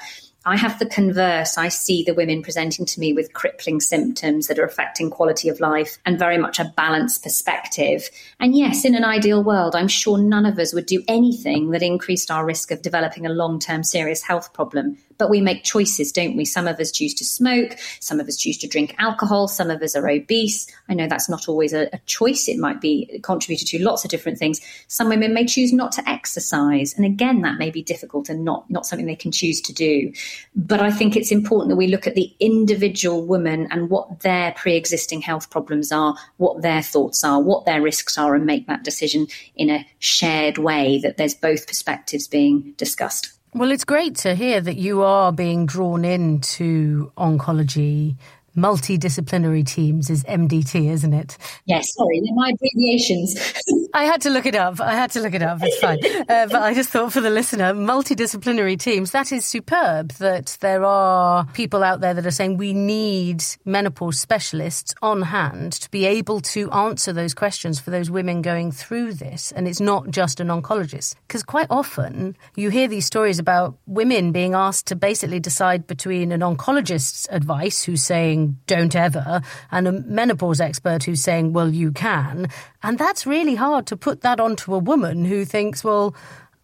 I 0.49 0.57
have 0.57 0.79
the 0.79 0.87
converse. 0.87 1.59
I 1.59 1.69
see 1.69 2.03
the 2.03 2.15
women 2.15 2.43
presenting 2.43 2.87
to 2.87 3.01
me 3.01 3.13
with 3.13 3.35
crippling 3.35 3.81
symptoms 3.81 4.47
that 4.47 4.59
are 4.59 4.65
affecting 4.65 5.11
quality 5.11 5.51
of 5.51 5.61
life 5.61 5.99
and 6.07 6.19
very 6.19 6.39
much 6.39 6.59
a 6.59 6.73
balanced 6.75 7.23
perspective. 7.23 8.09
And 8.41 8.57
yes, 8.57 8.87
in 8.87 8.95
an 8.95 9.05
ideal 9.05 9.45
world, 9.45 9.77
I'm 9.77 9.89
sure 9.89 10.17
none 10.17 10.47
of 10.47 10.59
us 10.59 10.73
would 10.73 10.87
do 10.87 11.05
anything 11.07 11.69
that 11.73 11.83
increased 11.83 12.31
our 12.31 12.47
risk 12.47 12.71
of 12.71 12.81
developing 12.81 13.27
a 13.27 13.29
long 13.29 13.59
term 13.59 13.85
serious 13.85 14.23
health 14.23 14.55
problem. 14.55 14.97
But 15.19 15.31
we 15.31 15.41
make 15.41 15.65
choices, 15.65 16.13
don't 16.13 16.37
we? 16.37 16.45
Some 16.45 16.67
of 16.67 16.79
us 16.81 16.91
choose 16.91 17.15
to 17.15 17.25
smoke, 17.25 17.77
some 18.01 18.21
of 18.21 18.29
us 18.29 18.37
choose 18.37 18.57
to 18.59 18.69
drink 18.69 18.95
alcohol, 18.99 19.49
some 19.49 19.71
of 19.71 19.83
us 19.83 19.97
are 19.97 20.09
obese. 20.09 20.67
I 20.89 20.95
know 20.95 21.09
that's 21.09 21.29
not 21.29 21.49
always 21.49 21.73
a, 21.73 21.89
a 21.93 21.99
choice, 22.07 22.49
it 22.49 22.59
might 22.59 22.81
be 22.81 23.21
contributed 23.23 23.69
to 23.69 23.83
lots 23.83 24.05
of 24.05 24.11
different 24.11 24.39
things. 24.39 24.61
Some 24.87 25.09
women 25.09 25.35
may 25.35 25.45
choose 25.45 25.73
not 25.73 25.93
to 25.93 26.09
exercise. 26.09 26.95
And 26.97 27.05
again, 27.05 27.43
that 27.43 27.59
may 27.59 27.71
be 27.71 27.83
difficult 27.83 28.29
and 28.29 28.45
not, 28.45 28.71
not 28.71 28.87
something 28.87 29.07
they 29.07 29.17
can 29.17 29.33
choose 29.33 29.61
to 29.63 29.73
do. 29.73 30.13
But 30.55 30.81
I 30.81 30.91
think 30.91 31.17
it's 31.17 31.33
important 31.33 31.71
that 31.71 31.77
we 31.77 31.89
look 31.89 32.07
at 32.07 32.15
the 32.15 32.33
individual 32.41 33.25
woman 33.25 33.69
and 33.71 33.91
what 33.91 34.21
their 34.21 34.53
pre 34.53 34.77
existing 34.77 35.23
health 35.23 35.51
problems 35.51 35.93
are, 35.93 36.15
what 36.37 36.63
their 36.63 36.83
thoughts 36.83 37.25
are, 37.25 37.41
what 37.41 37.67
their 37.67 37.83
risks 37.83 38.17
are, 38.17 38.35
and 38.35 38.47
make 38.47 38.67
that 38.67 38.85
decision 38.85 39.27
in 39.57 39.71
a 39.71 39.87
shared 39.99 40.59
way 40.59 41.01
that 41.03 41.17
there's 41.17 41.35
both 41.35 41.67
perspectives 41.67 42.29
being 42.29 42.75
discussed. 42.77 43.38
Well, 43.55 43.71
it's 43.71 43.85
great 43.85 44.15
to 44.17 44.35
hear 44.35 44.61
that 44.61 44.77
you 44.77 45.03
are 45.03 45.33
being 45.33 45.65
drawn 45.65 46.05
into 46.05 47.11
oncology 47.17 48.17
multidisciplinary 48.59 49.67
teams 49.67 50.11
is 50.11 50.25
MDT, 50.25 50.91
isn't 50.91 51.15
it? 51.15 51.39
Yes, 51.65 51.95
sorry, 51.95 52.21
my 52.35 52.51
abbreviations. 52.51 53.37
I 53.95 54.05
had 54.05 54.21
to 54.23 54.31
look 54.31 54.47
it 54.47 54.55
up. 54.55 54.81
I 54.81 54.95
had 54.95 55.11
to 55.13 55.21
look 55.21 55.35
it 55.35 55.43
up. 55.43 55.59
It's 55.63 55.79
fine. 55.79 55.99
Uh, 56.29 56.47
but 56.47 56.63
I 56.63 56.75
just 56.75 56.91
thought 56.91 57.13
for 57.13 57.21
the 57.21 57.31
listener, 57.31 57.73
multidisciplinary 57.75 58.79
teams, 58.79 59.13
that 59.13 59.33
is 59.33 59.45
superb 59.45 60.13
that 60.13 60.57
there 60.61 60.85
are 60.85 61.47
people 61.55 61.83
out 61.83 62.01
there 62.01 62.15
that 62.15 62.27
are 62.27 62.31
saying 62.31 62.57
we 62.57 62.73
need 62.73 63.43
menopause 63.65 64.19
specialists 64.19 64.95
on 65.03 65.23
hand 65.23 65.73
to 65.73 65.91
be 65.91 66.05
able 66.05 66.41
to 66.41 66.71
answer 66.71 67.13
those 67.13 67.35
questions 67.35 67.81
for 67.81 67.91
those 67.91 68.11
women 68.11 68.43
going 68.43 68.73
through 68.73 69.15
this. 69.15 69.53
And 69.53 69.67
it's 69.67 69.81
not 69.81 70.11
just 70.11 70.41
an 70.41 70.49
oncologist. 70.49 71.15
Because 71.27 71.43
quite 71.43 71.67
often 71.71 72.37
you 72.57 72.71
hear 72.71 72.89
these 72.89 73.07
stories 73.07 73.39
about 73.39 73.77
women 73.87 74.33
being 74.33 74.55
asked 74.55 74.87
to 74.87 74.97
basically 74.97 75.41
decide 75.41 75.87
between 75.87 76.33
an 76.33 76.41
oncologist's 76.41 77.27
advice 77.31 77.83
who's 77.85 78.03
saying 78.03 78.48
don't 78.67 78.95
ever, 78.95 79.43
and 79.71 79.89
a 79.89 79.93
menopause 79.93 80.61
expert 80.61 81.05
who's 81.05 81.23
saying, 81.23 81.53
well, 81.53 81.69
you 81.69 81.93
can. 81.93 82.49
And 82.83 82.99
that's 82.99 83.27
really 83.27 83.55
hard 83.55 83.87
to 83.89 83.97
put 83.97 84.23
that 84.23 84.41
onto 84.41 84.75
a 84.75 84.79
woman 84.79 85.25
who 85.25 85.45
thinks, 85.45 85.83
well, 85.83 86.15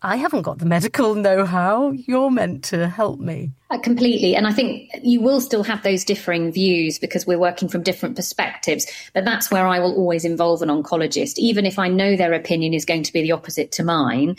I 0.05 0.17
haven't 0.17 0.43
got 0.43 0.59
the 0.59 0.67
medical 0.67 1.15
know 1.15 1.47
how. 1.47 1.93
You're 1.93 2.31
meant 2.31 2.63
to 2.65 2.89
help 2.89 3.21
me. 3.21 3.53
Uh, 3.71 3.79
completely. 3.79 4.37
And 4.37 4.47
I 4.47 4.53
think 4.53 4.91
you 5.03 5.23
will 5.23 5.41
still 5.41 5.63
have 5.63 5.83
those 5.83 6.05
differing 6.05 6.53
views 6.53 6.99
because 6.99 7.27
we're 7.27 7.39
working 7.39 7.71
from 7.71 7.83
different 7.83 8.15
perspectives. 8.15 8.87
But 9.15 9.25
that's 9.25 9.51
where 9.51 9.67
I 9.67 9.79
will 9.79 9.95
always 9.95 10.27
involve 10.27 10.61
an 10.61 10.69
oncologist, 10.69 11.39
even 11.39 11.65
if 11.65 11.79
I 11.79 11.89
know 11.89 12.17
their 12.17 12.35
opinion 12.35 12.75
is 12.75 12.85
going 12.85 13.05
to 13.05 13.13
be 13.15 13.23
the 13.23 13.33
opposite 13.33 13.73
to 13.73 13.83
mine. 13.83 14.37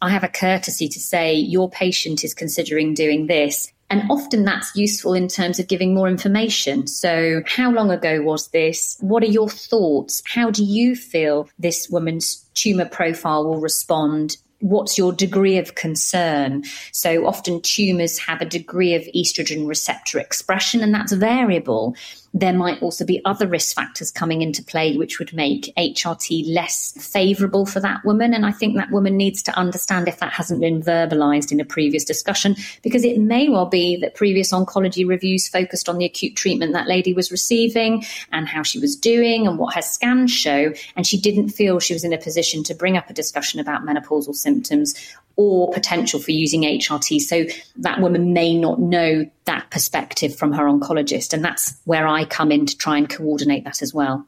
I 0.00 0.10
have 0.10 0.22
a 0.22 0.28
courtesy 0.28 0.88
to 0.88 1.00
say, 1.00 1.34
your 1.34 1.68
patient 1.68 2.22
is 2.22 2.32
considering 2.32 2.94
doing 2.94 3.26
this. 3.26 3.72
And 3.90 4.10
often 4.10 4.44
that's 4.44 4.76
useful 4.76 5.14
in 5.14 5.28
terms 5.28 5.58
of 5.58 5.66
giving 5.66 5.94
more 5.94 6.08
information. 6.08 6.86
So, 6.86 7.42
how 7.46 7.70
long 7.70 7.90
ago 7.90 8.20
was 8.20 8.48
this? 8.48 8.98
What 9.00 9.22
are 9.22 9.26
your 9.26 9.48
thoughts? 9.48 10.22
How 10.26 10.50
do 10.50 10.62
you 10.62 10.94
feel 10.94 11.48
this 11.58 11.88
woman's 11.88 12.44
tumor 12.54 12.84
profile 12.84 13.44
will 13.44 13.60
respond 13.60 14.36
what's 14.60 14.98
your 14.98 15.12
degree 15.12 15.58
of 15.58 15.74
concern? 15.74 16.64
So 16.92 17.26
often 17.26 17.60
tumors 17.62 18.18
have 18.18 18.40
a 18.40 18.44
degree 18.46 18.94
of 18.94 19.02
estrogen 19.14 19.68
receptor 19.68 20.18
expression, 20.18 20.82
and 20.82 20.92
that's 20.92 21.12
variable 21.12 21.94
there 22.34 22.52
might 22.52 22.82
also 22.82 23.04
be 23.04 23.22
other 23.24 23.46
risk 23.46 23.74
factors 23.74 24.10
coming 24.10 24.42
into 24.42 24.62
play 24.62 24.96
which 24.96 25.18
would 25.18 25.32
make 25.32 25.72
HRT 25.76 26.44
less 26.46 26.92
favorable 27.12 27.66
for 27.66 27.80
that 27.80 28.04
woman. 28.04 28.34
And 28.34 28.44
I 28.44 28.52
think 28.52 28.76
that 28.76 28.90
woman 28.90 29.16
needs 29.16 29.42
to 29.44 29.56
understand 29.56 30.08
if 30.08 30.18
that 30.18 30.32
hasn't 30.32 30.60
been 30.60 30.82
verbalized 30.82 31.52
in 31.52 31.60
a 31.60 31.64
previous 31.64 32.04
discussion, 32.04 32.56
because 32.82 33.04
it 33.04 33.18
may 33.18 33.48
well 33.48 33.66
be 33.66 33.96
that 33.96 34.14
previous 34.14 34.52
oncology 34.52 35.06
reviews 35.06 35.48
focused 35.48 35.88
on 35.88 35.98
the 35.98 36.04
acute 36.04 36.36
treatment 36.36 36.72
that 36.74 36.86
lady 36.86 37.12
was 37.12 37.30
receiving 37.30 38.04
and 38.32 38.48
how 38.48 38.62
she 38.62 38.78
was 38.78 38.96
doing 38.96 39.46
and 39.46 39.58
what 39.58 39.74
her 39.74 39.82
scans 39.82 40.30
show. 40.30 40.72
And 40.96 41.06
she 41.06 41.20
didn't 41.20 41.50
feel 41.50 41.80
she 41.80 41.94
was 41.94 42.04
in 42.04 42.12
a 42.12 42.18
position 42.18 42.62
to 42.64 42.74
bring 42.74 42.96
up 42.96 43.08
a 43.08 43.14
discussion 43.14 43.60
about 43.60 43.84
menopausal 43.84 44.34
symptoms 44.34 44.94
or 45.38 45.70
potential 45.72 46.18
for 46.18 46.32
using 46.32 46.62
HRT. 46.62 47.20
So 47.20 47.46
that 47.76 48.00
woman 48.00 48.32
may 48.32 48.58
not 48.58 48.80
know 48.80 49.30
that 49.44 49.70
perspective 49.70 50.34
from 50.36 50.52
her 50.52 50.64
oncologist. 50.64 51.32
And 51.32 51.44
that's 51.44 51.78
where 51.84 52.08
I 52.08 52.24
come 52.24 52.50
in 52.50 52.66
to 52.66 52.76
try 52.76 52.98
and 52.98 53.08
coordinate 53.08 53.62
that 53.62 53.80
as 53.80 53.94
well. 53.94 54.26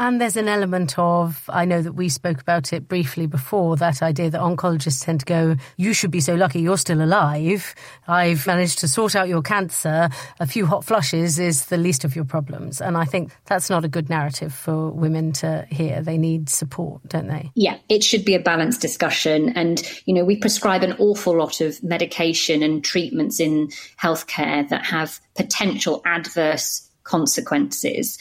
And 0.00 0.18
there's 0.18 0.38
an 0.38 0.48
element 0.48 0.98
of, 0.98 1.44
I 1.50 1.66
know 1.66 1.82
that 1.82 1.92
we 1.92 2.08
spoke 2.08 2.40
about 2.40 2.72
it 2.72 2.88
briefly 2.88 3.26
before, 3.26 3.76
that 3.76 4.02
idea 4.02 4.30
that 4.30 4.40
oncologists 4.40 5.04
tend 5.04 5.20
to 5.20 5.26
go, 5.26 5.56
you 5.76 5.92
should 5.92 6.10
be 6.10 6.22
so 6.22 6.34
lucky 6.34 6.62
you're 6.62 6.78
still 6.78 7.02
alive. 7.02 7.74
I've 8.08 8.46
managed 8.46 8.78
to 8.78 8.88
sort 8.88 9.14
out 9.14 9.28
your 9.28 9.42
cancer. 9.42 10.08
A 10.40 10.46
few 10.46 10.64
hot 10.64 10.86
flushes 10.86 11.38
is 11.38 11.66
the 11.66 11.76
least 11.76 12.06
of 12.06 12.16
your 12.16 12.24
problems. 12.24 12.80
And 12.80 12.96
I 12.96 13.04
think 13.04 13.30
that's 13.44 13.68
not 13.68 13.84
a 13.84 13.88
good 13.88 14.08
narrative 14.08 14.54
for 14.54 14.88
women 14.88 15.32
to 15.32 15.66
hear. 15.70 16.00
They 16.00 16.16
need 16.16 16.48
support, 16.48 17.06
don't 17.06 17.28
they? 17.28 17.52
Yeah, 17.54 17.76
it 17.90 18.02
should 18.02 18.24
be 18.24 18.34
a 18.34 18.40
balanced 18.40 18.80
discussion. 18.80 19.50
And, 19.50 19.82
you 20.06 20.14
know, 20.14 20.24
we 20.24 20.36
prescribe 20.36 20.82
an 20.82 20.94
awful 20.94 21.36
lot 21.36 21.60
of 21.60 21.82
medication 21.82 22.62
and 22.62 22.82
treatments 22.82 23.38
in 23.38 23.68
healthcare 24.00 24.66
that 24.70 24.86
have 24.86 25.20
potential 25.36 26.00
adverse 26.06 26.88
consequences. 27.04 28.18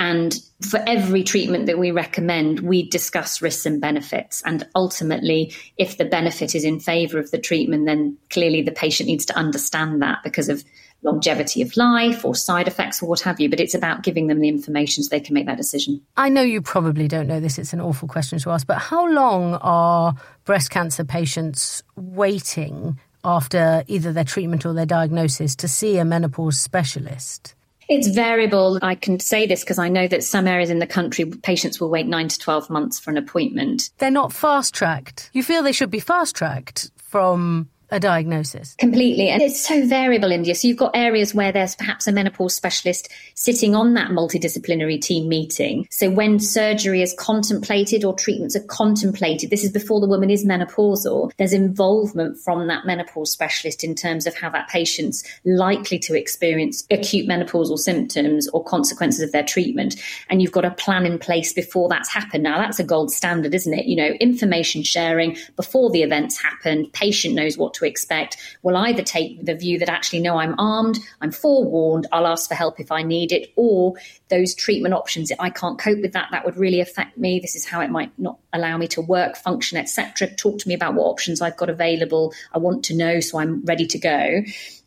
And 0.00 0.34
for 0.62 0.82
every 0.86 1.22
treatment 1.22 1.66
that 1.66 1.78
we 1.78 1.90
recommend, 1.90 2.60
we 2.60 2.88
discuss 2.88 3.42
risks 3.42 3.66
and 3.66 3.82
benefits. 3.82 4.42
And 4.46 4.66
ultimately, 4.74 5.54
if 5.76 5.98
the 5.98 6.06
benefit 6.06 6.54
is 6.54 6.64
in 6.64 6.80
favor 6.80 7.18
of 7.18 7.30
the 7.30 7.38
treatment, 7.38 7.84
then 7.84 8.16
clearly 8.30 8.62
the 8.62 8.72
patient 8.72 9.08
needs 9.08 9.26
to 9.26 9.36
understand 9.36 10.00
that 10.00 10.20
because 10.24 10.48
of 10.48 10.64
longevity 11.02 11.60
of 11.60 11.76
life 11.76 12.24
or 12.24 12.34
side 12.34 12.66
effects 12.66 13.02
or 13.02 13.10
what 13.10 13.20
have 13.20 13.40
you. 13.40 13.50
But 13.50 13.60
it's 13.60 13.74
about 13.74 14.02
giving 14.02 14.26
them 14.26 14.40
the 14.40 14.48
information 14.48 15.04
so 15.04 15.10
they 15.10 15.20
can 15.20 15.34
make 15.34 15.46
that 15.46 15.58
decision. 15.58 16.00
I 16.16 16.30
know 16.30 16.42
you 16.42 16.62
probably 16.62 17.06
don't 17.06 17.26
know 17.28 17.40
this, 17.40 17.58
it's 17.58 17.74
an 17.74 17.80
awful 17.80 18.08
question 18.08 18.38
to 18.38 18.50
ask, 18.50 18.66
but 18.66 18.78
how 18.78 19.06
long 19.06 19.54
are 19.56 20.14
breast 20.44 20.70
cancer 20.70 21.04
patients 21.04 21.82
waiting 21.96 22.98
after 23.22 23.84
either 23.86 24.14
their 24.14 24.24
treatment 24.24 24.64
or 24.64 24.72
their 24.72 24.86
diagnosis 24.86 25.56
to 25.56 25.68
see 25.68 25.98
a 25.98 26.06
menopause 26.06 26.58
specialist? 26.58 27.54
It's 27.90 28.06
variable. 28.06 28.78
I 28.82 28.94
can 28.94 29.18
say 29.18 29.46
this 29.46 29.64
because 29.64 29.80
I 29.80 29.88
know 29.88 30.06
that 30.06 30.22
some 30.22 30.46
areas 30.46 30.70
in 30.70 30.78
the 30.78 30.86
country, 30.86 31.24
patients 31.24 31.80
will 31.80 31.90
wait 31.90 32.06
nine 32.06 32.28
to 32.28 32.38
12 32.38 32.70
months 32.70 33.00
for 33.00 33.10
an 33.10 33.16
appointment. 33.16 33.90
They're 33.98 34.12
not 34.12 34.32
fast 34.32 34.72
tracked. 34.72 35.28
You 35.32 35.42
feel 35.42 35.64
they 35.64 35.72
should 35.72 35.90
be 35.90 35.98
fast 35.98 36.36
tracked 36.36 36.92
from 36.96 37.68
a 37.90 38.00
diagnosis. 38.00 38.74
Completely. 38.78 39.28
And 39.28 39.42
it's 39.42 39.60
so 39.60 39.86
variable, 39.86 40.30
in 40.30 40.40
India. 40.40 40.54
So 40.54 40.68
you've 40.68 40.76
got 40.76 40.94
areas 40.94 41.34
where 41.34 41.52
there's 41.52 41.74
perhaps 41.74 42.06
a 42.06 42.12
menopause 42.12 42.54
specialist 42.54 43.08
sitting 43.34 43.74
on 43.74 43.94
that 43.94 44.10
multidisciplinary 44.10 45.00
team 45.00 45.28
meeting. 45.28 45.86
So 45.90 46.10
when 46.10 46.38
surgery 46.38 47.02
is 47.02 47.14
contemplated 47.18 48.04
or 48.04 48.14
treatments 48.14 48.56
are 48.56 48.64
contemplated, 48.64 49.50
this 49.50 49.64
is 49.64 49.72
before 49.72 50.00
the 50.00 50.06
woman 50.06 50.30
is 50.30 50.44
menopausal, 50.44 51.32
there's 51.36 51.52
involvement 51.52 52.38
from 52.38 52.66
that 52.68 52.86
menopause 52.86 53.32
specialist 53.32 53.84
in 53.84 53.94
terms 53.94 54.26
of 54.26 54.34
how 54.36 54.50
that 54.50 54.68
patient's 54.68 55.24
likely 55.44 55.98
to 55.98 56.14
experience 56.16 56.86
acute 56.90 57.28
menopausal 57.28 57.78
symptoms 57.78 58.48
or 58.48 58.62
consequences 58.64 59.20
of 59.20 59.32
their 59.32 59.44
treatment. 59.44 59.96
And 60.28 60.40
you've 60.40 60.52
got 60.52 60.64
a 60.64 60.70
plan 60.70 61.06
in 61.06 61.18
place 61.18 61.52
before 61.52 61.88
that's 61.88 62.08
happened. 62.08 62.44
Now 62.44 62.58
that's 62.58 62.78
a 62.78 62.84
gold 62.84 63.10
standard, 63.10 63.54
isn't 63.54 63.74
it? 63.74 63.86
You 63.86 63.96
know, 63.96 64.10
information 64.20 64.82
sharing 64.82 65.36
before 65.56 65.90
the 65.90 66.02
events 66.02 66.40
happen, 66.40 66.86
patient 66.92 67.34
knows 67.34 67.58
what 67.58 67.74
to 67.74 67.79
expect 67.86 68.36
will 68.62 68.76
either 68.76 69.02
take 69.02 69.44
the 69.44 69.54
view 69.54 69.78
that 69.78 69.88
actually, 69.88 70.20
no, 70.20 70.36
I'm 70.36 70.54
armed, 70.58 70.98
I'm 71.20 71.32
forewarned, 71.32 72.06
I'll 72.12 72.26
ask 72.26 72.48
for 72.48 72.54
help 72.54 72.80
if 72.80 72.92
I 72.92 73.02
need 73.02 73.32
it, 73.32 73.52
or 73.56 73.94
those 74.28 74.54
treatment 74.54 74.94
options, 74.94 75.32
I 75.38 75.50
can't 75.50 75.78
cope 75.78 76.00
with 76.00 76.12
that, 76.12 76.28
that 76.30 76.44
would 76.44 76.56
really 76.56 76.80
affect 76.80 77.18
me. 77.18 77.40
This 77.40 77.56
is 77.56 77.64
how 77.64 77.80
it 77.80 77.90
might 77.90 78.16
not 78.18 78.38
allow 78.52 78.76
me 78.76 78.88
to 78.88 79.00
work, 79.00 79.36
function, 79.36 79.78
etc. 79.78 80.34
Talk 80.34 80.58
to 80.60 80.68
me 80.68 80.74
about 80.74 80.94
what 80.94 81.04
options 81.04 81.40
I've 81.40 81.56
got 81.56 81.70
available. 81.70 82.32
I 82.52 82.58
want 82.58 82.84
to 82.86 82.96
know 82.96 83.20
so 83.20 83.38
I'm 83.38 83.64
ready 83.64 83.86
to 83.86 83.98
go 83.98 84.42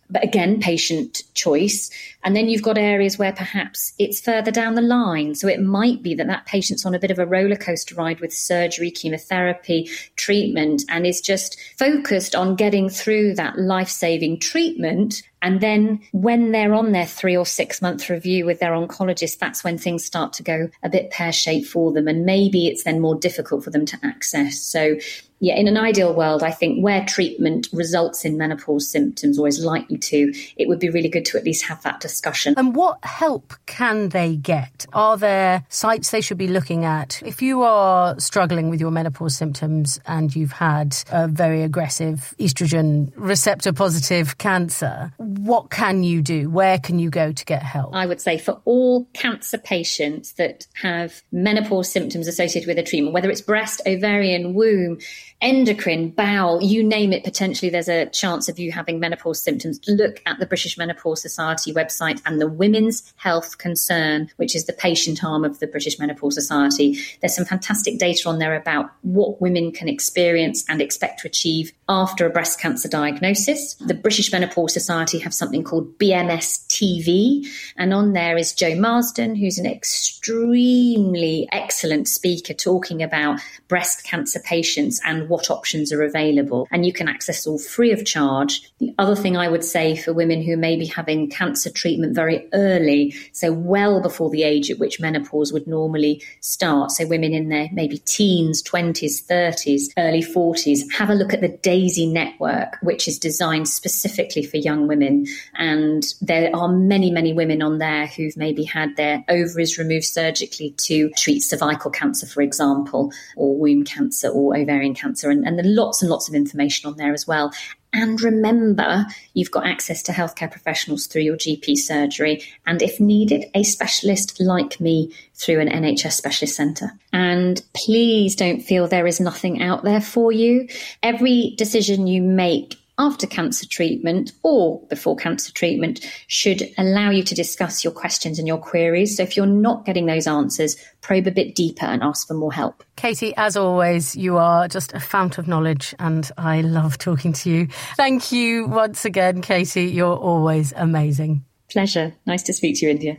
but 0.10 0.24
again, 0.24 0.60
patient 0.60 1.24
choice. 1.34 1.90
And 2.24 2.36
then 2.36 2.48
you've 2.48 2.62
got 2.62 2.78
areas 2.78 3.18
where 3.18 3.34
perhaps 3.34 3.94
it's 3.98 4.22
further 4.22 4.52
down 4.52 4.76
the 4.76 4.82
line. 4.82 5.36
So 5.36 5.48
it 5.48 5.62
might 5.62 6.04
be 6.04 6.14
that 6.16 6.28
that 6.28 6.46
patient's 6.46 6.86
on 6.86 6.94
a 6.94 7.00
bit 7.00 7.12
of 7.12 7.20
a 7.20 7.26
roller 7.26 7.56
coaster 7.56 7.96
ride 7.96 8.20
with 8.20 8.34
surgery, 8.34 8.92
chemotherapy, 8.92 9.90
treatment, 10.16 10.84
and 10.90 11.08
is 11.08 11.22
just 11.22 11.60
focused 11.78 12.36
on 12.36 12.56
getting 12.56 12.90
through 12.90 13.36
that 13.36 13.58
life 13.58 13.90
saving 13.90 14.40
treatment 14.40 15.24
and 15.44 15.60
then 15.60 16.02
when 16.14 16.54
they're 16.54 16.74
on 16.74 16.94
their 16.94 17.06
three 17.06 17.36
or 17.36 17.46
six 17.46 17.82
month 17.82 18.10
review 18.10 18.46
with 18.46 18.60
their 18.60 18.72
oncologist, 18.72 19.38
that's 19.38 19.64
when 19.64 19.78
things 19.78 20.04
start 20.06 20.32
to 20.34 20.44
go 20.44 20.70
a 20.82 20.90
bit 20.90 21.12
pear 21.12 21.34
shaped 21.34 21.68
for 21.68 21.92
them. 21.92 22.08
And 22.08 22.26
maybe 22.26 22.68
it's 22.68 22.86
then 22.86 23.02
more 23.02 23.16
difficult 23.16 23.64
for 23.64 23.70
them 23.70 23.86
to 23.88 24.00
access. 24.04 24.58
So 24.60 24.96
yeah, 25.44 25.56
in 25.56 25.68
an 25.68 25.76
ideal 25.76 26.14
world, 26.14 26.42
I 26.42 26.52
think 26.52 26.82
where 26.82 27.04
treatment 27.06 27.68
results 27.74 28.24
in 28.24 28.38
menopause 28.38 28.88
symptoms 28.88 29.38
or 29.38 29.46
is 29.46 29.60
likely 29.60 29.98
to, 29.98 30.34
it 30.56 30.70
would 30.70 30.80
be 30.80 30.90
really 30.90 31.10
good 31.10 31.26
to 31.26 31.38
at 31.38 31.44
least 31.44 31.66
have 31.66 31.84
that 31.84 32.00
discussion. 32.00 32.54
And 32.56 32.74
what 32.74 33.04
help 33.04 33.54
can 33.66 34.08
they 34.10 34.38
get? 34.38 34.86
Are 34.94 35.18
there 35.18 35.66
sites 35.68 36.12
they 36.12 36.22
should 36.22 36.38
be 36.38 36.48
looking 36.48 36.86
at? 36.86 37.22
If 37.26 37.42
you 37.42 37.64
are 37.64 38.18
struggling 38.22 38.70
with 38.70 38.80
your 38.80 38.90
menopause 38.92 39.36
symptoms 39.36 40.00
and 40.06 40.34
you've 40.34 40.54
had 40.54 40.96
a 41.12 41.28
very 41.28 41.62
aggressive 41.62 42.34
estrogen 42.40 43.12
receptor 43.18 43.74
positive 43.74 44.38
cancer, 44.38 45.12
what 45.40 45.70
can 45.70 46.04
you 46.04 46.22
do? 46.22 46.50
Where 46.50 46.80
can 46.80 47.00
you 47.00 47.10
go 47.10 47.32
to 47.32 47.46
get 47.46 47.64
help? 47.64 47.96
I 47.96 48.06
would 48.06 48.22
say 48.22 48.38
for 48.38 48.62
all 48.66 49.06
cancer 49.14 49.58
patients 49.58 50.34
that 50.34 50.68
have 50.82 51.22
menopause 51.32 51.92
symptoms 51.92 52.28
associated 52.28 52.68
with 52.68 52.78
a 52.78 52.84
treatment, 52.84 53.14
whether 53.14 53.30
it's 53.30 53.42
breast, 53.42 53.82
ovarian, 53.86 54.54
womb, 54.54 55.00
endocrine, 55.42 56.10
bowel, 56.10 56.62
you 56.62 56.84
name 56.84 57.12
it, 57.12 57.24
potentially 57.24 57.70
there's 57.70 57.90
a 57.90 58.06
chance 58.08 58.48
of 58.48 58.60
you 58.60 58.72
having 58.72 59.00
menopause 59.00 59.42
symptoms. 59.42 59.80
Look 59.88 60.22
at 60.26 60.40
the 60.40 60.46
British 60.46 60.78
Menopause 60.78 61.22
Society 61.22 61.74
website 61.74 62.22
and 62.26 62.40
the 62.40 62.48
Women's 62.48 63.14
Health 63.18 63.58
Concern, 63.58 64.30
which 64.38 64.56
is 64.56 64.66
the 64.66 64.74
patient 64.74 65.24
arm 65.24 65.44
of 65.44 65.60
the 65.60 65.68
British 65.68 66.00
Menopause 66.00 66.36
Society. 66.36 66.98
There's 67.22 67.36
some 67.36 67.46
fantastic 67.46 68.00
data 68.00 68.30
on 68.30 68.40
there 68.40 68.56
about 68.56 68.92
what 69.02 69.42
women 69.42 69.72
can 69.72 69.90
experience 69.90 70.64
and 70.70 70.82
expect 70.82 71.22
to 71.22 71.28
achieve 71.28 71.74
after 71.90 72.26
a 72.26 72.30
breast 72.30 72.60
cancer 72.60 72.88
diagnosis. 72.88 73.74
The 73.76 73.94
British 73.94 74.32
Menopause 74.32 74.74
Society 74.74 75.20
have 75.24 75.34
something 75.34 75.64
called 75.64 75.98
BMS 75.98 76.68
TV, 76.68 77.48
and 77.78 77.94
on 77.94 78.14
there 78.14 78.38
is 78.38 78.54
Jo 78.54 78.76
Marsden, 78.76 79.36
who's 79.36 79.58
an 79.58 79.66
extremely 79.66 81.48
excellent 81.52 82.08
speaker 82.08 82.54
talking 82.54 83.02
about 83.02 83.40
breast 83.68 84.04
cancer 84.04 84.40
patients 84.40 85.02
and 85.04 85.30
what 85.30 85.50
options 85.50 85.92
are 85.92 86.04
available. 86.04 86.68
And 86.72 86.86
you 86.86 86.94
can 86.94 87.08
access 87.08 87.48
all 87.48 87.58
free 87.58 87.92
of 87.92 88.06
charge. 88.06 88.72
The 88.80 88.94
other 89.00 89.16
thing 89.16 89.36
I 89.36 89.48
would 89.48 89.64
say 89.64 89.96
for 89.96 90.14
women 90.14 90.42
who 90.42 90.58
may 90.58 90.76
be 90.76 90.86
having 90.86 91.30
cancer 91.30 91.70
treatment 91.70 92.16
very 92.16 92.48
early, 92.54 93.16
so 93.32 93.52
well 93.52 94.02
before 94.02 94.30
the 94.30 94.44
age 94.44 94.70
at 94.70 94.80
which 94.80 95.00
menopause 95.00 95.52
would 95.52 95.68
normally 95.68 96.22
start, 96.42 96.92
so 96.92 97.08
women 97.08 97.34
in 97.34 97.50
their 97.50 97.70
maybe 97.72 97.98
teens, 98.00 98.62
20s, 98.64 99.26
30s, 99.26 99.92
early 99.98 100.22
40s, 100.22 100.82
have 100.94 101.10
a 101.10 101.16
look 101.16 101.34
at 101.34 101.42
the 101.42 101.50
DAISY 101.50 102.08
network, 102.08 102.78
which 102.82 103.08
is 103.08 103.18
designed 103.18 103.68
specifically 103.68 104.44
for 104.44 104.58
young 104.58 104.88
women 104.88 105.03
women. 105.04 105.26
And 105.56 106.04
there 106.22 106.56
are 106.56 106.70
many, 106.70 107.12
many 107.12 107.34
women 107.34 107.62
on 107.62 107.78
there 107.78 108.08
who've 108.08 108.38
maybe 108.38 108.64
had 108.64 108.96
their 108.96 109.24
ovaries 109.30 109.78
removed 109.78 110.06
surgically 110.06 110.72
to 110.78 111.10
treat 111.12 111.42
cervical 111.42 111.92
cancer, 111.92 112.26
for 112.26 112.42
example, 112.42 113.12
or 113.36 113.58
womb 113.58 113.84
cancer 113.84 114.30
or 114.30 114.58
ovarian 114.58 114.96
cancer. 114.96 115.30
And, 115.30 115.46
and 115.46 115.58
there 115.58 115.66
are 115.66 115.70
lots 115.70 116.02
and 116.02 116.10
lots 116.10 116.28
of 116.28 116.36
information 116.36 116.90
on 116.90 116.98
there 116.98 117.14
as 117.14 117.28
well. 117.28 117.52
And 117.96 118.20
remember, 118.22 119.06
you've 119.36 119.52
got 119.52 119.68
access 119.68 120.02
to 120.04 120.12
healthcare 120.12 120.50
professionals 120.50 121.06
through 121.06 121.22
your 121.22 121.38
GP 121.38 121.78
surgery, 121.78 122.44
and 122.66 122.82
if 122.82 123.00
needed, 123.00 123.46
a 123.54 123.62
specialist 123.62 124.42
like 124.42 124.80
me 124.80 125.14
through 125.36 125.60
an 125.60 125.70
NHS 125.70 126.14
specialist 126.14 126.56
centre. 126.56 126.92
And 127.12 127.62
please 127.76 128.36
don't 128.36 128.62
feel 128.62 128.88
there 128.88 129.06
is 129.06 129.20
nothing 129.20 129.62
out 129.62 129.84
there 129.84 130.02
for 130.02 130.32
you. 130.32 130.68
Every 131.04 131.54
decision 131.56 132.08
you 132.08 132.24
make 132.24 132.83
after 132.98 133.26
cancer 133.26 133.68
treatment 133.68 134.32
or 134.44 134.82
before 134.88 135.16
cancer 135.16 135.52
treatment 135.52 136.06
should 136.28 136.64
allow 136.78 137.10
you 137.10 137.24
to 137.24 137.36
discuss 137.36 137.84
your 137.84 137.94
questions 137.94 138.38
and 138.38 138.48
your 138.48 138.58
queries. 138.58 139.18
So 139.18 139.24
if 139.24 139.36
you're 139.36 139.46
not 139.46 139.86
getting 139.86 140.06
those 140.06 140.28
answers, 140.28 140.76
probe 141.02 141.28
a 141.28 141.32
bit 141.32 141.56
deeper 141.56 141.86
and 141.86 142.04
ask 142.04 142.28
for 142.28 142.34
more 142.34 142.54
help. 142.54 142.84
Katie, 142.96 143.34
as 143.36 143.58
always, 143.58 144.16
you 144.16 144.38
are 144.38 144.68
just 144.68 144.94
a 144.94 145.00
fount 145.00 145.38
of 145.38 145.48
knowledge 145.48 145.96
and 146.00 146.30
I 146.38 146.62
love 146.62 146.98
talking 146.98 147.34
to 147.34 147.50
you. 147.50 147.68
Thank 147.96 148.32
you 148.32 148.68
once 148.68 149.06
again, 149.06 149.42
Katie. 149.42 149.86
You're 149.86 150.16
always 150.16 150.74
amazing. 150.76 151.46
Pleasure. 151.70 152.14
Nice 152.26 152.44
to 152.44 152.54
speak 152.54 152.80
to 152.80 152.86
you, 152.86 152.92
India. 152.92 153.18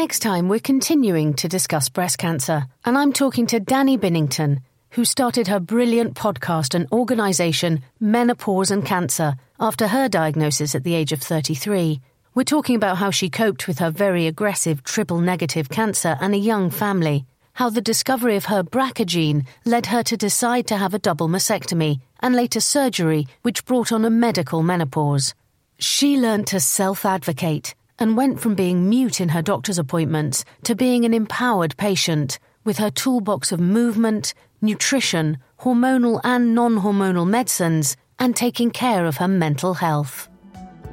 Next 0.00 0.20
time, 0.20 0.48
we're 0.48 0.60
continuing 0.60 1.34
to 1.34 1.48
discuss 1.48 1.88
breast 1.88 2.18
cancer, 2.18 2.66
and 2.84 2.96
I'm 2.96 3.12
talking 3.12 3.48
to 3.48 3.58
Dani 3.58 3.98
Binnington, 3.98 4.60
who 4.90 5.04
started 5.04 5.48
her 5.48 5.58
brilliant 5.58 6.14
podcast 6.14 6.76
and 6.76 6.86
organisation, 6.92 7.82
Menopause 7.98 8.70
and 8.70 8.86
Cancer, 8.86 9.34
after 9.58 9.88
her 9.88 10.08
diagnosis 10.08 10.76
at 10.76 10.84
the 10.84 10.94
age 10.94 11.10
of 11.10 11.20
33. 11.20 12.00
We're 12.32 12.44
talking 12.44 12.76
about 12.76 12.98
how 12.98 13.10
she 13.10 13.28
coped 13.28 13.66
with 13.66 13.80
her 13.80 13.90
very 13.90 14.28
aggressive 14.28 14.84
triple 14.84 15.18
negative 15.18 15.68
cancer 15.68 16.16
and 16.20 16.32
a 16.32 16.38
young 16.38 16.70
family, 16.70 17.26
how 17.54 17.68
the 17.68 17.80
discovery 17.80 18.36
of 18.36 18.44
her 18.44 18.62
BRCA 18.62 19.04
gene 19.04 19.46
led 19.64 19.86
her 19.86 20.04
to 20.04 20.16
decide 20.16 20.68
to 20.68 20.76
have 20.76 20.94
a 20.94 21.00
double 21.00 21.26
mastectomy, 21.26 22.00
and 22.20 22.36
later 22.36 22.60
surgery, 22.60 23.26
which 23.42 23.64
brought 23.64 23.90
on 23.90 24.04
a 24.04 24.10
medical 24.10 24.62
menopause. 24.62 25.34
She 25.80 26.16
learned 26.16 26.46
to 26.46 26.60
self 26.60 27.04
advocate 27.04 27.74
and 27.98 28.16
went 28.16 28.40
from 28.40 28.54
being 28.54 28.88
mute 28.88 29.20
in 29.20 29.28
her 29.30 29.42
doctor's 29.42 29.78
appointments 29.78 30.44
to 30.64 30.74
being 30.74 31.04
an 31.04 31.14
empowered 31.14 31.76
patient 31.76 32.38
with 32.64 32.78
her 32.78 32.90
toolbox 32.90 33.52
of 33.52 33.60
movement, 33.60 34.34
nutrition, 34.60 35.38
hormonal 35.60 36.20
and 36.24 36.54
non 36.54 36.80
hormonal 36.80 37.26
medicines, 37.26 37.96
and 38.18 38.36
taking 38.36 38.70
care 38.70 39.06
of 39.06 39.16
her 39.16 39.28
mental 39.28 39.72
health. 39.74 40.28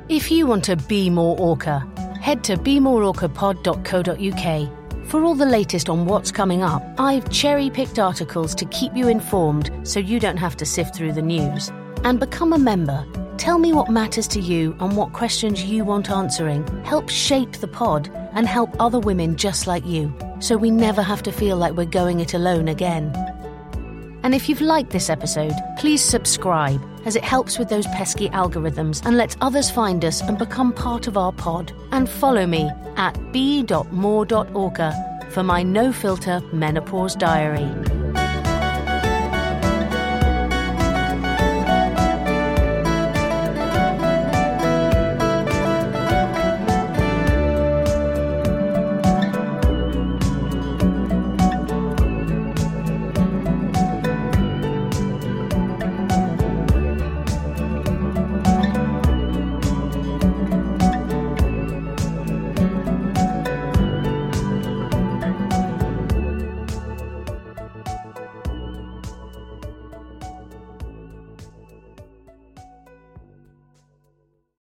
If 0.07 0.31
you 0.31 0.47
want 0.47 0.63
to 0.65 0.75
be 0.75 1.09
more 1.09 1.35
Orca, 1.39 1.87
head 2.21 2.43
to 2.45 2.57
bemoreorcapod.co.uk. 2.57 5.07
For 5.07 5.23
all 5.23 5.35
the 5.35 5.45
latest 5.45 5.89
on 5.89 6.05
what's 6.05 6.31
coming 6.31 6.63
up, 6.63 6.83
I've 6.97 7.29
cherry 7.29 7.69
picked 7.69 7.99
articles 7.99 8.55
to 8.55 8.65
keep 8.65 8.95
you 8.95 9.07
informed 9.07 9.69
so 9.83 9.99
you 9.99 10.19
don't 10.19 10.37
have 10.37 10.57
to 10.57 10.65
sift 10.65 10.95
through 10.95 11.13
the 11.13 11.21
news. 11.21 11.71
And 12.03 12.19
become 12.19 12.51
a 12.53 12.59
member 12.59 13.05
Tell 13.37 13.59
me 13.59 13.73
what 13.73 13.89
matters 13.89 14.27
to 14.29 14.39
you 14.39 14.75
and 14.79 14.95
what 14.95 15.13
questions 15.13 15.63
you 15.63 15.83
want 15.83 16.09
answering. 16.09 16.65
Help 16.83 17.09
shape 17.09 17.51
the 17.53 17.67
pod 17.67 18.09
and 18.33 18.47
help 18.47 18.75
other 18.79 18.99
women 18.99 19.35
just 19.35 19.67
like 19.67 19.85
you, 19.85 20.13
so 20.39 20.57
we 20.57 20.71
never 20.71 21.01
have 21.01 21.21
to 21.23 21.31
feel 21.31 21.57
like 21.57 21.73
we're 21.73 21.85
going 21.85 22.21
it 22.21 22.33
alone 22.33 22.67
again. 22.67 23.13
And 24.23 24.33
if 24.33 24.49
you've 24.49 24.61
liked 24.61 24.89
this 24.89 25.09
episode, 25.09 25.53
please 25.77 26.01
subscribe, 26.01 26.81
as 27.05 27.15
it 27.15 27.23
helps 27.23 27.59
with 27.59 27.69
those 27.69 27.85
pesky 27.87 28.29
algorithms 28.29 29.05
and 29.05 29.17
lets 29.17 29.37
others 29.41 29.69
find 29.69 30.03
us 30.03 30.21
and 30.21 30.37
become 30.37 30.73
part 30.73 31.05
of 31.05 31.17
our 31.17 31.31
pod. 31.31 31.71
And 31.91 32.09
follow 32.09 32.47
me 32.47 32.71
at 32.95 33.13
b.more.orca 33.31 35.27
for 35.29 35.43
my 35.43 35.61
no 35.61 35.91
filter 35.93 36.41
menopause 36.53 37.15
diary. 37.15 37.94